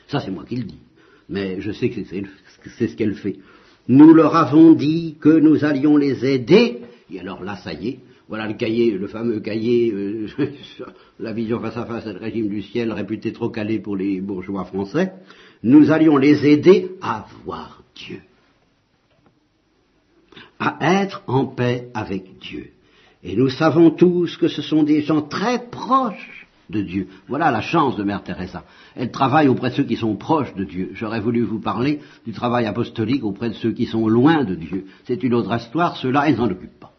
Ça, 0.08 0.20
c'est 0.20 0.32
moi 0.32 0.45
qui 0.47 0.58
le 0.58 0.64
dis. 0.64 0.80
Mais 1.28 1.62
je 1.62 1.72
sais 1.72 1.89
que 1.89 2.02
c'est 2.04 2.88
ce 2.88 2.95
qu'elle 2.95 3.16
fait. 3.16 3.38
Nous 3.88 4.14
leur 4.14 4.36
avons 4.36 4.74
dit 4.74 5.16
que 5.20 5.30
nous 5.30 5.66
allions 5.66 5.97
les 5.97 6.26
aider. 6.26 6.82
Et 7.10 7.20
alors 7.20 7.43
là, 7.43 7.58
ça 7.58 7.74
y 7.74 7.89
est, 7.89 7.99
voilà 8.28 8.47
le 8.47 8.54
cahier, 8.54 8.91
le 8.91 9.08
fameux 9.08 9.39
cahier, 9.39 9.91
euh, 9.91 10.28
la 11.20 11.34
vision 11.34 11.60
face 11.60 11.76
à 11.76 11.86
face 11.86 12.06
et 12.06 12.14
le 12.14 12.20
régime 12.20 12.47
du 12.47 12.62
ciel, 12.62 12.91
réputé 12.93 13.34
trop 13.34 13.49
calé 13.49 13.80
pour 13.80 13.97
les 13.97 14.22
bourgeois 14.22 14.66
français. 14.66 15.12
Nous 15.64 15.91
allions 15.91 16.18
les 16.18 16.45
aider 16.45 16.91
à 17.02 17.26
voir 17.43 17.84
Dieu, 17.95 18.22
à 20.60 21.02
être 21.02 21.24
en 21.28 21.45
paix 21.45 21.89
avec 21.93 22.38
Dieu. 22.39 22.72
Et 23.24 23.36
nous 23.36 23.49
savons 23.49 23.91
tous 23.91 24.38
que 24.38 24.47
ce 24.47 24.61
sont 24.61 24.84
des 24.84 25.01
gens 25.01 25.22
très 25.22 25.69
proches 25.69 26.47
de 26.69 26.82
Dieu. 26.82 27.07
Voilà 27.28 27.51
la 27.51 27.61
chance 27.61 27.95
de 27.95 28.03
Mère 28.03 28.24
Teresa. 28.24 28.63
Elle 28.95 29.11
travaille 29.11 29.47
auprès 29.47 29.69
de 29.69 29.76
ceux 29.76 29.84
qui 29.84 29.97
sont 29.97 30.15
proches 30.15 30.53
de 30.55 30.63
Dieu. 30.63 30.91
J'aurais 30.93 31.19
voulu 31.19 31.41
vous 31.41 31.59
parler 31.59 31.99
du 32.26 32.32
travail 32.32 32.65
apostolique 32.65 33.24
auprès 33.24 33.49
de 33.49 33.55
ceux 33.55 33.74
qui 33.74 33.86
sont 33.86 34.07
loin 34.07 34.43
de 34.43 34.55
Dieu. 34.55 34.86
C'est 35.05 35.22
une 35.22 35.34
autre 35.34 35.53
histoire, 35.55 35.97
ceux-là, 35.97 36.30
ils 36.30 36.38
n'en 36.38 36.49
occupent 36.49 36.80
pas. 36.80 36.93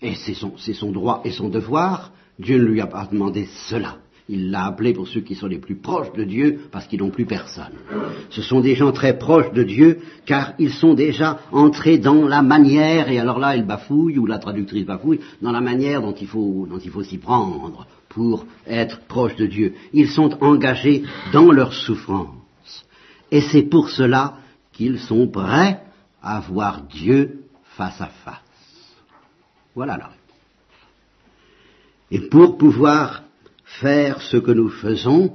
Et 0.00 0.14
c'est 0.14 0.34
son, 0.34 0.92
droit 0.92 1.20
et 1.24 1.32
son 1.32 1.48
devoir. 1.48 2.12
Dieu 2.38 2.58
ne 2.58 2.64
lui 2.64 2.80
a 2.80 2.86
pas 2.86 3.06
demandé 3.10 3.48
cela. 3.68 3.96
Il 4.30 4.50
l'a 4.50 4.66
appelé 4.66 4.92
pour 4.92 5.08
ceux 5.08 5.22
qui 5.22 5.34
sont 5.34 5.46
les 5.46 5.58
plus 5.58 5.76
proches 5.76 6.12
de 6.12 6.24
Dieu, 6.24 6.60
parce 6.70 6.86
qu'ils 6.86 7.00
n'ont 7.00 7.10
plus 7.10 7.24
personne. 7.24 7.72
Ce 8.28 8.42
sont 8.42 8.60
des 8.60 8.74
gens 8.74 8.92
très 8.92 9.16
proches 9.16 9.52
de 9.52 9.62
Dieu, 9.62 10.00
car 10.26 10.52
ils 10.58 10.72
sont 10.72 10.92
déjà 10.92 11.40
entrés 11.50 11.96
dans 11.96 12.26
la 12.28 12.42
manière, 12.42 13.08
et 13.10 13.18
alors 13.18 13.38
là, 13.38 13.56
elle 13.56 13.66
bafouille, 13.66 14.18
ou 14.18 14.26
la 14.26 14.38
traductrice 14.38 14.84
bafouille, 14.84 15.20
dans 15.40 15.52
la 15.52 15.62
manière 15.62 16.02
dont 16.02 16.12
il 16.12 16.26
faut, 16.26 16.66
dont 16.68 16.78
il 16.78 16.90
faut 16.90 17.02
s'y 17.02 17.16
prendre 17.16 17.86
pour 18.10 18.44
être 18.66 19.00
proche 19.06 19.36
de 19.36 19.46
Dieu. 19.46 19.74
Ils 19.94 20.10
sont 20.10 20.36
engagés 20.42 21.04
dans 21.32 21.50
leur 21.50 21.72
souffrance. 21.72 22.84
Et 23.30 23.40
c'est 23.40 23.62
pour 23.62 23.88
cela 23.88 24.34
qu'ils 24.72 24.98
sont 24.98 25.26
prêts 25.28 25.82
à 26.22 26.40
voir 26.40 26.82
Dieu 26.82 27.44
face 27.76 28.00
à 28.00 28.06
face. 28.06 28.36
Voilà 29.74 29.96
la 29.96 30.10
Et 32.10 32.28
pour 32.28 32.58
pouvoir 32.58 33.22
faire 33.80 34.22
ce 34.22 34.36
que 34.36 34.50
nous 34.50 34.70
faisons, 34.70 35.32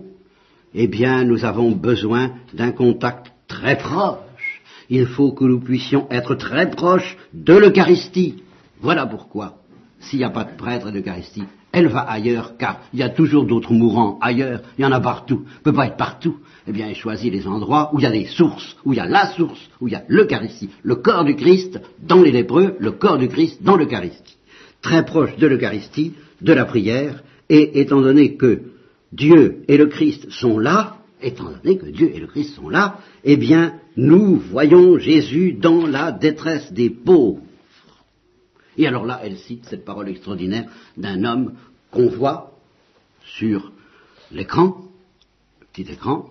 eh 0.73 0.87
bien, 0.87 1.23
nous 1.23 1.45
avons 1.45 1.71
besoin 1.71 2.31
d'un 2.53 2.71
contact 2.71 3.31
très 3.47 3.77
proche. 3.77 4.61
Il 4.89 5.05
faut 5.05 5.31
que 5.31 5.45
nous 5.45 5.59
puissions 5.59 6.07
être 6.09 6.35
très 6.35 6.69
proches 6.69 7.17
de 7.33 7.53
l'Eucharistie. 7.53 8.43
Voilà 8.81 9.05
pourquoi, 9.05 9.59
s'il 9.99 10.19
n'y 10.19 10.25
a 10.25 10.29
pas 10.29 10.43
de 10.43 10.57
prêtre 10.57 10.91
d'Eucharistie, 10.91 11.43
elle 11.71 11.87
va 11.87 12.01
ailleurs, 12.01 12.57
car 12.57 12.81
il 12.93 12.99
y 12.99 13.03
a 13.03 13.09
toujours 13.09 13.45
d'autres 13.45 13.73
mourants 13.73 14.19
ailleurs, 14.21 14.61
il 14.77 14.83
y 14.83 14.85
en 14.85 14.91
a 14.91 14.99
partout, 14.99 15.45
ne 15.45 15.63
peut 15.63 15.73
pas 15.73 15.87
être 15.87 15.97
partout. 15.97 16.37
Eh 16.67 16.71
bien, 16.71 16.87
elle 16.87 16.95
choisit 16.95 17.31
les 17.31 17.47
endroits 17.47 17.89
où 17.93 17.99
il 17.99 18.03
y 18.03 18.07
a 18.07 18.11
des 18.11 18.25
sources, 18.25 18.75
où 18.85 18.93
il 18.93 18.97
y 18.97 18.99
a 18.99 19.07
la 19.07 19.27
source, 19.27 19.69
où 19.79 19.87
il 19.87 19.91
y 19.91 19.95
a 19.95 20.03
l'Eucharistie, 20.07 20.69
le 20.83 20.95
corps 20.95 21.23
du 21.23 21.35
Christ 21.35 21.79
dans 22.01 22.21
les 22.21 22.31
lépreux, 22.31 22.75
le 22.79 22.91
corps 22.91 23.17
du 23.17 23.27
Christ 23.27 23.63
dans 23.63 23.75
l'Eucharistie 23.75 24.37
très 24.83 25.05
proche 25.05 25.35
de 25.37 25.47
l'Eucharistie, 25.47 26.13
de 26.41 26.53
la 26.53 26.65
prière, 26.65 27.23
et 27.53 27.81
étant 27.81 28.01
donné 28.01 28.35
que 28.35 28.61
Dieu 29.11 29.63
et 29.67 29.77
le 29.77 29.85
Christ 29.85 30.31
sont 30.31 30.57
là, 30.57 30.97
étant 31.21 31.51
donné 31.51 31.77
que 31.77 31.85
Dieu 31.85 32.09
et 32.11 32.19
le 32.19 32.25
Christ 32.25 32.55
sont 32.55 32.67
là, 32.67 32.97
eh 33.23 33.37
bien, 33.37 33.75
nous 33.95 34.37
voyons 34.37 34.97
Jésus 34.97 35.53
dans 35.53 35.85
la 35.85 36.11
détresse 36.11 36.73
des 36.73 36.89
pauvres. 36.89 37.43
Et 38.75 38.87
alors 38.87 39.05
là, 39.05 39.21
elle 39.23 39.37
cite 39.37 39.65
cette 39.65 39.85
parole 39.85 40.09
extraordinaire 40.09 40.65
d'un 40.97 41.23
homme 41.23 41.53
qu'on 41.91 42.07
voit 42.07 42.57
sur 43.23 43.71
l'écran, 44.31 44.77
petit 45.71 45.91
écran, 45.91 46.29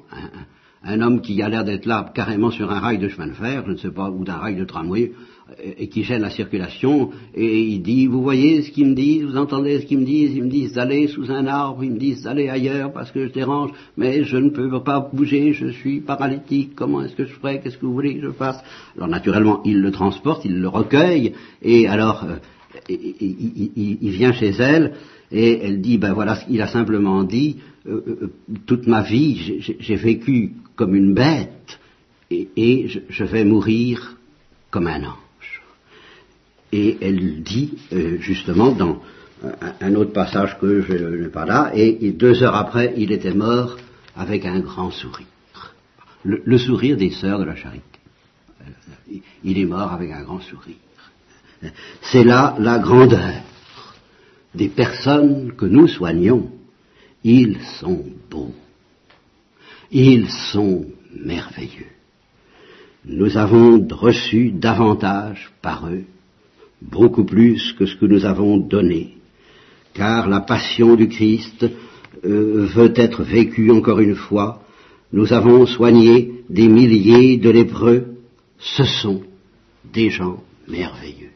un, 0.82 1.00
homme 1.02 1.20
qui 1.20 1.40
a 1.40 1.48
l'air 1.48 1.62
d'être 1.62 1.86
là 1.86 2.10
carrément 2.12 2.50
sur 2.50 2.72
un 2.72 2.80
rail 2.80 2.98
de 2.98 3.08
chemin 3.08 3.28
de 3.28 3.34
fer, 3.34 3.62
je 3.64 3.70
ne 3.70 3.76
sais 3.76 3.92
pas, 3.92 4.10
ou 4.10 4.24
d'un 4.24 4.38
rail 4.38 4.56
de 4.56 4.64
tramway, 4.64 5.12
et 5.78 5.88
qui 5.88 6.02
gêne 6.02 6.22
la 6.22 6.30
circulation, 6.30 7.10
et 7.34 7.60
il 7.60 7.82
dit, 7.82 8.06
vous 8.06 8.22
voyez 8.22 8.62
ce 8.62 8.70
qu'ils 8.70 8.88
me 8.88 8.94
disent, 8.94 9.24
vous 9.24 9.36
entendez 9.36 9.80
ce 9.80 9.86
qu'ils 9.86 9.98
me 9.98 10.04
disent, 10.04 10.34
ils 10.34 10.44
me 10.44 10.50
disent 10.50 10.72
d'aller 10.74 11.08
sous 11.08 11.30
un 11.30 11.46
arbre, 11.46 11.84
ils 11.84 11.92
me 11.92 11.98
disent 11.98 12.22
d'aller 12.22 12.48
ailleurs 12.48 12.92
parce 12.92 13.10
que 13.10 13.26
je 13.26 13.32
dérange, 13.32 13.70
mais 13.96 14.24
je 14.24 14.36
ne 14.36 14.50
peux 14.50 14.82
pas 14.82 15.10
bouger, 15.12 15.52
je 15.52 15.68
suis 15.68 16.00
paralytique, 16.00 16.74
comment 16.74 17.02
est-ce 17.02 17.16
que 17.16 17.24
je 17.24 17.32
ferai, 17.34 17.60
qu'est-ce 17.60 17.78
que 17.78 17.86
vous 17.86 17.92
voulez 17.92 18.14
que 18.16 18.22
je 18.22 18.32
fasse? 18.32 18.62
Alors 18.96 19.08
naturellement, 19.08 19.60
il 19.64 19.80
le 19.80 19.90
transporte, 19.90 20.44
il 20.44 20.60
le 20.60 20.68
recueille, 20.68 21.32
et 21.62 21.86
alors 21.88 22.24
euh, 22.24 22.36
il, 22.88 24.10
vient 24.10 24.32
chez 24.32 24.50
elle, 24.58 24.94
et 25.30 25.60
elle 25.62 25.80
dit, 25.80 25.98
ben 25.98 26.12
voilà, 26.12 26.38
il 26.48 26.60
a 26.60 26.68
simplement 26.68 27.24
dit, 27.24 27.56
euh, 27.86 28.02
euh, 28.06 28.32
toute 28.66 28.86
ma 28.86 29.02
vie, 29.02 29.60
j'ai 29.78 29.96
vécu 29.96 30.52
comme 30.76 30.94
une 30.94 31.14
bête, 31.14 31.78
et, 32.30 32.88
je 33.08 33.24
vais 33.24 33.44
mourir 33.44 34.16
comme 34.70 34.86
un 34.86 35.04
an. 35.04 35.21
Et 36.72 36.98
elle 37.00 37.42
dit, 37.42 37.74
euh, 37.92 38.16
justement, 38.18 38.72
dans 38.72 39.02
un, 39.80 39.94
autre 39.94 40.12
passage 40.12 40.58
que 40.58 40.80
je 40.82 40.94
n'ai 40.94 41.28
pas 41.28 41.44
là, 41.44 41.70
et, 41.74 42.12
deux 42.12 42.42
heures 42.42 42.56
après, 42.56 42.94
il 42.96 43.12
était 43.12 43.34
mort 43.34 43.76
avec 44.16 44.46
un 44.46 44.60
grand 44.60 44.90
sourire. 44.90 45.26
Le, 46.24 46.58
sourire 46.58 46.96
des 46.96 47.10
sœurs 47.10 47.40
de 47.40 47.44
la 47.44 47.56
charité. 47.56 47.82
Euh, 48.60 49.16
il 49.42 49.58
est 49.58 49.66
mort 49.66 49.92
avec 49.92 50.12
un 50.12 50.22
grand 50.22 50.40
sourire. 50.40 50.76
C'est 52.00 52.24
là 52.24 52.56
la 52.58 52.78
grandeur 52.78 53.42
des 54.54 54.68
personnes 54.68 55.52
que 55.56 55.66
nous 55.66 55.88
soignons. 55.88 56.50
Ils 57.24 57.60
sont 57.80 58.04
beaux. 58.30 58.54
Ils 59.90 60.30
sont 60.30 60.86
merveilleux. 61.14 61.90
Nous 63.04 63.36
avons 63.36 63.86
reçu 63.90 64.52
davantage 64.52 65.52
par 65.60 65.88
eux 65.88 66.04
beaucoup 66.90 67.24
plus 67.24 67.72
que 67.74 67.86
ce 67.86 67.96
que 67.96 68.06
nous 68.06 68.24
avons 68.24 68.56
donné, 68.56 69.16
car 69.94 70.28
la 70.28 70.40
passion 70.40 70.94
du 70.96 71.08
Christ 71.08 71.64
euh, 72.24 72.66
veut 72.74 72.92
être 72.96 73.22
vécue 73.22 73.70
encore 73.70 74.00
une 74.00 74.16
fois. 74.16 74.62
Nous 75.12 75.32
avons 75.32 75.66
soigné 75.66 76.44
des 76.48 76.68
milliers 76.68 77.36
de 77.36 77.50
lépreux, 77.50 78.16
ce 78.58 78.84
sont 78.84 79.22
des 79.92 80.10
gens 80.10 80.42
merveilleux. 80.68 81.30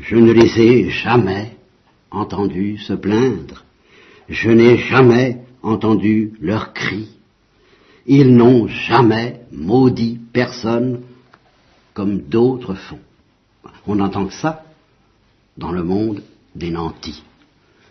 Je 0.00 0.16
ne 0.16 0.32
les 0.32 0.60
ai 0.60 0.90
jamais 0.90 1.56
entendus 2.10 2.78
se 2.78 2.92
plaindre, 2.92 3.64
je 4.28 4.50
n'ai 4.50 4.76
jamais 4.76 5.42
entendu 5.62 6.32
leurs 6.40 6.72
cris, 6.72 7.08
ils 8.06 8.34
n'ont 8.34 8.68
jamais 8.68 9.40
maudit 9.50 10.18
personne 10.32 11.00
comme 11.94 12.20
d'autres 12.20 12.74
font. 12.74 13.00
On 13.86 13.96
n'entend 13.96 14.26
que 14.26 14.34
ça 14.34 14.64
dans 15.56 15.72
le 15.72 15.82
monde 15.82 16.22
des 16.54 16.70
nantis. 16.70 17.22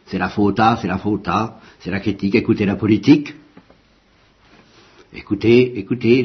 C'est 0.05 0.17
la 0.17 0.29
faute 0.29 0.59
à, 0.59 0.77
c'est 0.81 0.87
la 0.87 0.97
faute 0.97 1.27
à, 1.27 1.59
c'est 1.79 1.91
la 1.91 1.99
critique, 1.99 2.35
écoutez 2.35 2.65
la 2.65 2.75
politique, 2.75 3.35
écoutez, 5.13 5.77
écoutez 5.77 6.23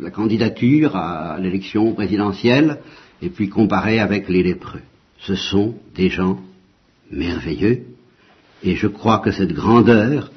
la 0.00 0.10
candidature 0.10 0.96
à 0.96 1.38
l'élection 1.38 1.92
présidentielle, 1.92 2.80
et 3.20 3.28
puis 3.28 3.48
comparez 3.48 4.00
avec 4.00 4.28
les 4.28 4.42
lépreux. 4.42 4.82
Ce 5.18 5.34
sont 5.34 5.74
des 5.94 6.08
gens 6.08 6.40
merveilleux, 7.10 7.84
et 8.62 8.74
je 8.74 8.86
crois 8.86 9.18
que 9.18 9.30
cette 9.30 9.52
grandeur, 9.52 10.30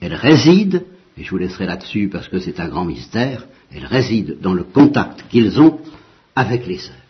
elle 0.00 0.14
réside, 0.14 0.84
et 1.16 1.22
je 1.22 1.30
vous 1.30 1.38
laisserai 1.38 1.66
là-dessus 1.66 2.08
parce 2.08 2.28
que 2.28 2.40
c'est 2.40 2.58
un 2.58 2.68
grand 2.68 2.84
mystère, 2.84 3.46
elle 3.70 3.86
réside 3.86 4.38
dans 4.40 4.54
le 4.54 4.64
contact 4.64 5.24
qu'ils 5.28 5.60
ont 5.60 5.78
avec 6.34 6.66
les 6.66 6.78
sœurs. 6.78 7.01